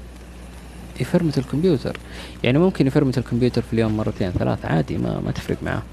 يفرمت 1.00 1.38
الكمبيوتر. 1.38 1.98
يعني 2.44 2.58
ممكن 2.58 2.88
يفرمت 2.88 3.18
الكمبيوتر 3.18 3.62
في 3.62 3.74
اليوم 3.74 3.98
مرتين 3.98 4.32
ثلاث 4.32 4.66
عادي 4.66 4.98
ما 4.98 5.20
ما 5.20 5.32
تفرق 5.32 5.58
معاه. 5.64 5.84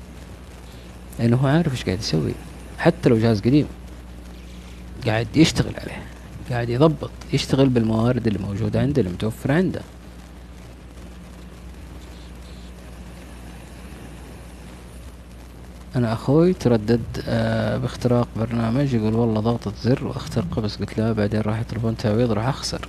لأنه 1.19 1.37
هو 1.37 1.47
عارف 1.47 1.73
إيش 1.73 1.85
قاعد 1.85 1.99
يسوي. 1.99 2.33
حتى 2.79 3.09
لو 3.09 3.19
جهاز 3.19 3.41
قديم 3.41 3.67
قاعد 5.07 5.37
يشتغل 5.37 5.75
عليه. 5.79 6.03
قاعد 6.51 6.69
يضبط 6.69 7.11
يشتغل 7.33 7.69
بالموارد 7.69 8.27
اللي 8.27 8.39
موجودة 8.39 8.81
عنده 8.81 9.01
اللي 9.01 9.13
متوفرة 9.13 9.55
عنده. 9.55 9.81
أنا 15.97 16.13
أخوي 16.13 16.53
تردد 16.53 17.03
آه 17.29 17.77
باختراق 17.77 18.29
برنامج 18.37 18.95
يقول 18.95 19.15
والله 19.15 19.41
ضغطة 19.41 19.73
زر 19.83 20.05
واخترقه 20.05 20.63
بس 20.63 20.77
قلت 20.77 20.99
له 20.99 21.13
بعدين 21.13 21.41
راح 21.41 21.61
يطلبون 21.61 21.97
تعويض 21.97 22.33
راح 22.33 22.49
أخسر. 22.49 22.89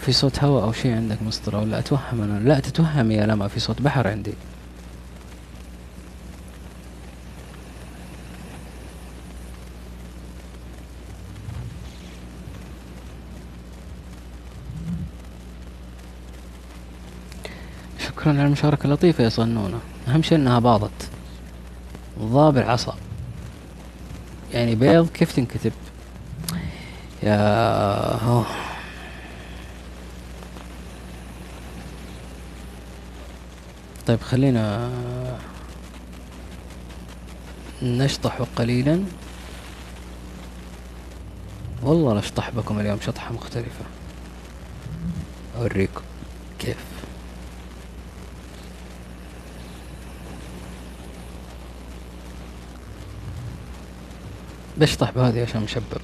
في 0.00 0.12
صوت 0.12 0.44
هواء 0.44 0.64
أو 0.64 0.72
شيء 0.72 0.94
عندك 0.94 1.22
مسطرة 1.22 1.60
ولا 1.60 1.78
أتوهم 1.78 2.20
أنا. 2.22 2.48
لا 2.48 2.60
تتوهم 2.60 3.10
يا 3.10 3.26
لما 3.26 3.48
في 3.48 3.60
صوت 3.60 3.82
بحر 3.82 4.08
عندي. 4.08 4.34
شكرا 17.98 18.32
على 18.32 18.44
المشاركة 18.44 18.84
اللطيفة 18.86 19.24
يا 19.24 19.28
صنونة. 19.28 19.78
أهم 20.08 20.22
شيء 20.22 20.38
إنها 20.38 20.58
باضت 20.58 21.08
ضاب 22.18 22.58
العصا 22.58 22.96
يعني 24.52 24.74
بيض 24.74 25.08
كيف 25.08 25.32
تنكتب؟ 25.32 25.72
يا 27.22 27.36
أوه. 28.26 28.46
طيب 34.06 34.20
خلينا 34.20 34.90
نشطح 37.82 38.42
قليلا. 38.56 39.04
والله 41.82 42.14
نشطح 42.14 42.50
بكم 42.50 42.80
اليوم 42.80 42.98
شطحة 43.00 43.32
مختلفة. 43.32 43.84
أوريكم 45.58 46.02
كيف. 46.58 46.93
بشطح 54.80 55.10
بهذه 55.10 55.42
عشان 55.42 55.62
مشبب 55.62 56.00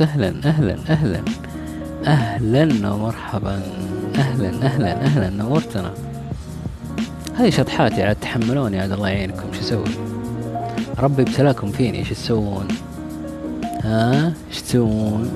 وسهلا 0.00 0.28
أهلا 0.44 0.76
أهلا 0.88 1.22
أهلا 2.06 2.92
ومرحبا 2.92 3.62
أهلا 4.16 4.48
أهلا 4.48 4.92
أهلا 4.92 5.30
نورتنا. 5.30 5.94
هذه 7.36 7.50
شطحاتي 7.50 8.02
عاد 8.02 8.16
تحملوني 8.16 8.80
عاد 8.80 8.92
الله 8.92 9.08
يعينكم. 9.08 9.52
شو 9.52 9.60
أسوي 9.60 9.84
ربي 10.98 11.22
ابتلاكم 11.22 11.72
فيني. 11.72 11.98
إيش 11.98 12.10
تسوون 12.10 12.68
ها؟ 13.84 14.32
إيش 14.48 14.62
تسوون؟ 14.62 15.30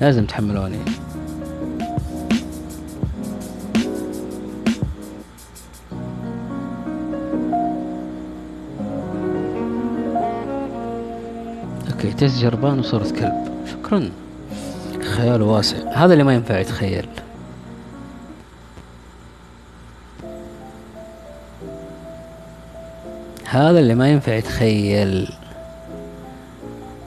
لازم 0.00 0.26
تحملوني. 0.26 0.78
تس 12.18 12.38
جربان 12.38 12.78
وصورة 12.78 13.10
كلب 13.10 13.48
شكرا. 13.72 14.10
خيال 15.16 15.42
واسع. 15.42 15.76
هذا 15.94 16.12
اللي 16.12 16.24
ما 16.24 16.34
ينفع 16.34 16.58
يتخيل. 16.58 17.08
هذا 23.44 23.78
اللي 23.78 23.94
ما 23.94 24.08
ينفع 24.08 24.34
يتخيل. 24.34 25.28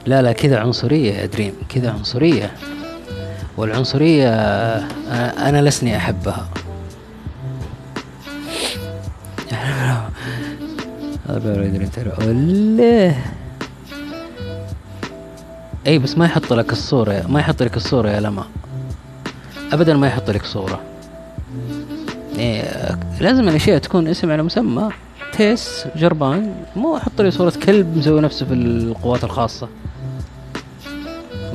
لا 0.06 0.22
لا 0.22 0.32
كذا 0.32 0.58
عنصرية 0.58 1.12
يا 1.12 1.26
دريم. 1.26 1.52
كذا 1.68 1.90
عنصرية. 1.90 2.52
والعنصرية 3.56 4.28
أنا 4.28 5.48
أنا 5.48 5.62
لسني 5.68 5.96
أحبها. 5.96 6.48
هذا 11.28 11.64
يدري 11.64 11.86
ترى. 11.86 12.12
وله 12.26 13.16
اي 15.86 15.98
بس 15.98 16.18
ما 16.18 16.24
يحط 16.24 16.52
لك 16.52 16.72
الصورة 16.72 17.24
ما 17.28 17.40
يحط 17.40 17.62
لك 17.62 17.76
الصورة 17.76 18.08
يا 18.08 18.20
لما. 18.20 18.44
ابدا 19.72 19.94
ما 19.96 20.06
يحط 20.06 20.30
لك 20.30 20.44
صورة. 20.44 20.80
إيه 22.38 22.98
لازم 23.20 23.48
الأشياء 23.48 23.78
تكون 23.78 24.08
اسم 24.08 24.30
على 24.30 24.42
مسمى 24.42 24.88
تيس 25.32 25.86
جربان 25.96 26.54
مو 26.76 26.96
يحط 26.96 27.20
لي 27.20 27.30
صورة 27.30 27.52
كلب 27.62 27.96
مسوي 27.96 28.20
نفسه 28.20 28.46
في 28.46 28.54
القوات 28.54 29.24
الخاصة. 29.24 29.68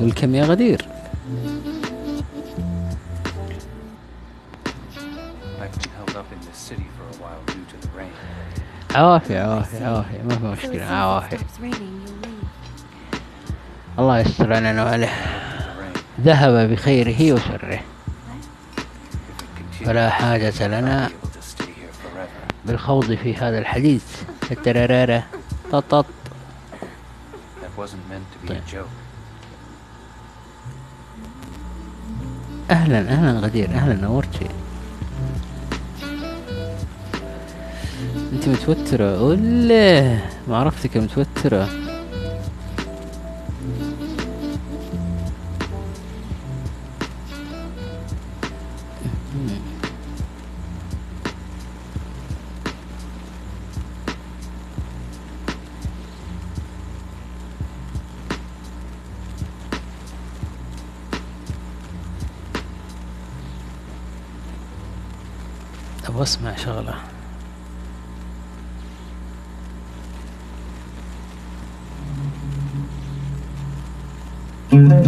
والكم 0.00 0.34
يا 0.34 0.44
غدير. 0.44 0.86
عوافي 8.94 9.38
عوافي 9.38 9.84
عوافي 9.84 10.18
ما 10.28 10.54
في 10.54 10.66
مشكلة 10.66 10.84
عوافي 10.84 11.36
الله 13.98 14.18
يستر 14.18 14.52
علينا 14.52 14.84
وعليه. 14.84 15.12
ذهب 16.20 16.70
بخيره 16.70 17.32
وشره. 17.32 17.80
فلا 19.84 20.10
حاجة 20.10 20.68
لنا. 20.68 21.10
بالخوض 22.64 23.14
في 23.14 23.36
هذا 23.36 23.58
الحديث. 23.58 24.04
الترارارة. 24.50 25.22
طط 25.72 26.06
That 27.62 27.80
wasn't 27.80 28.04
meant 28.10 28.26
to 28.32 28.52
be 28.52 28.56
a 28.56 28.74
joke. 28.74 28.88
أهلا 32.70 32.98
أهلا 32.98 33.40
غدير 33.40 33.68
أهلا 33.70 33.94
نورتي. 33.94 34.48
أنت 38.32 38.48
متوترة؟ 38.48 39.22
ولا 39.22 40.18
ما 40.48 40.56
عرفتك 40.56 40.96
متوترة. 40.96 41.85
اسمع 66.26 66.56
شغلة. 66.56 66.94
لا 74.72 75.06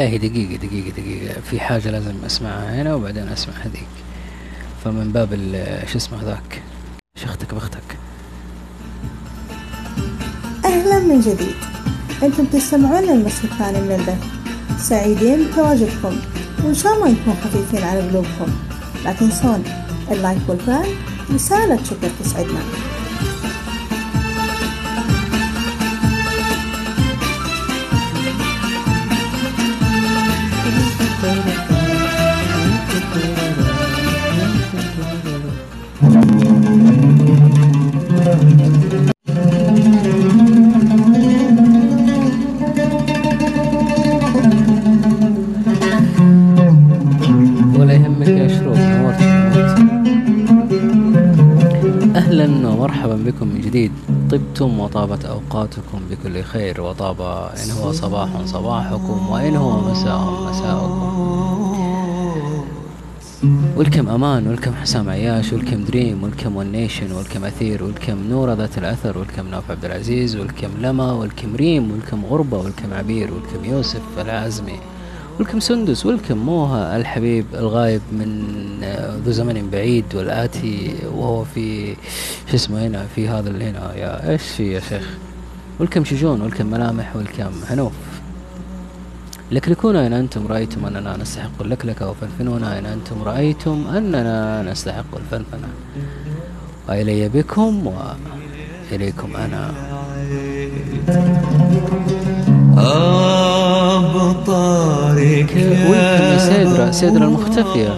بالله 0.00 0.16
دقيقة 0.16 0.56
دقيقة 0.56 0.90
دقيقة. 0.90 1.40
في 1.40 1.60
حاجة 1.60 1.90
لازم 1.90 2.14
أسمعها 2.26 2.82
هنا 2.82 2.94
وبعدين 2.94 3.28
أسمع 3.28 3.54
هذيك. 3.54 3.88
فمن 4.84 5.12
باب 5.12 5.28
شو 5.92 5.98
اسمه 5.98 6.22
ذاك 6.24 6.62
شختك 7.16 7.54
بختك 7.54 7.98
أهلا 10.64 10.98
من 10.98 11.20
جديد. 11.20 11.54
أنتم 12.22 12.44
تستمعون 12.44 13.02
للنصف 13.02 13.44
الثاني 13.44 13.80
من 13.80 13.92
البث 13.92 14.24
سعيدين 14.88 15.44
بتواجدكم. 15.44 16.16
وإن 16.64 16.74
شاء 16.74 16.94
الله 16.94 17.08
نكون 17.10 17.34
خفيفين 17.44 17.82
على 17.82 18.00
قلوبكم. 18.08 18.48
لا 19.04 19.12
تنسون 19.12 19.64
اللايك 20.10 20.48
والفعل. 20.48 20.88
رسالة 21.34 21.84
شكر 21.84 22.10
تسعدنا. 22.20 22.60
طبتم 54.60 54.80
وطابت 54.80 55.24
أوقاتكم 55.24 56.00
بكل 56.10 56.42
خير 56.42 56.80
وطاب 56.80 57.20
إن 57.64 57.70
هو 57.70 57.92
صباح 57.92 58.28
صباحكم 58.44 59.28
وإن 59.30 59.56
هو 59.56 59.80
مساء 59.90 60.50
مساءكم. 60.50 61.10
welcome 63.76 64.08
أمان 64.08 64.46
welcome 64.46 64.74
حسام 64.74 65.08
عياش 65.10 65.52
welcome 65.52 65.84
دريم 65.84 66.22
welcome 66.22 66.56
One 66.56 66.66
Nation 66.66 67.12
welcome 67.12 67.44
أثير 67.44 67.84
welcome 67.84 68.28
نوره 68.30 68.54
ذات 68.54 68.78
الأثر 68.78 69.18
welcome 69.18 69.48
نوف 69.48 69.70
عبد 69.70 69.84
العزيز 69.84 70.36
welcome 70.36 70.68
لما 70.80 71.12
welcome 71.12 71.56
ريم 71.56 71.92
welcome 71.92 72.24
غربة 72.24 72.58
welcome 72.58 72.94
عبير 72.94 73.30
welcome 73.34 73.64
يوسف 73.64 74.02
العازمي 74.18 74.80
welcome 75.40 75.60
سندس 75.60 76.06
welcome 76.06 76.38
موها 76.38 76.96
الحبيب 76.96 77.46
الغايب 77.54 78.00
من 78.12 78.44
آه، 78.84 79.16
ذو 79.24 79.32
زمن 79.32 79.70
بعيد 79.72 80.04
والآتي 80.14 80.94
وهو 81.14 81.44
في 81.44 81.96
شو 82.50 82.54
اسمه 82.54 82.86
هنا 82.86 83.06
في 83.14 83.28
هذا 83.28 83.50
اللي 83.50 83.64
هنا 83.64 83.94
يا 83.94 84.30
إيش 84.30 84.42
في 84.42 84.72
يا 84.72 84.80
شيخ؟ 84.80 85.08
ولكم 85.78 86.04
شجون 86.04 86.40
ولكم 86.40 86.66
ملامح 86.66 87.16
ولكم 87.16 87.50
هنوف 87.68 87.92
لكلكونا 89.50 90.06
إن 90.06 90.12
أنتم 90.12 90.46
رأيتم 90.46 90.86
أننا 90.86 91.16
نستحق 91.16 91.62
اللكلكة 91.62 92.10
وفنفنونا 92.10 92.78
إن 92.78 92.86
أنتم 92.86 93.22
رأيتم 93.22 93.86
أننا 93.96 94.62
نستحق 94.62 95.16
الفنفنة 95.16 95.68
وإلي 96.88 97.28
بكم 97.28 97.86
وإليكم 98.90 99.36
أنا. 99.36 99.74
أبطارك 104.00 105.52
ولكم 105.56 105.94
يا 105.94 106.38
سيدرا 106.38 106.90
سيدرا 106.90 107.24
المختفية. 107.24 107.94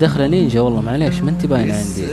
دخلة 0.00 0.26
نينجا 0.26 0.60
والله 0.60 0.80
معليش 0.80 1.20
ما 1.22 1.30
انت 1.30 1.46
باينة 1.46 1.74
عندي. 1.74 2.06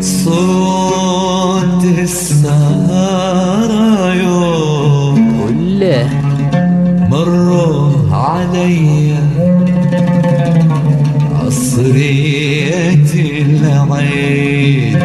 صوت 0.00 1.84
السهرة 1.98 3.34
يوم. 4.14 5.40
وله 5.40 6.10
مروا 7.10 7.92
علي. 8.12 9.25
عصرية 11.76 13.12
العيد 13.42 14.96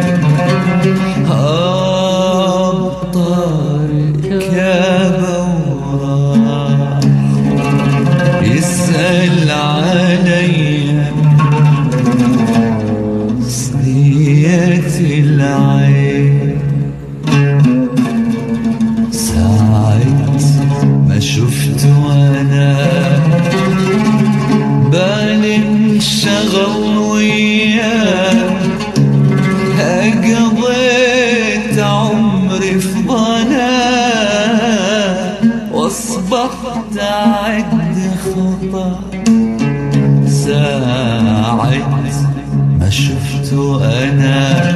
ما 43.31 43.43
شفت 43.43 43.53
أنا. 43.53 44.71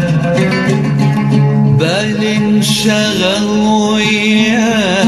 بالي 1.79 2.37
انشغل 2.37 3.43
وياه 3.67 5.04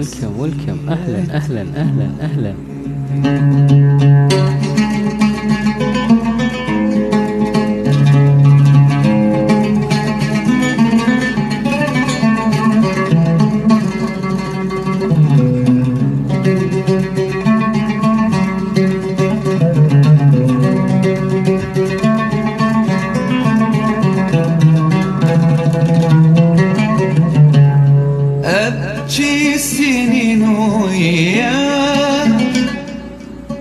ولكم 0.00 0.40
ولكم 0.40 0.88
أهلا 0.88 1.36
أهلا 1.36 1.60
أهلا 1.60 2.10
أهلا 2.20 2.54
أبكي 3.24 4.19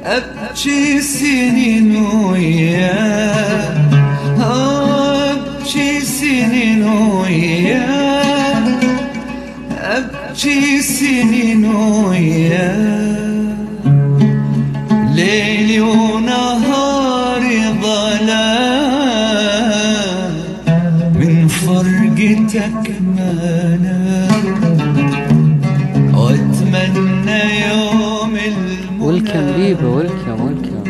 أبكي 0.06 1.02
سنين 1.02 1.95
وياه. 1.95 3.74
أبكي 4.39 6.00
سنين 6.00 6.84
وياه. 6.84 8.80
أبكي 9.82 10.82
سنين 10.82 11.66
وياه. 11.66 12.99
بيبا 29.70 29.88
ولكم 29.88 30.41
ولكم 30.41 30.84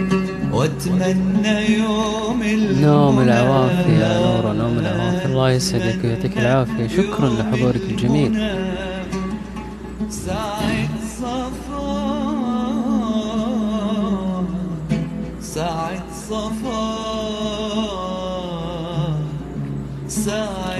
واتمنى 0.53 1.77
يوم 1.77 2.43
نوم 2.81 3.19
العوافي 3.19 3.91
يا 3.91 4.19
نورة 4.19 4.53
نوم 4.53 4.79
العوافي 4.79 5.25
الله 5.25 5.51
يسعدك 5.51 5.99
ويعطيك 6.03 6.37
العافية. 6.37 6.87
شكرا 6.87 7.29
لحضورك 7.29 7.81
الجميل. 7.81 8.31
ساعة 10.09 10.89
صفا 11.19 11.89
ساعة 15.41 16.03
صفا 16.29 16.79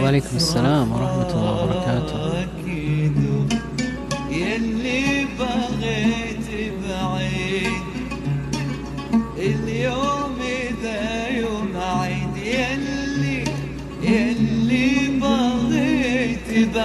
وعليكم 0.02 0.36
السلام 0.36 0.92
ورحمة 0.92 1.30
الله 1.36 1.64
وبركاته. 1.64 2.29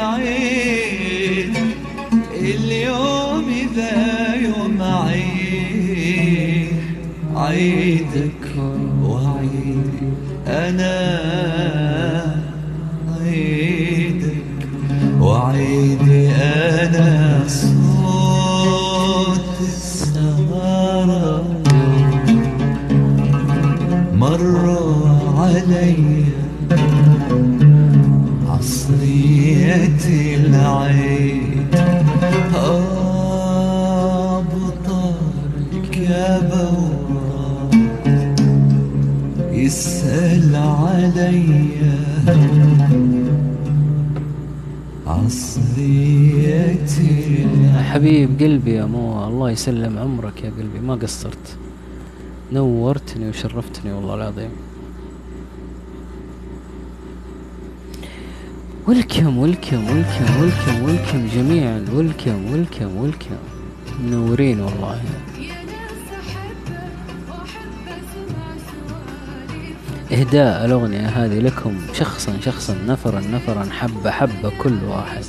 بعيد 0.05 1.57
اليوم 2.41 3.49
ذا 3.77 4.35
يوم 4.35 4.83
عيد. 4.83 5.35
عيدك 7.37 8.45
وعيدي 9.03 10.09
أنا 10.47 10.97
عيدك 13.21 14.45
وعيدي 15.21 16.29
أنا 16.29 17.41
صوت 17.49 17.74
عصرية 29.75 30.35
العيد 30.35 31.75
أبطالك 34.75 35.97
يا 36.11 36.31
بورا 36.51 37.71
يسأل 39.53 40.57
علي 40.57 41.69
عصرية 45.07 46.89
العيد 47.73 47.83
حبيب 47.91 48.31
قلبي 48.41 48.73
يا 48.75 48.85
مو 48.85 49.27
الله 49.29 49.51
يسلم 49.51 49.99
عمرك 49.99 50.45
يا 50.45 50.51
قلبي 50.59 50.81
ما 50.87 50.95
قصرت. 50.95 51.47
نورتني 52.53 53.29
وشرفتني 53.29 53.93
والله 53.93 54.15
العظيم. 54.15 54.51
ولكم 58.87 59.39
ولكم 59.39 59.91
ولكم 59.91 60.41
ولكم 60.41 60.83
ولكم 60.83 61.29
جميعا. 61.35 61.85
ولكم 61.93 62.53
ولكم 62.53 62.97
ولكم 62.97 63.37
منورين 64.01 64.61
والله. 64.61 65.01
إهداء 70.13 70.65
الأغنية 70.65 71.07
هذه 71.07 71.39
لكم 71.39 71.79
شخصا 71.93 72.41
شخصا 72.41 72.77
نفرا 72.87 73.21
نفرا 73.21 73.65
حبة 73.71 74.11
حبة 74.11 74.53
كل 74.63 74.85
واحد. 74.89 75.25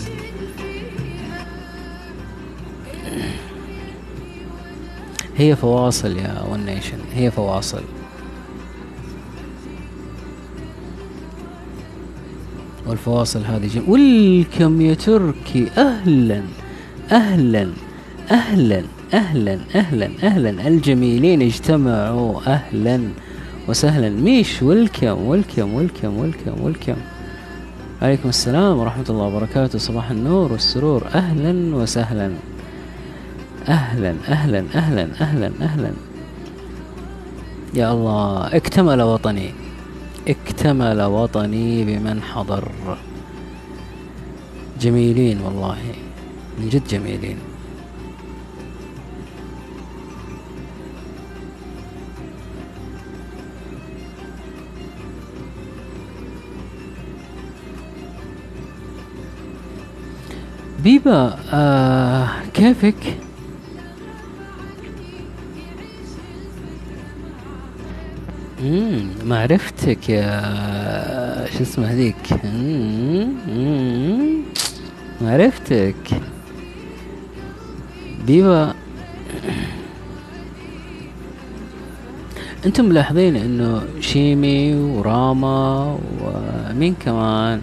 هي 5.38 5.56
فواصل 5.56 6.18
يا 6.18 6.42
ون 6.50 6.66
نيشن 6.66 6.98
هي 7.14 7.32
فواصل. 7.32 7.84
والفواصل 12.88 13.44
هذه 13.44 13.68
جم... 13.68 13.84
ولكم 13.88 14.82
يا 14.82 14.94
تركي 14.94 15.68
أهلا 15.78 16.42
أهلا 17.12 17.68
أهلا 18.32 18.84
أهلا 19.14 19.60
أهلا 19.76 20.10
أهلا. 20.24 20.68
الجميلين 20.68 21.42
اجتمعوا 21.42 22.42
أهلا 22.48 23.02
وسهلا. 23.68 24.10
ميش 24.10 24.64
ولكم 24.64 25.22
ولكم 25.22 25.74
ولكم 25.74 26.18
ولكم 26.18 26.62
ولكم 26.62 26.96
عليكم 28.02 28.30
السلام 28.30 28.78
ورحمة 28.78 29.06
الله 29.10 29.24
وبركاته. 29.24 29.80
صباح 29.80 30.12
النور 30.12 30.52
والسرور. 30.52 31.04
أهلا 31.16 31.76
وسهلا. 31.76 32.32
أهلا 33.68 34.16
أهلا 34.28 34.66
أهلا 34.76 35.08
أهلا 35.22 35.52
أهلا. 35.62 35.92
يا 37.74 37.92
الله 37.92 38.56
اكتمل 38.56 39.02
وطني. 39.02 39.65
اكتمل 40.28 41.02
وطني 41.02 41.84
بمن 41.86 42.22
حضر 42.22 42.72
جميلين 44.82 45.42
والله 45.42 45.78
من 46.60 46.70
جد 46.70 46.88
جميلين 46.88 47.38
بيبا 60.84 61.38
آه 61.54 62.30
كيفك؟ 62.54 63.18
امم 68.66 69.08
معرفتك 69.26 70.10
يا 70.10 71.46
شو 71.54 71.62
اسمه 71.64 71.86
هذيك؟ 71.86 72.46
مم، 72.46 74.42
معرفتك. 75.22 75.96
بيبا 78.28 78.74
أنتم 82.66 82.86
ملاحظين 82.86 83.36
انه 83.36 83.84
شيمي 84.00 84.76
وراما 84.76 85.98
ومين 86.22 86.96
كمان؟ 87.06 87.62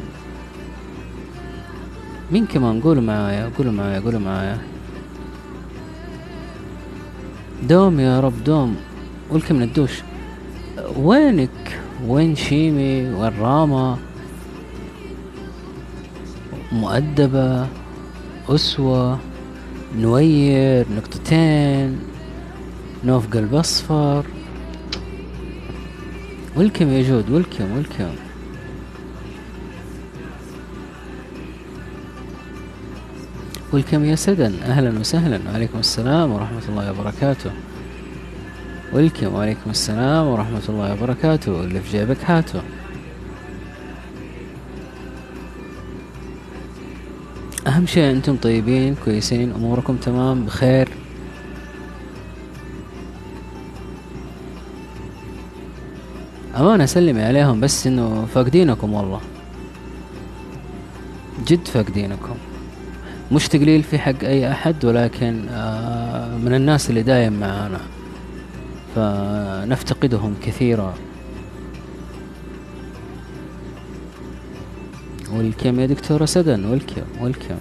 مين 2.33 2.47
كمان؟ 2.47 2.81
قولوا 2.81 3.03
معايا 3.03 3.51
قولوا 3.59 3.73
معايا 3.73 4.01
قولوا 4.01 4.21
معايا. 4.21 4.59
دوم 7.69 8.01
يا 8.01 8.21
رب 8.21 8.45
دوم. 8.45 8.77
ولكم 9.31 9.55
من 9.57 9.63
الدوش 9.63 9.91
وينك؟ 10.97 11.81
وين 12.07 12.37
شيمي؟ 12.37 13.15
وين 13.15 13.33
راما؟ 13.41 13.99
مؤدبة 16.73 17.67
أسوة 18.49 19.19
نوير 19.99 20.87
نقطتين 20.97 21.99
نوف 23.05 23.27
قلب 23.27 23.55
أصفر 23.55 24.25
ولكم 26.57 26.89
يا 26.89 27.03
جود 27.03 27.31
ولكم 27.31 27.77
ولكم 27.77 28.15
ولكم 33.73 34.05
يا 34.05 34.15
سدن 34.15 34.55
أهلا 34.63 34.99
وسهلا. 35.01 35.41
وعليكم 35.51 35.79
السلام 35.79 36.33
ورحمة 36.33 36.63
الله 36.69 36.91
وبركاته. 36.91 37.51
ولكم 38.93 39.35
وعليكم 39.35 39.71
السلام 39.71 40.27
ورحمة 40.27 40.63
الله 40.69 40.93
وبركاته. 40.93 41.61
اللي 41.61 41.81
في 41.81 41.99
جيبك 41.99 42.25
هاته 42.25 42.63
أهم 47.67 47.87
شيء 47.87 48.11
أنتم 48.11 48.37
طيبين 48.37 48.95
كويسين 49.05 49.53
أموركم 49.53 49.97
تمام 49.97 50.45
بخير. 50.45 50.89
أمانة 56.57 56.87
سلمي 56.87 57.23
عليهم 57.23 57.61
بس 57.61 57.87
إنه 57.87 58.27
فاقدينكم 58.35 58.93
والله. 58.95 59.21
جد 61.47 61.69
فاقدينكم. 61.69 62.35
مش 63.33 63.49
تقليل 63.49 63.83
في 63.83 63.99
حق 63.99 64.25
أي 64.25 64.53
أحد 64.53 64.85
ولكن 64.85 65.49
آه، 65.51 66.37
من 66.37 66.55
الناس 66.55 66.91
اللي 66.91 67.03
دايم 67.03 67.33
معانا. 67.33 67.81
فنفتقدهم 68.95 70.35
كثيرا. 70.43 70.95
والكم 75.33 75.81
يا 75.81 75.87
دكتورة 75.87 76.25
سدن 76.25 76.65
والكم 76.65 77.03
والكم 77.21 77.57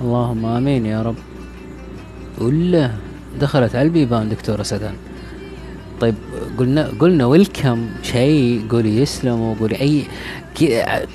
اللهم 0.00 0.44
آمين 0.46 0.86
يا 0.86 1.02
رب. 1.02 1.14
ولا 2.38 2.90
دخلت 3.40 3.74
على 3.76 3.86
البيبان 3.86 4.28
دكتورة 4.28 4.62
سدن 4.62 4.94
طيب 6.00 6.14
قلنا 6.58 6.90
قلنا 6.98 7.26
ويلكم 7.26 7.88
شيء 8.02 8.66
قولي 8.70 8.98
يسلم 8.98 9.40
وقولي 9.40 9.80
أي 9.80 10.04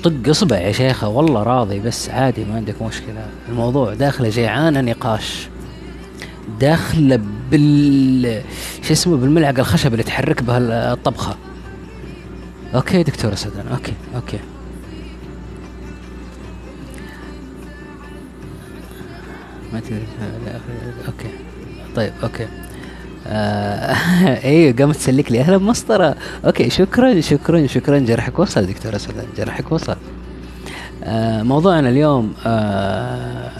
طق 0.04 0.28
اصبع 0.28 0.58
يا 0.58 0.72
شيخة. 0.72 1.08
والله 1.08 1.42
راضي 1.42 1.80
بس 1.80 2.10
عادي 2.10 2.44
ما 2.44 2.54
عندك 2.56 2.82
مشكلة. 2.82 3.26
الموضوع 3.48 3.94
داخله 3.94 4.28
جيعانه 4.28 4.80
نقاش. 4.80 5.48
داخله 6.60 7.20
بال 7.50 8.42
شو 8.82 8.92
اسمه 8.92 9.16
بالملعقة 9.16 9.60
الخشب 9.60 9.92
اللي 9.92 10.02
تحرك 10.02 10.42
بها 10.42 10.92
الطبخة. 10.92 11.36
أوكي 12.74 13.02
دكتورة 13.02 13.34
سدن 13.34 13.68
أوكي 13.72 13.92
أوكي. 14.14 14.38
ما 19.72 19.80
أوكي 21.06 21.28
طيب 21.96 22.12
أوكي. 22.22 22.46
آه 23.26 23.94
أيوه 24.44 24.74
قامت 24.78 24.96
تسلك 24.96 25.32
لي 25.32 25.40
أهلا 25.40 25.58
مسطره 25.58 26.16
أوكي 26.44 26.70
شكرا 26.70 27.20
شكرا 27.20 27.66
شكرا. 27.66 27.98
جرحك 27.98 28.38
وصل 28.38 28.66
دكتورة 28.66 28.96
سدن 28.98 29.24
جرحك 29.36 29.72
وصل. 29.72 29.96
آه 31.04 31.42
موضوعنا 31.42 31.88
اليوم 31.88 32.32
آه 32.46 33.50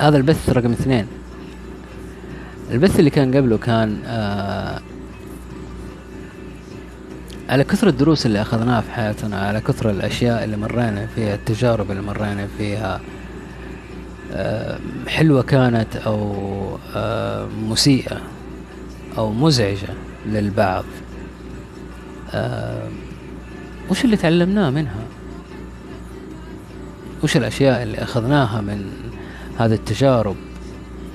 هذا 0.00 0.16
البث 0.16 0.50
رقم 0.50 0.72
اثنين. 0.72 1.06
البث 2.70 2.98
اللي 2.98 3.10
كان 3.10 3.34
قبله 3.36 3.58
كان 3.58 3.98
آه 4.06 4.80
على 7.48 7.64
كثر 7.64 7.88
الدروس 7.88 8.26
اللي 8.26 8.42
أخذناها 8.42 8.80
في 8.80 8.90
حياتنا 8.90 9.40
على 9.40 9.60
كثر 9.60 9.90
الأشياء 9.90 10.44
اللي 10.44 10.56
مرينا 10.56 11.06
فيها 11.06 11.34
التجارب 11.34 11.90
اللي 11.90 12.02
مرينا 12.02 12.46
فيها 12.58 13.00
آه 14.32 14.78
حلوة 15.08 15.42
كانت 15.42 15.96
أو 15.96 16.78
آه 16.96 17.46
مسيئة 17.46 18.20
أو 19.18 19.32
مزعجة 19.32 19.88
للبعض. 20.26 20.84
آه 22.34 22.88
وش 23.90 24.04
اللي 24.04 24.16
تعلمناه 24.16 24.70
منها؟ 24.70 25.04
وش 27.22 27.36
الأشياء 27.36 27.82
اللي 27.82 27.98
أخذناها 27.98 28.60
من 28.60 28.90
هذه 29.58 29.74
التجارب 29.74 30.36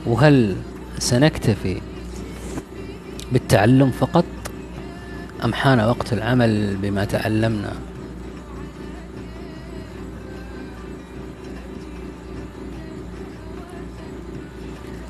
وهل 0.06 0.56
سنكتفي 0.99 1.82
بالتعلم 3.32 3.91
فقط 3.91 4.26
أم 5.44 5.53
حان 5.53 5.80
وقت 5.80 6.14
العمل 6.14 6.78
بما 6.82 7.06
تعلمنا؟ 7.06 7.74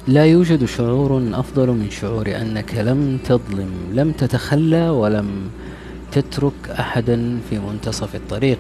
لا 0.08 0.26
يوجد 0.26 0.66
شعور 0.66 1.30
أفضل 1.34 1.68
من 1.68 1.90
شعور 1.90 2.28
أنك 2.28 2.76
لم 2.76 3.20
تظلم 3.24 3.72
لم 3.94 4.12
تتخلى 4.12 4.90
ولم 4.90 5.50
تترك 6.12 6.70
أحدا 6.70 7.40
في 7.50 7.60
منتصف 7.60 8.16
الطريق. 8.16 8.60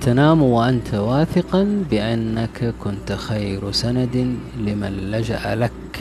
تنام 0.00 0.42
وأنت 0.42 0.94
واثقا 0.94 1.84
بأنك 1.90 2.74
كنت 2.80 3.12
خير 3.12 3.72
سند 3.72 4.36
لمن 4.58 4.92
لجأ 5.10 5.54
لك. 5.54 5.94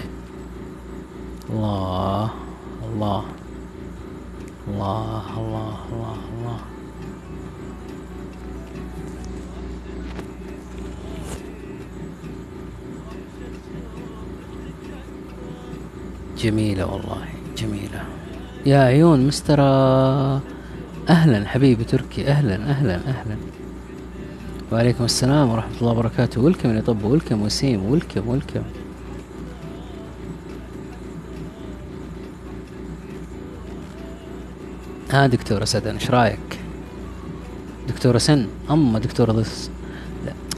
الله 1.49 2.29
الله 2.93 3.23
الله 4.67 5.23
الله 5.37 5.77
الله 5.91 6.17
الله. 6.33 6.59
جميلة 16.37 16.85
والله 16.85 17.25
جميلة. 17.57 18.03
يا 18.65 18.77
عيون 18.77 19.27
مسترى 19.27 19.63
أهلا 21.09 21.47
حبيبي 21.47 21.83
تركي 21.83 22.27
أهلا 22.27 22.55
أهلا 22.55 22.95
أهلا. 22.95 23.54
وعليكم 24.71 25.03
السلام 25.03 25.49
ورحمة 25.51 25.77
الله 25.81 25.91
وبركاته 25.91 26.41
ولكم 26.41 26.75
يا 26.75 26.81
طب 26.81 27.03
ولكم 27.03 27.41
وسيم 27.41 27.85
ولكم 27.85 28.27
ولكم 28.27 28.61
ها 35.11 35.27
دكتورة 35.27 35.65
سدن 35.65 35.93
إيش 35.93 36.11
رأيك؟ 36.11 36.59
دكتورة 37.87 38.17
سن 38.17 38.47
أما 38.71 38.99
دكتورة 38.99 39.31
ضس. 39.31 39.69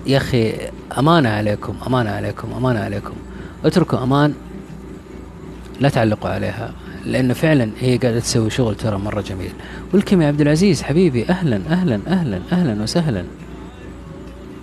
يا 0.07 0.17
أخي 0.17 0.53
أمانة 0.97 1.29
عليكم 1.29 1.75
أمانة 1.87 2.09
عليكم 2.09 2.53
أمانة 2.53 2.79
عليكم 2.79 3.13
اتركوا 3.65 4.03
أمان 4.03 4.33
لا 5.79 5.89
تعلقوا 5.89 6.29
عليها 6.29 6.73
لأنه 7.05 7.33
فعلا 7.33 7.69
هي 7.79 7.97
قاعدة 7.97 8.19
تسوي 8.19 8.49
شغل 8.49 8.75
ترى 8.75 8.97
مرة 8.97 9.21
جميل 9.21 9.51
ولكم 9.93 10.21
يا 10.21 10.27
عبد 10.27 10.41
العزيز 10.41 10.81
حبيبي 10.81 11.29
أهلا 11.29 11.61
أهلا 11.69 11.99
أهلا 12.07 12.41
أهلا 12.51 12.83
وسهلا 12.83 13.23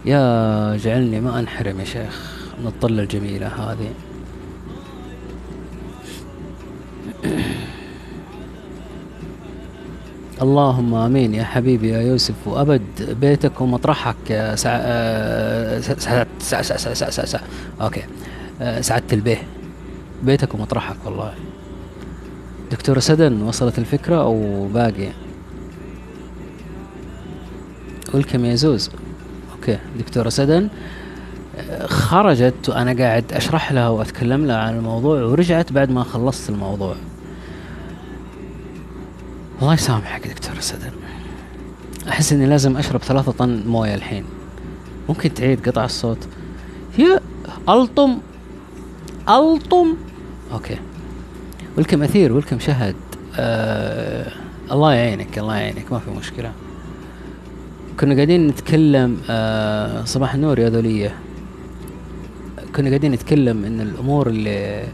يا 0.04 0.76
جعلني 0.76 1.20
ما 1.20 1.38
أنحرم 1.40 1.80
يا 1.80 1.84
شيخ 1.84 2.44
من 2.60 2.66
الطلة 2.66 3.02
الجميلة 3.02 3.46
هذه 3.46 3.90
اللهم 10.42 10.94
امين 10.94 11.34
يا 11.34 11.44
حبيبي 11.44 11.88
يا 11.88 12.00
يوسف 12.00 12.34
وابد 12.46 13.16
بيتك 13.20 13.60
ومطرحك 13.60 14.30
يا 14.30 14.56
سع... 14.56 14.70
آه، 14.82 15.80
س- 15.80 15.90
سعادة 16.04 16.28
سع... 16.38 16.62
سع... 16.62 16.76
سع... 16.76 16.94
سع... 16.94 17.10
سع... 17.10 17.24
سع... 17.24 17.40
okay 17.80 18.02
آه، 18.60 18.80
سعادة 18.80 19.04
البيه 19.12 19.42
بيتك 20.22 20.54
ومطرحك 20.54 20.96
والله 21.04 21.34
دكتورة 22.72 22.98
سدن 22.98 23.42
وصلت 23.42 23.78
الفكرة 23.78 24.16
أو 24.22 24.66
باقي 24.74 25.08
welcome 28.14 28.44
يا 28.44 28.54
زوز 28.54 28.90
okay 29.68 29.78
دكتورة 29.98 30.28
سدن. 30.28 30.68
خرجت 31.84 32.68
وأنا 32.68 33.04
قاعد 33.04 33.32
أشرح 33.32 33.72
لها 33.72 33.88
وأتكلم 33.88 34.46
لها 34.46 34.56
عن 34.56 34.76
الموضوع 34.76 35.22
ورجعت 35.22 35.72
بعد 35.72 35.90
ما 35.90 36.02
خلصت 36.02 36.50
الموضوع. 36.50 36.96
الله 39.62 39.74
يسامحك 39.74 40.28
دكتور 40.28 40.60
سدن. 40.60 40.90
أحس 42.08 42.32
إني 42.32 42.46
لازم 42.46 42.76
أشرب 42.76 43.02
ثلاثة 43.02 43.32
طن 43.32 43.62
موية 43.66 43.94
الحين. 43.94 44.24
ممكن 45.08 45.34
تعيد 45.34 45.68
قطع 45.68 45.84
الصوت؟ 45.84 46.28
هي 46.96 47.20
ألطم 47.68 48.18
ألطم. 49.28 49.96
أوكي. 50.52 50.78
ولكم 51.78 52.02
أثير 52.02 52.32
ولكم 52.32 52.58
شهد. 52.58 52.96
آه 53.36 54.32
الله 54.72 54.92
يعينك 54.92 55.38
الله 55.38 55.56
يعينك 55.56 55.92
ما 55.92 55.98
في 55.98 56.10
مشكلة. 56.10 56.52
كنا 58.00 58.14
قاعدين 58.14 58.46
نتكلم 58.46 59.18
آه 59.30 60.04
صباح 60.04 60.34
النور 60.34 60.58
يا 60.58 60.68
ذولية. 60.68 61.14
كنا 62.76 62.88
قاعدين 62.88 63.12
نتكلم 63.12 63.64
إن 63.64 63.80
الأمور 63.80 64.26
اللي 64.28 64.84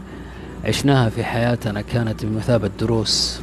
عشناها 0.65 1.09
في 1.09 1.23
حياتنا 1.23 1.81
كانت 1.81 2.25
بمثابة 2.25 2.69
دروس. 2.79 3.41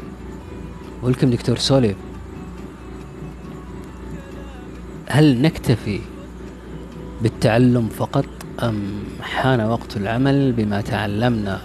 ولكم 1.03 1.31
دكتور 1.31 1.59
سولي 1.59 1.95
هل 5.09 5.43
نكتفي 5.43 6.01
بالتعلم 7.23 7.89
فقط 7.89 8.27
أم 8.63 8.83
حان 9.23 9.61
وقت 9.61 9.97
العمل 9.97 10.53
بما 10.53 10.81
تعلمنا؟ 10.81 11.61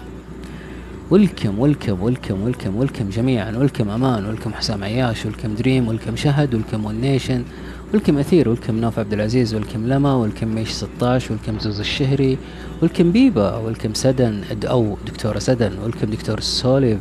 welcome 1.10 1.58
welcome 1.58 2.02
welcome 2.02 2.42
welcome 2.42 2.76
welcome 2.76 3.10
جميعا 3.10 3.56
welcome 3.56 3.90
أمان 3.90 4.26
welcome 4.26 4.54
حسام 4.54 4.84
عياش 4.84 5.26
welcome 5.26 5.54
دريم 5.54 5.88
welcome 5.88 6.16
شهد 6.16 6.54
welcome 6.54 6.84
One 6.84 7.02
Nation. 7.02 7.44
welcome 7.94 8.18
أثير 8.18 8.48
welcome 8.48 8.80
نوف 8.80 8.98
عبد 8.98 9.12
العزيز 9.12 9.54
welcome 9.54 9.86
لما 9.86 10.14
welcome 10.14 10.48
ميش 10.48 10.70
16 10.70 11.32
welcome 11.32 11.58
زوز 11.58 11.80
الشهري 11.80 12.38
welcome 12.82 13.12
بيبا 13.12 13.56
welcome 13.56 13.94
سدن 13.94 14.42
أو 14.64 14.96
دكتورة 15.06 15.38
سدن 15.38 15.72
welcome 15.84 16.10
دكتور 16.10 16.40
سوليف 16.40 16.98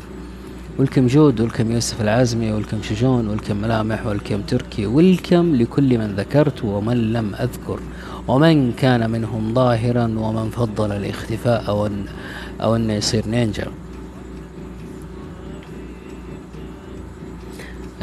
welcome 0.79 1.07
جود 1.07 1.41
welcome 1.41 1.71
يوسف 1.71 2.01
العازمي 2.01 2.51
welcome 2.51 2.81
شجون 2.81 3.27
welcome 3.27 3.55
ملامح 3.57 4.05
welcome 4.05 4.41
تركي 4.41 4.85
welcome 4.85 5.55
لكل 5.55 5.97
من 5.97 6.15
ذكرت 6.15 6.63
ومن 6.63 7.13
لم 7.13 7.35
أذكر. 7.35 7.79
ومن 8.27 8.73
كان 8.73 9.09
منهم 9.09 9.53
ظاهرا 9.53 10.03
ومن 10.03 10.49
فضل 10.49 10.91
الاختفاء 10.91 11.67
أو 11.67 11.85
أن 11.85 12.05
أو 12.61 12.75
أنه 12.75 12.93
يصير 12.93 13.27
نينجا. 13.27 13.67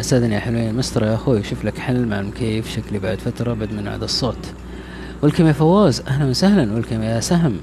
أستاذني 0.01 0.35
يا 0.35 0.41
حلوين 0.41 0.75
مستر 0.75 1.05
يا 1.05 1.15
أخوي 1.15 1.43
شوف 1.43 1.65
لك 1.65 1.79
حل 1.79 2.07
مع 2.07 2.21
المكيف 2.21 2.71
شكلي 2.71 2.99
بعد 2.99 3.19
فترة 3.19 3.55
بعد 3.55 3.73
من 3.73 3.89
هذا 3.89 4.05
الصوت. 4.05 4.53
ولكم 5.23 5.47
يا 5.47 5.53
فواز 5.53 6.01
أهلا 6.01 6.31
وسهلا. 6.31 6.75
ولكم 6.75 7.03
يا 7.03 7.21
سهم. 7.21 7.57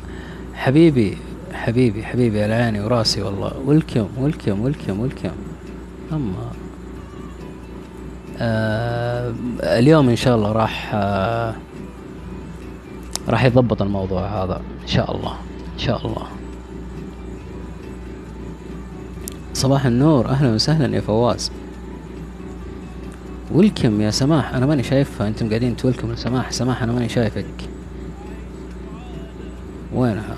حبيبي 0.54 1.18
حبيبي 1.54 2.04
حبيبي 2.04 2.44
على 2.44 2.54
عيني 2.54 2.80
وراسي 2.82 3.22
والله. 3.22 3.52
ولكم 3.66 4.08
ولكم 4.18 4.62
ولكم 4.62 5.00
ولكم. 5.00 5.32
أما. 6.12 6.52
آه 8.40 9.34
اليوم 9.64 10.10
إن 10.10 10.16
شاء 10.16 10.36
الله 10.36 10.52
راح 10.52 10.92
آه 10.94 11.56
راح 13.30 13.44
يضبط 13.44 13.82
الموضوع 13.82 14.44
هذا. 14.44 14.62
إن 14.82 14.88
شاء 14.88 15.16
الله 15.16 15.34
إن 15.74 15.80
شاء 15.80 16.08
الله. 16.08 16.28
صباح 19.54 19.86
النور. 19.86 20.30
أهلا 20.30 20.54
وسهلا 20.54 20.96
يا 20.96 21.02
فواز. 21.02 21.52
ولكم 23.52 24.02
يا 24.02 24.12
سماح. 24.12 24.54
أنا 24.54 24.66
ماني 24.66 24.84
شايفها 24.84 25.28
أنتم 25.28 25.50
قاعدين 25.50 25.76
تولكم 25.78 26.12
لسماح 26.12 26.52
سماح. 26.52 26.84
أنا 26.84 26.92
ماني 26.92 27.10
شايفك. 27.10 27.46
وينها 29.94 30.38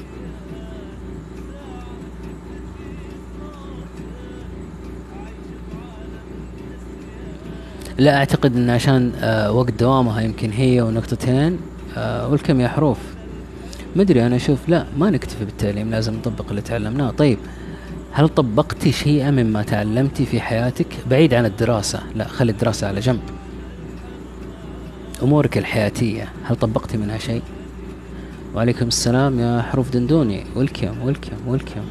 لا 7.98 8.18
أعتقد 8.18 8.56
إن 8.56 8.70
عشان 8.70 9.12
آه 9.22 9.52
وقت 9.52 9.74
دوامها 9.80 10.22
يمكن 10.22 10.52
هي 10.52 10.82
ونقطتين. 10.82 11.60
آه 11.98 12.28
يا 12.60 12.68
حروف. 12.68 12.98
مدري 13.96 14.26
أنا 14.26 14.36
أشوف 14.36 14.70
لا 14.70 14.86
ما 14.98 15.10
نكتفي 15.10 15.46
بالتعليم 15.46 15.92
لازم 15.92 16.14
نطبق 16.14 16.50
اللي 16.50 16.62
تعلمناه. 16.62 17.12
طيب 17.12 17.38
هل 18.12 18.30
طبقتي 18.30 18.92
شيئا 18.92 19.32
مما 19.32 19.64
تعلمتي 19.64 20.26
في 20.26 20.42
حياتك؟ 20.42 20.88
بعيد 21.10 21.34
عن 21.34 21.46
الدراسة 21.46 22.00
لا 22.16 22.28
خلي 22.28 22.52
الدراسة 22.52 22.88
على 22.88 23.00
جنب. 23.00 23.20
أمورك 25.24 25.58
الحياتية 25.58 26.30
هل 26.44 26.56
طبقتي 26.56 26.98
منها 26.98 27.18
شيء؟ 27.18 27.42
وعليكم 28.56 28.88
السلام 28.88 29.40
يا 29.40 29.62
حروف 29.62 29.90
دندوني. 29.90 30.44
ولكم 30.56 31.02
ولكم 31.04 31.38
ولكم 31.48 31.82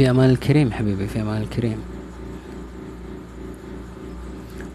في 0.00 0.10
أمان 0.10 0.30
الكريم 0.30 0.72
حبيبي 0.72 1.06
في 1.06 1.20
أمان 1.20 1.42
الكريم. 1.42 1.76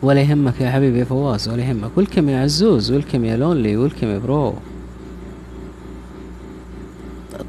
ولا 0.02 0.22
يهمك 0.22 0.62
يا 0.62 0.72
حبيبي 0.72 1.00
يا 1.00 1.04
فواز 1.06 1.50
ولا 1.50 1.64
يهمك. 1.64 1.98
welcome 1.98 2.30
يا 2.30 2.40
عزوز 2.40 2.92
welcome 2.92 3.26
يا 3.26 3.38
لونلي 3.38 3.78
welcome 3.78 4.08
يا 4.08 4.18
bro. 4.18 4.54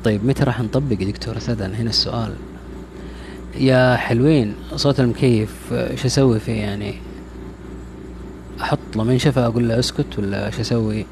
طيب 0.05 0.27
متى 0.27 0.45
راح 0.45 0.61
نطبق 0.61 0.97
دكتور 0.97 1.39
سدن؟ 1.39 1.75
هنا 1.75 1.91
السؤال. 1.91 2.35
يا 3.59 3.97
حلوين 3.97 4.55
صوت 4.77 5.01
المكيف 5.01 5.73
إيش 5.73 6.07
أسوي 6.07 6.41
فيه 6.41 6.53
يعني؟ 6.53 6.95
أحط 8.61 8.97
له 8.97 9.05
منشفة 9.05 9.47
أقول 9.47 9.69
له 9.69 9.79
أسكت 9.79 10.19
ولا 10.19 10.47
إيش 10.47 10.61
أسوي؟ 10.61 11.07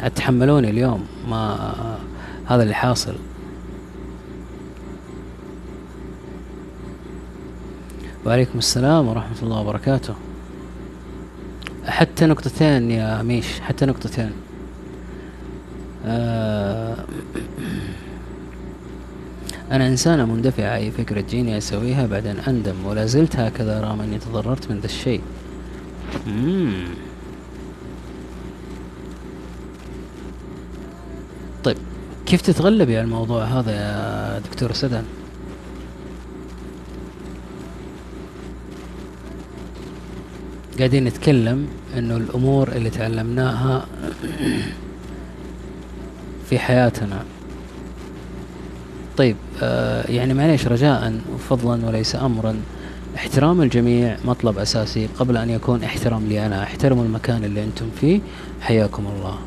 أتحملوني 0.00 0.70
اليوم 0.70 1.04
ما 1.28 1.72
هذا 2.46 2.62
اللي 2.62 2.74
حاصل. 2.74 3.14
وعليكم 8.30 8.58
السلام 8.58 9.08
ورحمة 9.08 9.36
الله 9.42 9.60
وبركاته. 9.60 10.14
حتى 11.86 12.26
نقطتين 12.26 12.90
يا 12.90 13.22
ميش 13.22 13.60
حتى 13.60 13.86
نقطتين. 13.86 14.30
آه 16.06 16.96
أنا 19.70 19.88
إنسانة 19.88 20.24
مندفعة 20.24 20.76
أي 20.76 20.90
فكرة 20.90 21.20
تجيني 21.20 21.58
أسويها 21.58 22.06
بعدين 22.06 22.36
أندم 22.38 22.86
ولا 22.86 23.06
زلت 23.06 23.36
هكذا 23.36 23.80
رغم 23.80 24.00
أني 24.00 24.18
تضررت 24.18 24.70
من 24.70 24.78
ذا 24.78 24.86
الشيء. 24.86 25.22
طيب 31.64 31.76
كيف 32.26 32.40
تتغلبي 32.40 32.96
على 32.96 33.04
الموضوع 33.04 33.44
هذا 33.44 33.72
يا 33.72 34.38
دكتور 34.38 34.72
سدن؟ 34.72 35.04
قاعدين 40.80 41.04
نتكلم 41.04 41.68
إنه 41.98 42.16
الأمور 42.16 42.68
اللي 42.68 42.90
تعلمناها 42.90 43.86
في 46.50 46.58
حياتنا. 46.58 47.22
طيب 49.16 49.36
آه 49.62 50.10
يعني 50.10 50.34
معليش 50.34 50.66
رجاء 50.66 51.20
وفضلا 51.34 51.86
وليس 51.86 52.16
امرا 52.16 52.56
احترام 53.16 53.62
الجميع 53.62 54.16
مطلب 54.24 54.58
أساسي 54.58 55.08
قبل 55.18 55.36
أن 55.36 55.50
يكون 55.50 55.84
احترام 55.84 56.26
لي 56.26 56.46
أنا 56.46 56.62
احترموا 56.62 57.04
المكان 57.04 57.44
اللي 57.44 57.64
أنتم 57.64 57.86
فيه. 58.00 58.20
حياكم 58.60 59.06
الله. 59.06 59.38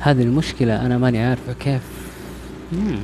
هذه 0.00 0.22
المشكلة 0.22 0.86
أنا 0.86 0.98
ماني 0.98 1.18
عارفة 1.24 1.52
كيف. 1.52 1.82
مم. 2.72 2.98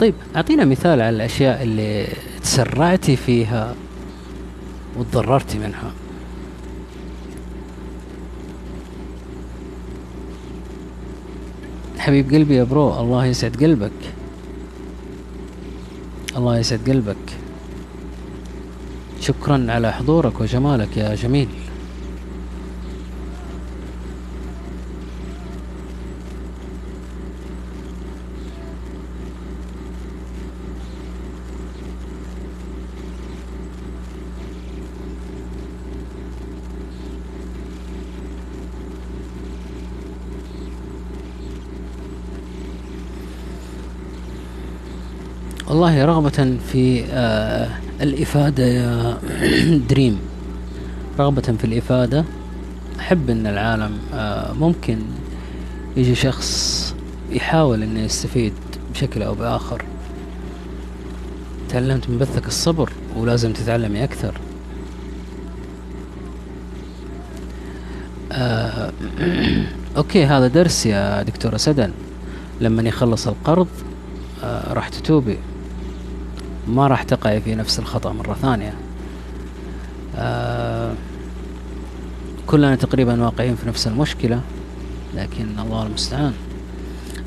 طيب 0.00 0.14
أعطينا 0.36 0.64
مثال 0.64 0.90
على 1.00 1.10
الأشياء 1.10 1.62
اللي 1.62 2.06
تسرعتي 2.42 3.16
فيها 3.16 3.74
وتضررتي 4.96 5.58
منها. 5.58 5.92
حبيب 11.98 12.34
قلبي 12.34 12.56
يا 12.56 12.64
برو 12.64 13.00
الله 13.00 13.26
يسعد 13.26 13.64
قلبك. 13.64 13.90
الله 16.36 16.58
يسعد 16.58 16.90
قلبك. 16.90 17.41
شكرا 19.22 19.66
على 19.68 19.92
حضورك 19.92 20.40
وجمالك 20.40 20.96
يا 20.96 21.14
جميل. 21.14 21.48
والله 45.68 46.04
رغبة 46.04 46.56
في 46.72 47.04
آه 47.10 47.68
الإفادة 48.02 48.64
يا 48.66 49.18
دريم. 49.90 50.18
رغبة 51.18 51.42
في 51.42 51.64
الإفادة. 51.64 52.24
أحب 52.98 53.30
أن 53.30 53.46
العالم 53.46 53.98
آه 54.14 54.52
ممكن 54.52 54.98
يجي 55.96 56.14
شخص 56.14 56.94
يحاول 57.30 57.82
أنه 57.82 58.00
يستفيد 58.00 58.52
بشكل 58.94 59.22
أو 59.22 59.34
بآخر. 59.34 59.84
تعلمت 61.68 62.10
من 62.10 62.18
بثك 62.18 62.46
الصبر 62.46 62.92
ولازم 63.16 63.52
تتعلمي 63.52 64.04
أكثر. 64.04 64.34
آه 68.32 68.92
okay 69.96 70.24
هذا 70.26 70.46
درس 70.46 70.86
يا 70.86 71.22
دكتورة 71.22 71.56
سدن 71.56 71.92
لما 72.60 72.82
يخلص 72.82 73.28
القرض 73.28 73.68
آه 74.44 74.72
راح 74.72 74.88
تتوبي. 74.88 75.38
ما 76.68 76.86
راح 76.86 77.02
تقعي 77.02 77.40
في 77.40 77.54
نفس 77.54 77.78
الخطأ 77.78 78.12
مرة 78.12 78.34
ثانية. 78.34 78.74
آه 80.16 80.92
كلنا 82.46 82.76
تقريبا 82.76 83.24
واقعين 83.24 83.56
في 83.56 83.68
نفس 83.68 83.86
المشكلة 83.86 84.40
لكن 85.16 85.46
الله 85.58 85.86
المستعان. 85.86 86.32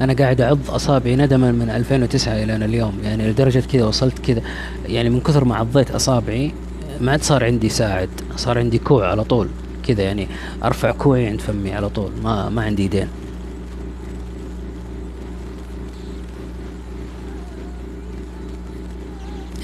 أنا 0.02 0.14
قاعد 0.14 0.42
أعض 0.42 0.60
أصابعي 0.70 1.16
ندما 1.16 1.52
من 1.52 1.70
2009 1.70 2.44
إلى 2.44 2.56
أنا 2.56 2.66
اليوم 2.66 2.94
يعني 3.04 3.30
لدرجة 3.30 3.64
كذا 3.74 3.86
وصلت 3.86 4.20
كذا. 4.20 4.42
يعني 4.86 5.10
من 5.10 5.20
كثر 5.20 5.46
ما 5.46 5.56
عضيت 5.56 5.92
أصابعي 5.92 6.54
ما 7.02 7.12
عاد 7.12 7.24
صار 7.24 7.44
عندي 7.44 7.70
ساعد 7.70 8.10
صار 8.36 8.60
عندي 8.60 8.78
كوع 8.78 9.12
على 9.12 9.24
طول 9.24 9.48
كذا 9.88 10.04
يعني 10.04 10.28
أرفع 10.64 10.92
كوعي 10.92 11.28
عند 11.28 11.42
فمي 11.42 11.74
على 11.74 11.90
طول 11.90 12.12
ما 12.24 12.50
ما 12.50 12.62
عندي 12.62 12.86
يدين 12.86 13.08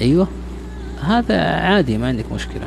أيوه. 0.00 0.28
هذا 1.02 1.40
عادي 1.40 1.98
ما 1.98 2.08
عندك 2.08 2.32
مشكلة. 2.32 2.66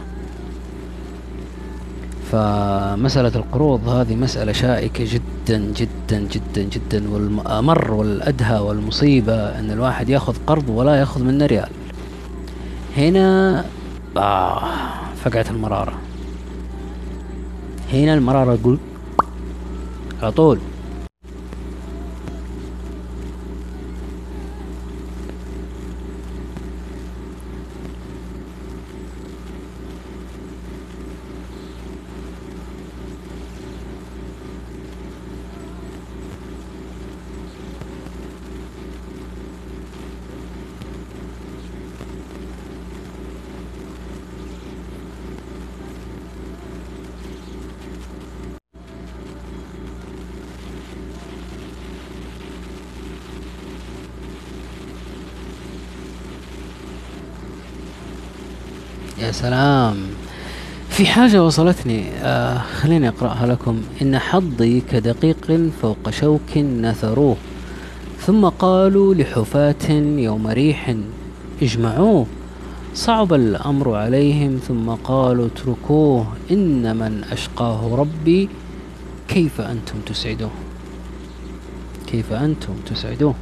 فمسألة 2.31 3.31
القروض 3.35 3.87
هذه 3.87 4.15
مسألة 4.15 4.51
شائكة 4.51 5.03
جدا 5.03 5.73
جدا 5.77 6.19
جدا 6.19 6.63
جدا. 6.63 7.09
والأمر 7.09 7.91
والأدهى 7.93 8.59
والمصيبة 8.59 9.59
أن 9.59 9.71
الواحد 9.71 10.09
يأخذ 10.09 10.35
قرض 10.47 10.69
ولا 10.69 10.95
يأخذ 10.95 11.23
منه 11.23 11.45
ريال. 11.45 11.69
هنا 12.97 13.65
آه 14.17 14.63
فقعت 15.23 15.51
المرارة. 15.51 15.93
هنا 17.93 18.13
المرارة 18.13 18.55
تقول 18.55 18.77
على 20.21 20.31
طول 20.31 20.59
يا 59.17 59.31
سلام 59.45 59.97
في 60.89 61.05
حاجة 61.05 61.43
وصلتني 61.43 62.09
آه 62.23 62.57
خليني 62.57 63.07
أقرأها 63.07 63.47
لكم. 63.47 63.81
إن 64.01 64.19
حظي 64.19 64.81
كدقيق 64.81 65.69
فوق 65.81 66.09
شوك 66.09 66.57
نثروه 66.57 67.37
ثم 68.19 68.45
قالوا 68.45 69.13
لحفاة 69.13 69.89
يوم 70.17 70.47
ريح 70.47 70.95
اجمعوه. 71.61 72.25
صعب 72.95 73.33
الأمر 73.33 73.95
عليهم 73.95 74.59
ثم 74.67 74.89
قالوا 74.89 75.47
اتركوه. 75.47 76.27
إن 76.51 76.95
من 76.95 77.23
أشقاه 77.31 77.95
ربي 77.95 78.49
كيف 79.27 79.61
أنتم 79.61 79.99
تسعدوه؟ 80.05 80.51
كيف 82.07 82.33
أنتم 82.33 82.73
تسعدوه؟ 82.85 83.35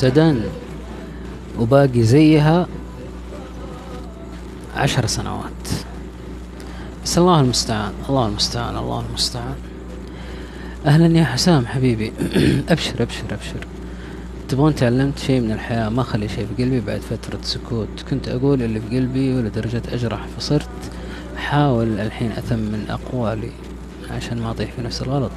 سدن 0.00 0.40
وباقي 1.58 2.02
زيها 2.02 2.66
عشر 4.76 5.06
سنوات. 5.06 5.68
بس 7.04 7.18
الله 7.18 7.40
المستعان 7.40 7.92
الله 8.08 8.26
المستعان 8.26 8.76
الله 8.76 9.04
المستعان. 9.08 9.54
أهلا 10.86 11.18
يا 11.18 11.24
حسام 11.24 11.66
حبيبي. 11.66 12.12
أبشر 12.72 13.02
أبشر 13.02 13.24
أبشر. 13.30 13.66
تبغون 14.48 14.74
تعلمت 14.74 15.18
شيء 15.18 15.40
من 15.40 15.52
الحياة؟ 15.52 15.88
ما 15.88 16.02
خلي 16.02 16.28
شيء 16.28 16.46
في 16.46 16.62
قلبي 16.62 16.80
بعد 16.80 17.00
فترة 17.00 17.38
سكوت. 17.42 18.04
كنت 18.10 18.28
أقول 18.28 18.62
اللي 18.62 18.80
في 18.80 18.98
قلبي 18.98 19.34
ولدرجة 19.34 19.82
أجرح 19.92 20.26
فصرت. 20.36 20.68
أحاول 21.36 22.00
الحين 22.00 22.32
أثمن 22.32 22.84
أقوالي 22.90 23.50
عشان 24.10 24.42
ما 24.42 24.50
أطيح 24.50 24.72
في 24.72 24.82
نفس 24.82 25.02
الغلط. 25.02 25.32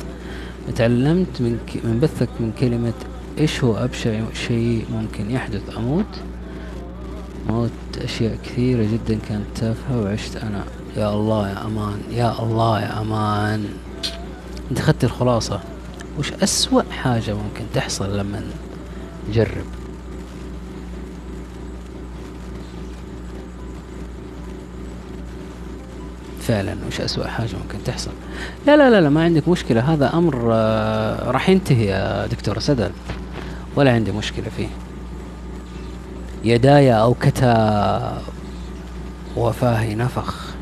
تعلمت 0.76 1.42
من, 1.42 1.60
ك... 1.68 1.86
من 1.86 2.00
بثك 2.00 2.30
من 2.40 2.52
كلمة 2.60 2.94
إيش 3.40 3.64
هو 3.64 3.78
أبشع 3.78 4.20
شيء 4.48 4.86
ممكن 4.92 5.32
يحدث؟ 5.32 5.78
أموت؟ 5.78 6.06
موت 7.48 7.72
أشياء 7.98 8.38
كثيرة 8.44 8.84
جدا 8.84 9.20
كانت 9.30 9.46
تافهة 9.56 10.02
وعشت 10.02 10.36
أنا. 10.36 10.64
يا 10.98 11.10
الله 11.10 11.50
يا 11.50 11.66
أمان 11.66 12.00
يا 12.12 12.44
الله 12.44 12.82
يا 12.82 13.02
أمان. 13.02 13.66
أنت 14.72 14.80
أخذت 14.80 15.04
الخلاصة. 15.04 15.60
وش 16.20 16.34
أسوأ 16.34 16.82
حاجة 16.92 17.34
ممكن 17.34 17.64
تحصل 17.74 18.18
لما 18.18 18.42
نجرب؟ 19.30 19.66
فعلا 26.42 26.76
وش 26.88 27.02
أسوأ 27.02 27.28
حاجة 27.28 27.56
ممكن 27.64 27.84
تحصل؟ 27.86 28.12
لا 28.68 28.78
لا 28.78 28.90
لا, 28.90 29.02
لا 29.02 29.10
ما 29.10 29.24
عندك 29.24 29.48
مشكلة. 29.48 29.94
هذا 29.94 30.14
أمر 30.14 30.50
آه، 30.54 31.32
راح 31.32 31.50
ينتهي 31.50 31.86
يا 31.86 32.28
دكتور 32.28 32.60
سدل. 32.60 32.92
ولا 33.76 33.92
عندي 33.94 34.12
مشكلة 34.12 34.50
فيه. 34.58 34.68
يداي 36.44 36.94
أوكتا 36.94 38.22
وفاهي 39.38 39.96
نفخ. 39.96 40.54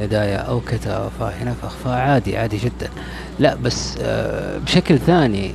يداي 0.00 0.36
أوكتا 0.36 1.04
وفاهي 1.04 1.44
نفخ. 1.44 1.74
فعادي 1.84 2.36
عادي 2.36 2.56
جدا. 2.56 2.90
لا 3.38 3.54
بس 3.54 3.98
آه، 4.00 4.58
بشكل 4.58 4.98
ثاني 4.98 5.54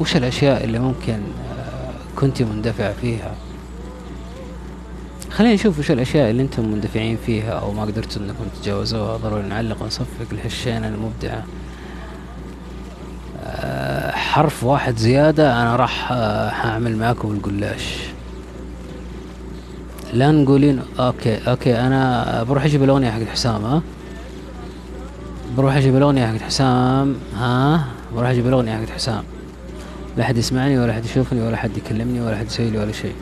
وش 0.00 0.16
الأشياء 0.16 0.64
اللي 0.64 0.78
ممكن 0.78 1.12
آه، 1.58 1.90
كنت 2.16 2.42
مندفع 2.42 2.92
فيها؟ 2.92 3.34
خلينا 5.38 5.54
نشوف 5.54 5.78
وش 5.78 5.90
الأشياء 5.90 6.30
اللي 6.30 6.42
أنتم 6.42 6.64
مندفعين 6.64 7.18
فيها 7.26 7.50
أو 7.52 7.72
ما 7.72 7.82
قدرتوا 7.82 8.22
أنكم 8.22 8.44
تتجاوزوها 8.54 9.16
ضروري 9.16 9.42
نعلق 9.42 9.82
ونصفق 9.82 10.26
لهالشينة 10.32 10.88
المبدعة. 10.88 11.44
آه، 13.44 14.10
حرف 14.10 14.64
واحد 14.64 14.96
زيادة 14.96 15.62
أنا 15.62 15.76
راح 15.76 16.12
آه، 16.12 16.50
حأعمل 16.50 16.96
معاكم 16.96 17.32
القلاش 17.32 17.96
لا 20.12 20.30
نقولين 20.30 20.82
أوكي 21.00 21.50
أوكي 21.50 21.80
أنا 21.80 22.42
بروح 22.42 22.64
أجيب 22.64 22.82
الأغنية 22.82 23.10
حقت 23.10 23.28
حسام 23.28 23.64
ها؟ 23.64 23.82
بروح 25.56 25.76
أجيب 25.76 25.96
الأغنية 25.96 26.26
حقت 26.26 26.42
حسام 26.42 27.16
ها؟ 27.36 27.84
بروح 28.14 28.28
أجيب 28.28 28.46
الأغنية 28.46 28.76
حقت 28.76 28.90
حسام. 28.90 29.22
لا 30.16 30.24
حد 30.24 30.36
يسمعني 30.36 30.78
ولا 30.78 30.92
حد 30.92 31.04
يشوفني 31.04 31.40
ولا 31.40 31.56
حد 31.56 31.76
يكلمني 31.76 32.20
ولا 32.20 32.36
حد 32.36 32.46
يسوي 32.46 32.70
لي 32.70 32.78
ولا 32.78 32.92
شيء. 32.92 33.14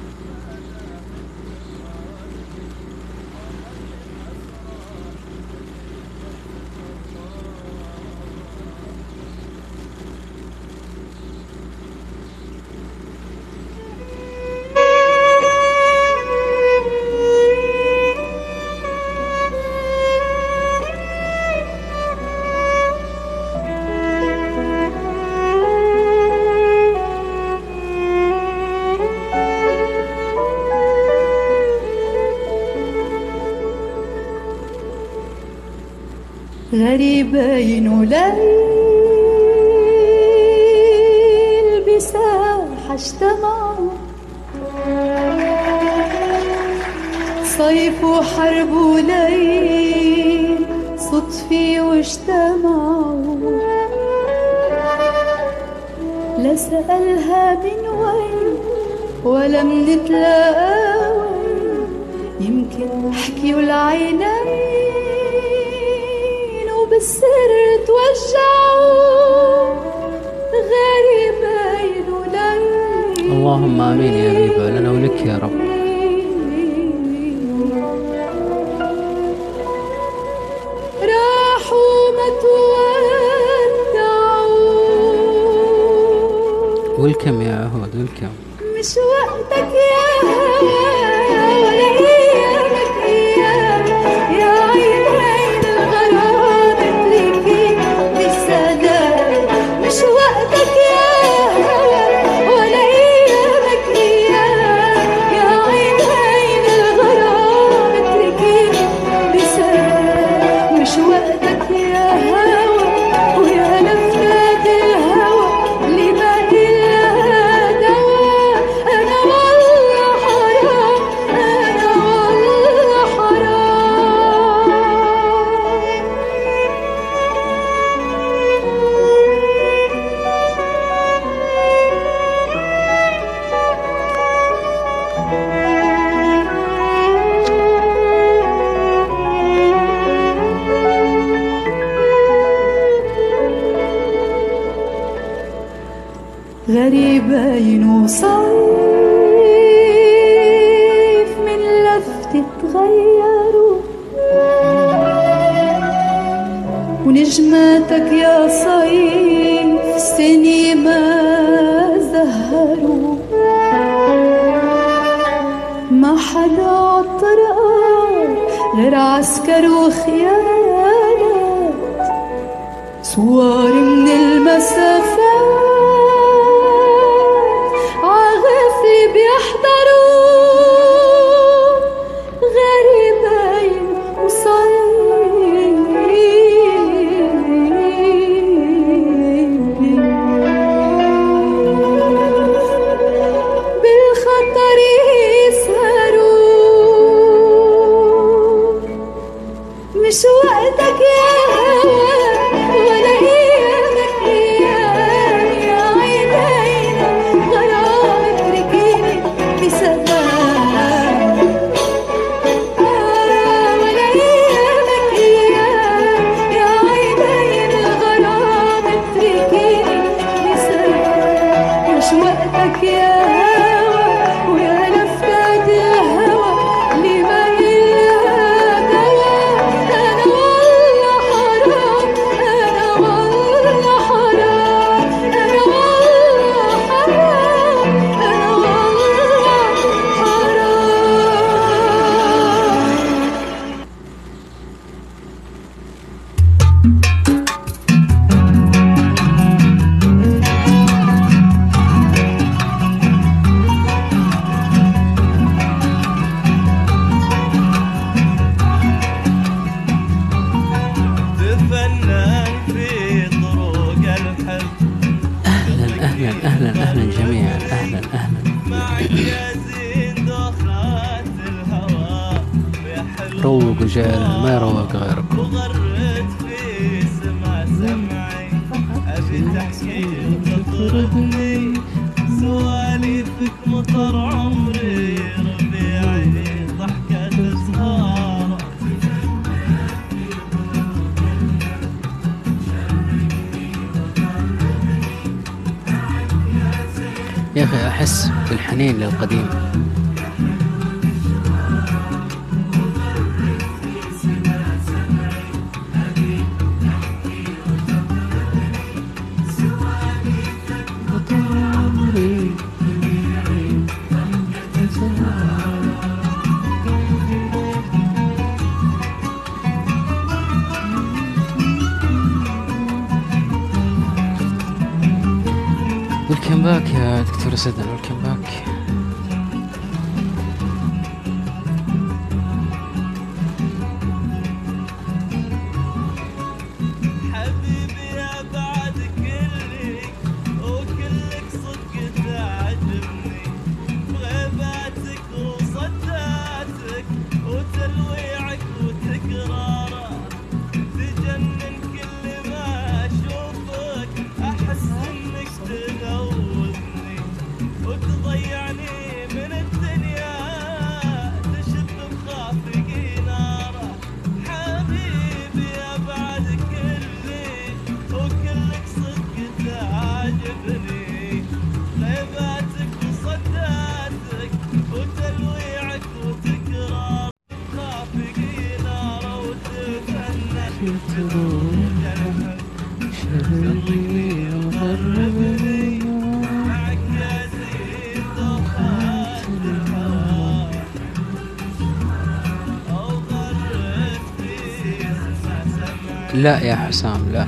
لا 396.36 396.60
يا 396.60 396.74
حسام 396.76 397.28
لا. 397.32 397.46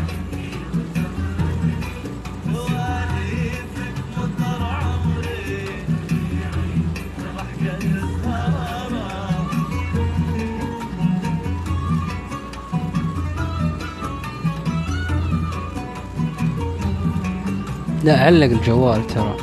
لا 18.04 18.24
علق 18.24 18.46
الجوال 18.46 19.06
ترى. 19.06 19.36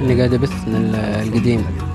اني 0.00 0.16
قاعد 0.16 0.34
أبث 0.34 0.52
القديم. 0.68 1.89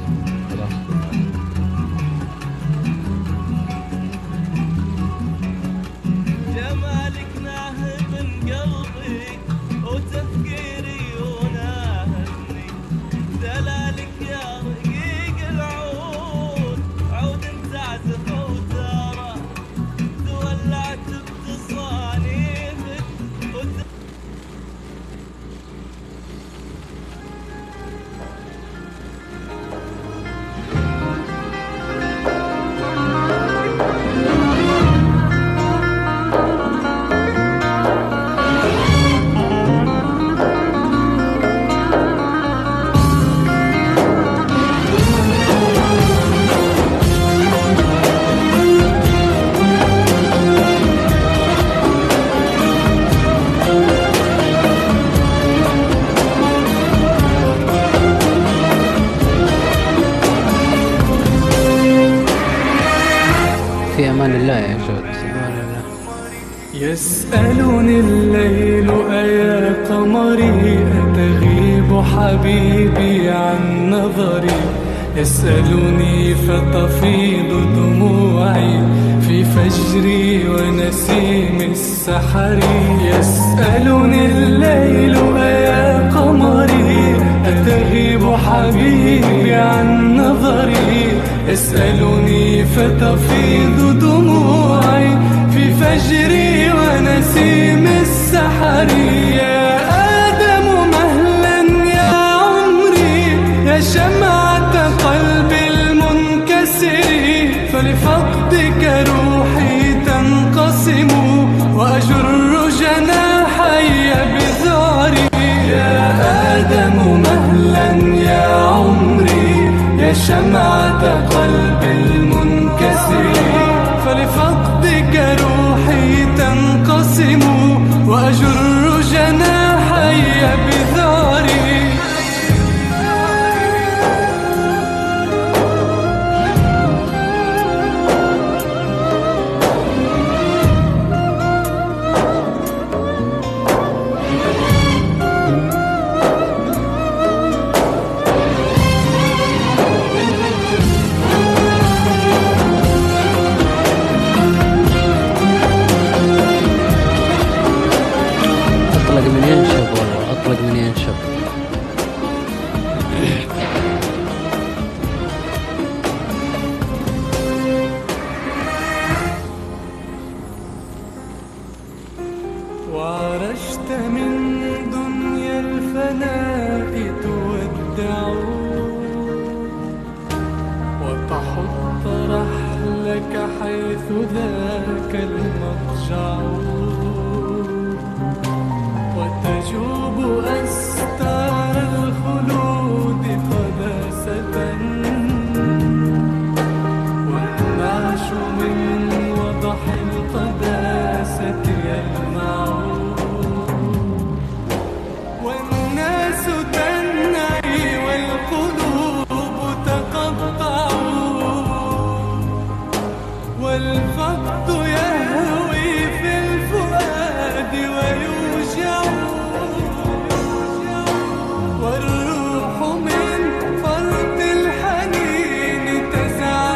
سحري 82.05 82.64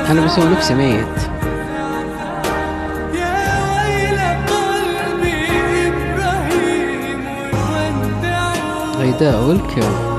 أنا 0.10 0.26
بسوي 0.26 0.46
نفسي 0.46 0.74
ميت 0.74 1.06
غيداء 8.98 9.44
ويلكم 9.44 10.10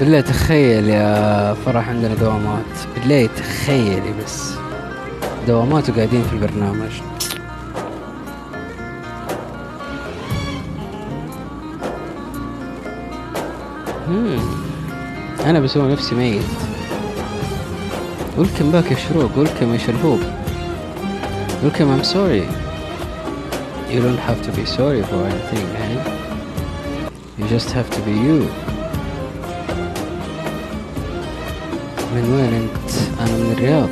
بالله 0.00 0.20
تخيل 0.20 0.88
يا 0.88 1.54
فرح 1.66 1.88
عندنا 1.88 2.14
دوامات. 2.14 2.64
بالله 2.94 3.28
تخيلي 3.36 4.14
بس. 4.24 4.52
دوامات 5.46 5.90
وقاعدين 5.90 6.22
في 6.22 6.32
البرنامج. 6.32 6.90
مم. 14.08 14.39
أنا 15.50 15.60
بسوي 15.60 15.92
نفسي 15.92 16.14
ميت. 16.14 16.42
ولكم 18.36 18.70
باك 18.70 18.90
يا 18.90 18.96
شروق. 18.96 19.38
ولكم 19.38 19.72
يا 19.72 19.78
شلهوب 19.78 20.20
ولكم 21.64 22.00
I'm 22.00 22.04
sorry. 22.04 22.44
You 23.92 24.00
don't 24.00 24.22
have 24.28 24.40
to 24.46 24.52
be 24.52 24.64
sorry 24.64 25.02
for 25.02 25.20
anything 25.30 25.66
man. 25.72 25.98
You 27.38 27.46
just 27.48 27.70
have 27.72 27.90
to 27.90 28.00
be 28.06 28.12
you. 28.12 28.46
من 32.14 32.24
وين 32.32 32.54
أنت؟ 32.54 32.90
أنا 33.20 33.32
من 33.38 33.52
الرياض. 33.58 33.88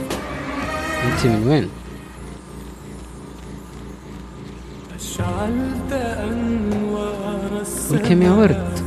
أنت 1.05 1.27
من 1.27 1.49
وين؟ 1.49 1.69
والكم 7.91 8.23
يا 8.23 8.31
ورد. 8.31 8.78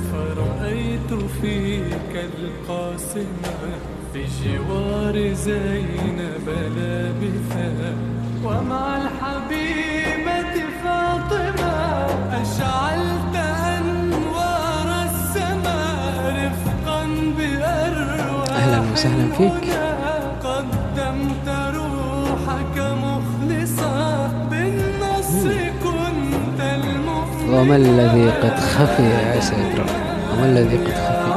وسهلاً 19.01 19.31
فيك. 19.37 19.73
قدمت 20.43 21.47
روحك 21.75 22.77
مخلصة 22.77 24.27
بالنصر 24.27 25.49
كنت 25.83 26.59
المفلس 26.61 27.49
وما 27.49 27.75
الذي 27.75 28.29
قد 28.29 28.59
خفي 28.59 29.03
يا 29.03 29.39
سيدرا 29.39 29.85
وما 30.33 30.45
الذي 30.45 30.77
قد 30.77 30.93
خفي؟ 30.93 31.31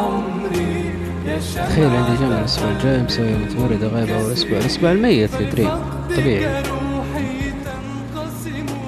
تخيل 1.68 1.90
عندي 1.90 2.16
جمع 2.24 2.38
الأسبوع 2.38 2.70
الجاي 2.70 3.02
مسوي 3.02 3.32
متمردة 3.32 3.88
غايبة 3.88 4.16
أول 4.20 4.32
أسبوع 4.32 4.58
الأسبوع 4.58 4.92
الميت 4.92 5.30
تدري 5.34 5.68
طبيعي. 6.16 6.62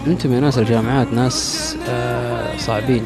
أنتم 0.06 0.32
يا 0.32 0.40
ناس 0.40 0.58
الجامعات 0.58 1.12
ناس 1.12 1.76
آه 1.88 2.56
صعبين. 2.58 3.04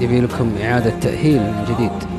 يبي 0.00 0.20
لكم 0.20 0.52
إعادة 0.62 0.92
تأهيل 1.00 1.40
من 1.40 1.64
جديد. 1.68 2.13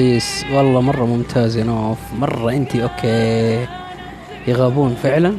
كويس. 0.00 0.44
والله 0.52 0.80
مرة 0.80 1.04
ممتاز 1.04 1.56
يا 1.56 1.64
نوف. 1.64 1.98
مرة 2.18 2.50
انتي 2.52 2.82
okay. 2.82 3.66
يغابون 4.46 4.96
فعلا؟ 5.02 5.36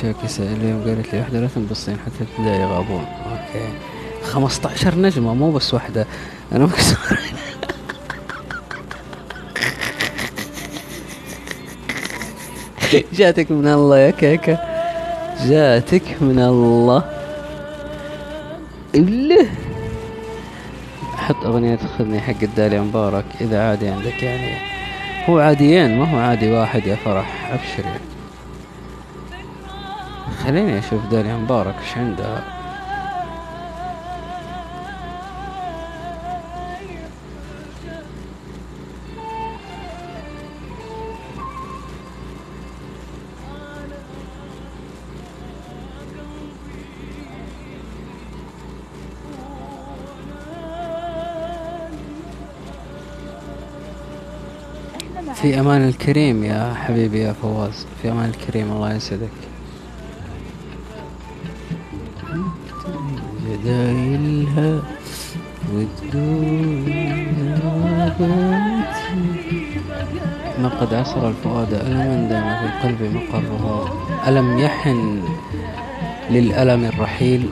شاكي 0.00 0.28
سائل 0.28 0.52
اليوم 0.52 0.84
قالت 0.84 1.12
لي 1.12 1.18
واحدة 1.18 1.40
لا 1.40 1.48
تنبسطين 1.54 1.96
حتى 1.98 2.24
ابتدائي 2.24 2.60
يغابون. 2.60 3.04
okay. 3.30 3.68
15 4.22 4.94
نجمة 4.98 5.34
مو 5.34 5.52
بس 5.52 5.74
واحدة. 5.74 6.06
أنا 6.52 6.64
مكسور 6.64 7.18
جاتك 13.12 13.50
من 13.50 13.68
الله 13.68 13.98
يا 13.98 14.10
كيكة. 14.10 14.58
جاتك 15.46 16.02
من 16.20 16.38
الله. 16.38 17.15
أغنية 21.56 21.76
خذني 21.76 22.20
حق 22.20 22.42
الداليا 22.42 22.80
مبارك 22.80 23.24
إذا 23.40 23.68
عادي 23.68 23.88
عندك 23.88 24.22
يعني. 24.22 24.56
هو 25.28 25.38
عاديين 25.38 25.98
ما 25.98 26.04
هو 26.04 26.18
عادي 26.18 26.50
واحد 26.50 26.86
يا 26.86 26.96
فرح 26.96 27.52
أبشري 27.52 28.00
خليني 30.44 30.78
أشوف 30.78 31.06
داليا 31.10 31.36
مبارك 31.36 31.74
إيش 31.80 31.98
عندها 31.98 32.55
في 55.56 55.60
أمان 55.60 55.88
الكريم 55.88 56.44
يا 56.44 56.74
حبيبي 56.74 57.20
يا 57.20 57.32
فواز. 57.32 57.86
في 58.02 58.10
أمان 58.10 58.30
الكريم 58.30 58.72
الله 58.72 58.94
يسعدك. 58.94 59.28
جدايلها 63.50 64.82
والدنيا. 65.72 67.26
وبنتي 68.20 69.20
ما 70.58 70.68
قد 70.68 70.94
عصر 70.94 71.28
الفؤاد 71.28 71.74
ألما 71.74 72.28
دام 72.30 72.44
في 72.58 72.66
القلب 72.66 73.00
مقرها. 73.16 73.92
ألم 74.28 74.58
يحن 74.58 75.22
للألم 76.30 76.84
الرحيل؟ 76.84 77.48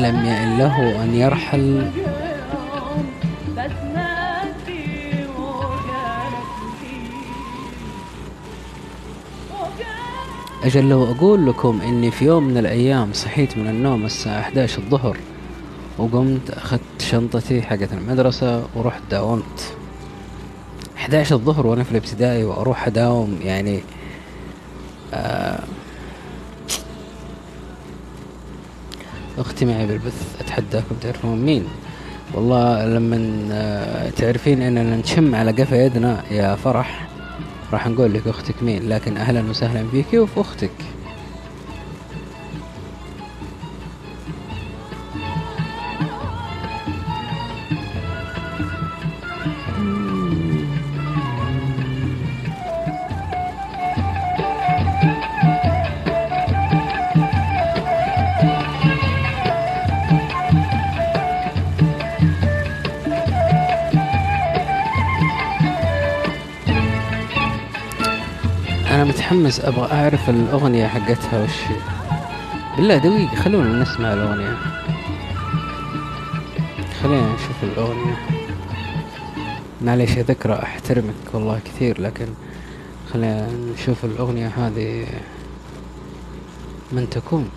ألم 0.00 0.24
يئن 0.26 0.58
له 0.58 1.04
أن 1.04 1.14
يرحل؟ 1.14 1.90
أجل 10.64 10.88
لو 10.88 11.04
أقول 11.04 11.46
لكم 11.46 11.80
إني 11.80 12.10
في 12.10 12.24
يوم 12.24 12.44
من 12.44 12.58
الأيام 12.58 13.12
صحيت 13.12 13.58
من 13.58 13.68
النوم 13.68 14.06
الساعة 14.06 14.40
11 14.40 14.78
الظهر 14.78 15.16
وقمت 15.98 16.50
أخذت 16.50 16.80
شنطتي 16.98 17.62
حقت 17.62 17.92
المدرسة 17.92 18.64
ورحت 18.74 19.02
داومت. 19.10 19.76
11 20.96 21.34
الظهر 21.36 21.66
وأنا 21.66 21.82
في 21.84 21.90
الابتدائي 21.90 22.44
وأروح 22.44 22.86
أداوم 22.86 23.38
يعني 23.42 23.80
أختي 29.40 29.64
معي 29.64 29.86
بالبث 29.86 30.36
اتحداكم 30.40 30.94
تعرفون 31.00 31.38
مين؟ 31.42 31.64
والله 32.34 32.86
لما 32.86 34.10
تعرفين 34.16 34.62
أننا 34.62 34.96
نشم 34.96 35.34
على 35.34 35.50
قفا 35.50 35.74
يدنا 35.76 36.22
يا 36.30 36.54
فرح 36.54 37.08
راح 37.72 37.88
نقول 37.88 38.14
لك 38.14 38.26
أختك 38.26 38.62
مين 38.62 38.88
لكن 38.88 39.16
أهلا 39.16 39.50
وسهلا 39.50 39.88
فيكي 39.90 40.18
وفي 40.18 40.40
أختك. 40.40 40.70
متحمس 69.60 69.64
أبغى 69.64 69.92
أعرف 69.92 70.30
الأغنية 70.30 70.86
حقتها 70.86 71.44
وش. 71.44 71.60
بالله 72.76 72.96
دقيقة 72.96 73.36
خلونا 73.36 73.82
نسمع 73.82 74.12
الأغنية. 74.12 74.56
خلينا 77.02 77.34
نشوف 77.34 77.62
الأغنية. 77.62 78.16
معليش 79.80 80.16
يا 80.16 80.22
ذكرى 80.22 80.54
أحترمك 80.54 81.14
والله 81.32 81.60
كثير 81.64 82.00
لكن 82.00 82.26
خلينا 83.12 83.48
نشوف 83.74 84.04
الأغنية 84.04 84.48
هذه. 84.48 85.06
من 86.92 87.10
تكون. 87.10 87.50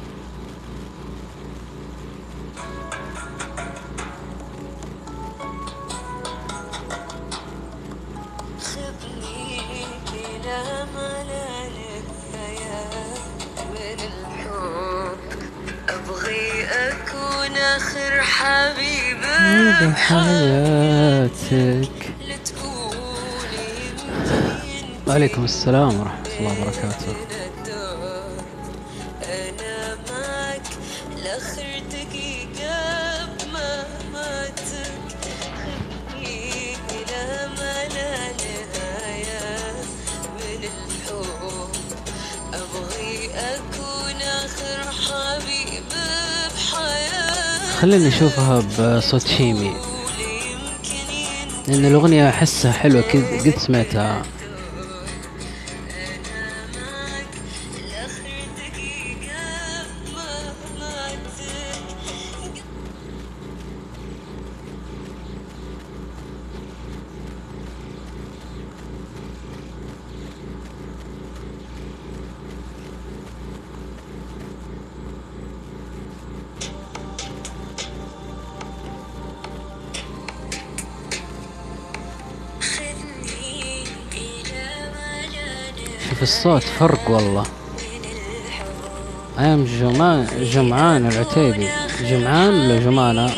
وعليكم 25.13 25.43
السلام 25.43 25.99
ورحمة 25.99 26.27
الله 26.39 26.51
وبركاته. 26.61 27.13
أنا 29.23 29.95
معك 30.09 30.61
لآخر 31.23 31.81
دقيقة 31.91 32.79
خذني 36.13 36.75
إلى 36.91 37.47
ما 37.57 37.75
لا 37.95 38.13
نهاية 38.41 39.73
من 40.39 40.61
الحب 40.63 41.71
أبغي 42.53 43.29
أكون 43.35 44.19
آخر 44.21 44.79
حبيب 44.91 45.83
بحياتي 46.55 47.79
خليني 47.81 48.07
أشوفها 48.07 48.55
بصوت 48.97 49.27
شيمي. 49.27 49.65
يمكن 49.65 49.77
لأن 51.67 51.85
الأغنية 51.85 52.29
أحسها 52.29 52.71
حلوة 52.71 53.01
كد- 53.01 53.47
قد 53.47 53.57
سمعتها. 53.59 54.21
الصوت 86.45 86.63
فرق 86.63 87.09
والله. 87.09 87.43
أيام 89.39 89.63
جمعان 89.63 90.27
جمعان 90.41 91.07
العتيبي. 91.07 91.67
جمعان 92.01 92.53
ولا 92.53 92.79
جمانة 92.79 93.31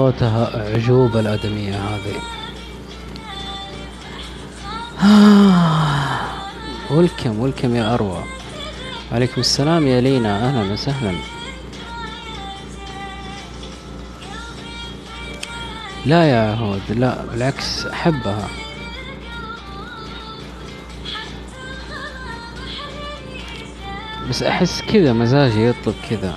صوتها 0.00 0.72
عجوبة 0.74 1.20
الآدمية 1.20 1.74
هذه. 1.74 2.16
ولكم 6.90 7.40
ولكم 7.40 7.76
يا 7.76 7.94
أروى. 7.94 8.24
عليكم 9.12 9.40
السلام 9.40 9.86
يا 9.86 10.00
لينا. 10.00 10.48
أهلا 10.48 10.72
وسهلا. 10.72 11.12
لا 16.06 16.24
يا 16.24 16.54
هود 16.54 16.80
لا 16.90 17.24
بالعكس 17.24 17.86
أحبها. 17.86 18.48
بس 24.30 24.42
أحس 24.42 24.82
كذا 24.82 25.12
مزاجي 25.12 25.66
يطلب 25.66 25.94
كذا. 26.10 26.36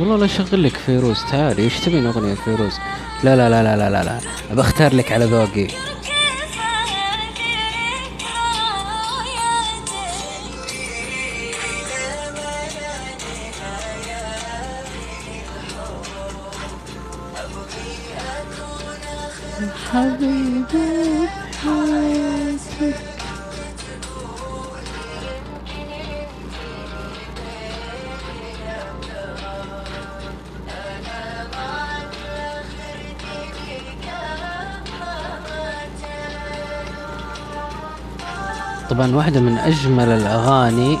والله 0.00 0.16
لا 0.16 0.24
اشغل 0.24 0.62
لك 0.62 0.76
فيروز 0.76 1.24
تعالي 1.30 1.62
إيش 1.62 1.80
تبين 1.80 2.06
أغنية 2.06 2.34
فيروز 2.34 2.72
لا 3.24 3.36
لا 3.36 3.50
لا 3.50 3.62
لا 3.62 3.76
لا 3.76 3.90
لا, 3.90 4.04
لا. 4.04 4.20
بختار 4.54 4.94
لك 4.94 5.12
على 5.12 5.24
ذوقي 5.24 5.66
طبعا 39.00 39.16
واحدة 39.16 39.40
من 39.40 39.58
أجمل 39.58 40.08
الأغاني 40.08 40.98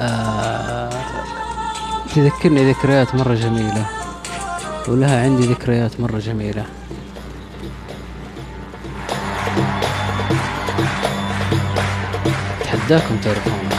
آه 0.00 0.90
تذكرني 2.14 2.72
ذكريات 2.72 3.14
مرة 3.14 3.34
جميلة 3.34 3.86
ولها 4.88 5.22
عندي 5.22 5.46
ذكريات 5.46 6.00
مرة 6.00 6.18
جميلة. 6.18 6.64
أتحداكم 12.60 13.16
تعرفونها 13.16 13.71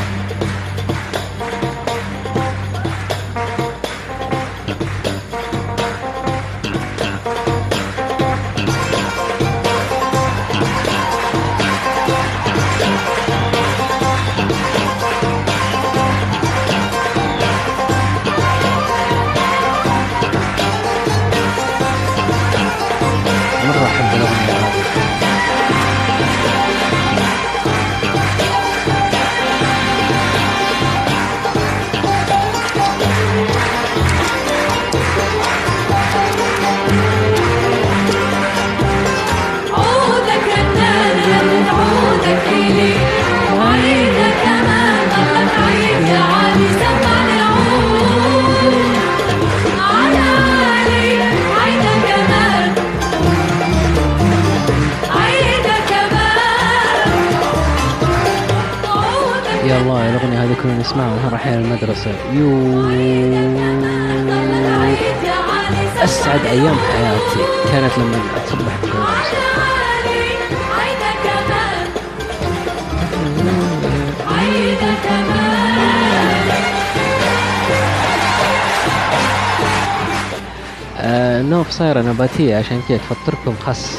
حجارة 81.93 82.13
نباتية 82.13 82.55
عشان 82.55 82.81
كده 82.89 82.97
تفطر 82.97 83.33
لكم 83.33 83.55
خس 83.59 83.97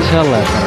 إن 0.00 0.10
شاء 0.12 0.22
الله 0.24 0.38
يا 0.38 0.63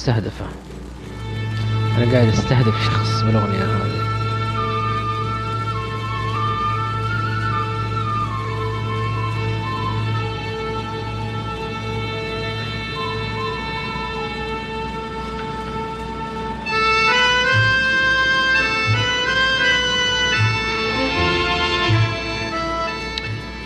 مستهدفة. 0.00 0.44
أنا 1.96 2.12
قاعد 2.12 2.28
أستهدف 2.28 2.84
شخص 2.84 3.22
بالأغنية 3.22 3.64
هذه. 3.64 4.00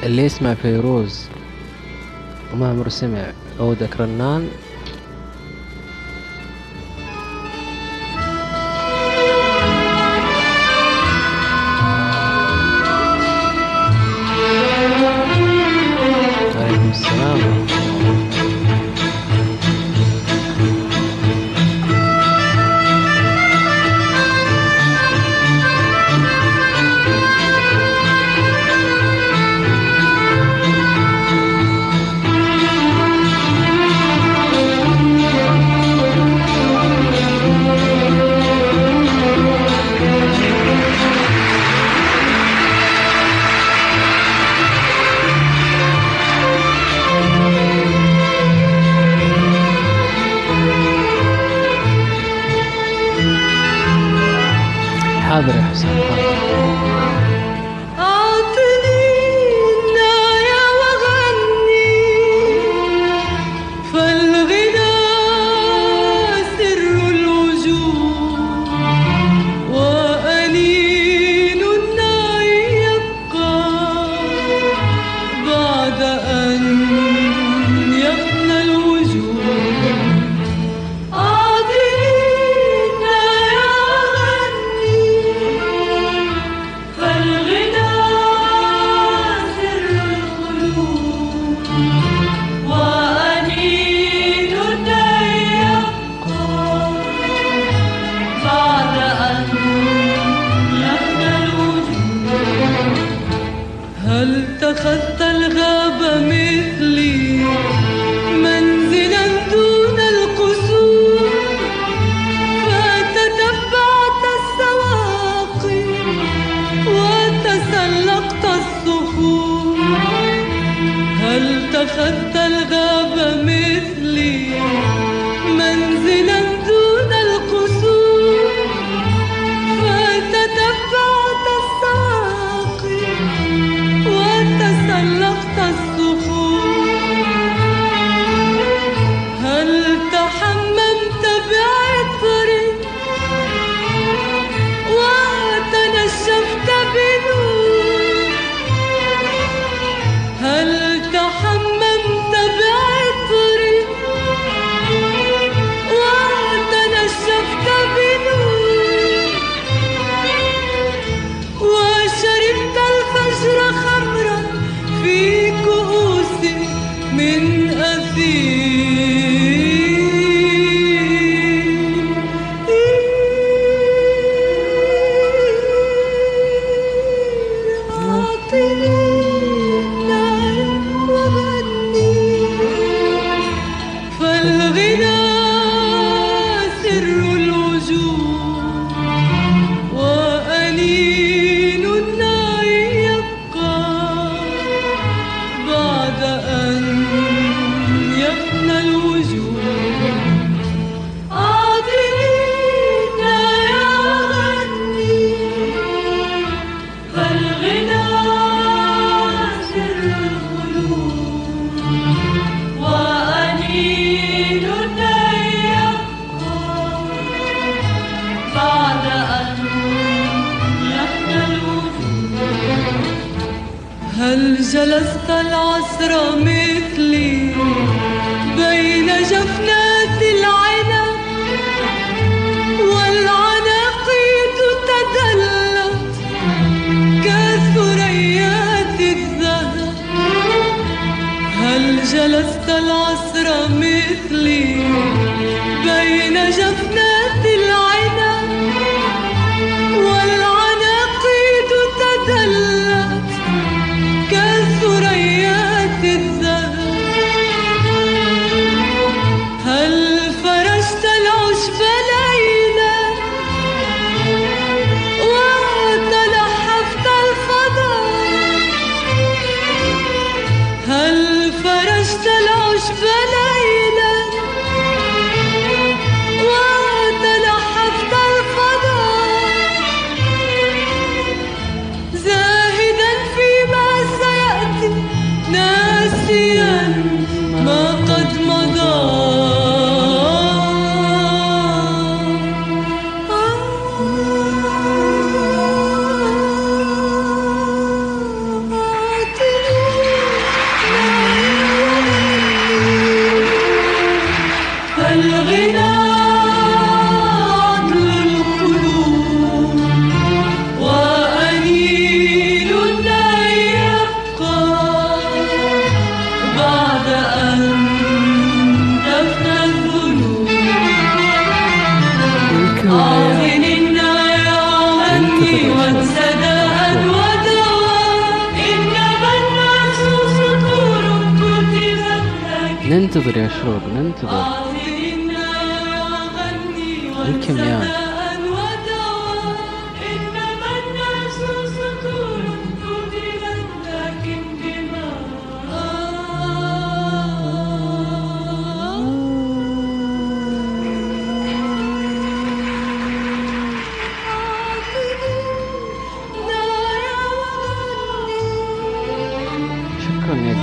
اللي 0.02 0.24
يسمع 0.24 0.54
فيروز 0.54 1.28
وما 2.52 2.70
عمره 2.70 2.88
سمع 2.88 3.32
عودة 3.60 3.88
رنان 4.00 4.48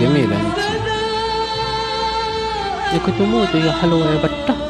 جميلة. 0.02 0.38
يا 2.93 2.98
كنت 3.06 3.22
موت 3.22 3.56
يا 3.56 3.72
حلوة 3.72 4.11
يا 4.11 4.18
بتة 4.18 4.61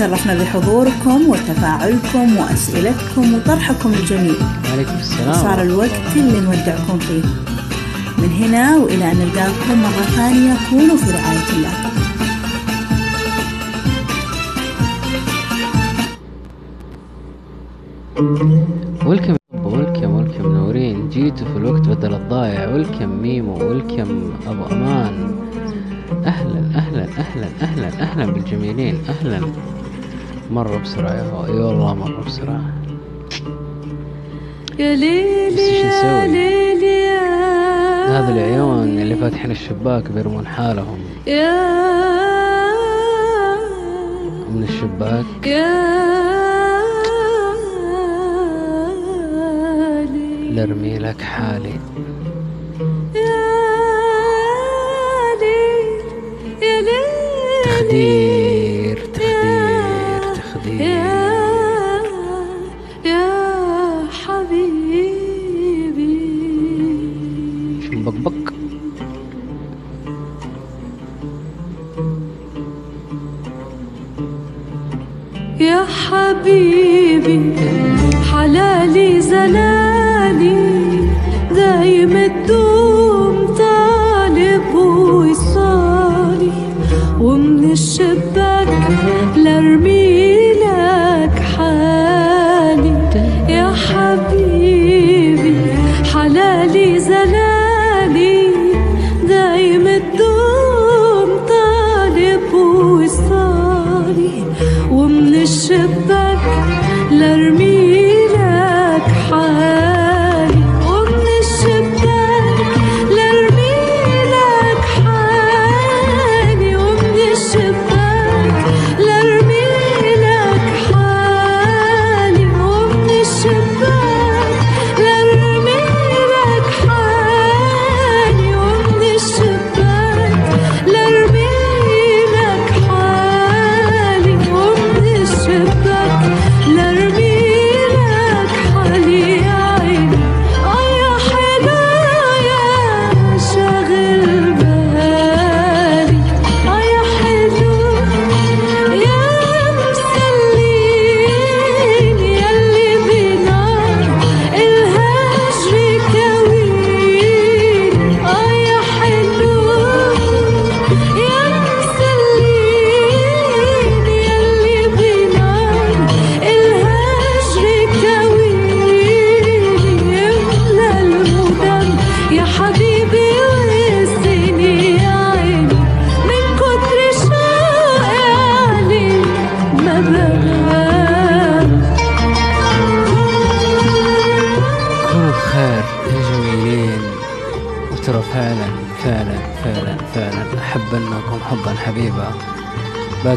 تشرفنا 0.00 0.34
بحضوركم 0.34 1.28
وتفاعلكم 1.28 2.36
وأسئلتكم 2.36 3.34
وطرحكم 3.34 3.92
الجميل. 3.92 4.36
عليكم 4.72 4.94
السلام. 4.94 5.32
صار 5.34 5.62
الوقت 5.62 6.16
اللي 6.16 6.40
نودعكم 6.40 6.98
فيه. 6.98 7.22
من 8.18 8.32
هنا 8.40 8.76
وإلى 8.76 9.12
أن 9.12 9.16
نلقاكم 9.16 9.82
مرة 9.82 10.04
ثانية 10.16 10.54
كونوا 10.70 10.96
في 10.96 11.10
رعاية 11.10 11.48
الله. 11.56 11.72
ولكم 19.06 19.36
ولكم 19.64 20.10
ولكم 20.10 20.48
منورين 20.48 21.08
جيتوا 21.08 21.46
في 21.46 21.56
الوقت 21.56 21.88
بدل 21.88 22.14
الضايع. 22.14 22.68
ولكم 22.68 23.08
ميمو 23.22 23.68
ولكم 23.68 24.32
ابو 24.46 24.64
أمان 24.74 25.34
أهلا 26.26 26.60
أهلا 26.74 27.04
أهلا 27.18 27.48
أهلا 27.62 27.88
أهلا 28.02 28.26
بالجميلين. 28.32 28.98
أهلا. 29.08 29.40
مرة 30.50 30.76
بسرعة 30.76 31.14
يا 31.14 31.22
هو 31.22 31.46
اي 31.46 31.50
والله 31.50 31.94
مرة 31.94 32.24
بسرعة. 32.26 32.60
يا 34.78 34.94
ليلي 34.94 35.80
يا؟ 35.80 36.26
ليلي 36.26 37.02
يا 37.02 37.20
هذا 38.08 38.32
العيون 38.32 38.98
اللي 38.98 39.16
فاتحين 39.16 39.50
الشباك 39.50 40.10
بيرمون 40.10 40.46
حالهم. 40.46 40.98
يا 41.26 41.60
من 44.50 44.62
الشباك. 44.68 45.46
يا 45.46 46.00
ليلي. 50.04 50.52
لارمي 50.54 50.98
لك 50.98 51.22
حالي. 51.22 51.74
يا 53.14 53.40
ليل 55.40 56.00
يا 56.62 56.80
ليل 56.80 57.64
تخدير 57.64 58.39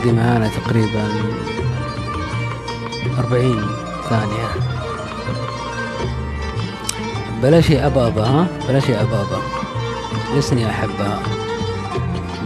باقي 0.03 0.15
معانا 0.15 0.47
تقريبا 0.47 1.03
أربعين 3.19 3.61
ثانية. 4.09 4.47
بلاش 7.43 7.69
يا 7.69 7.88
أبا 7.88 8.07
أبا 8.07 8.23
ها؟ 8.23 8.47
بلاش 8.69 8.89
يا 8.89 9.01
أبا 9.01 9.21
أبا. 9.21 9.41
لسني 10.38 10.69
أحبها. 10.69 11.19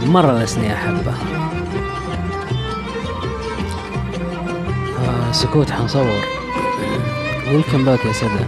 مرة 0.06 0.32
لسني 0.42 0.74
أحبها. 0.74 1.18
آه 4.98 5.32
سكوت 5.32 5.70
حنصور. 5.70 6.20
ويلكم 7.48 7.84
باك 7.84 8.04
يا 8.04 8.12
سدى 8.12 8.44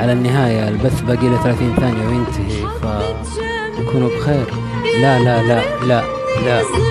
على 0.00 0.12
النهاية 0.12 0.68
البث 0.68 1.00
باقي 1.00 1.28
له 1.28 1.42
30 1.42 1.74
ثانية 1.76 2.06
وينتهي 2.08 2.66
فكونوا 2.82 4.08
بخير. 4.18 4.46
لا 5.00 5.18
لا 5.18 5.42
لا 5.42 5.84
لا 5.86 6.02
لا. 6.44 6.89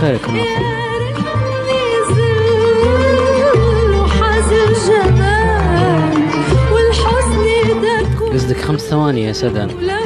ده 0.00 0.18
كل 8.18 8.32
قصدك 8.32 8.56
خمس 8.56 8.80
ثواني 8.80 9.24
يا 9.24 9.32
لا 9.80 9.99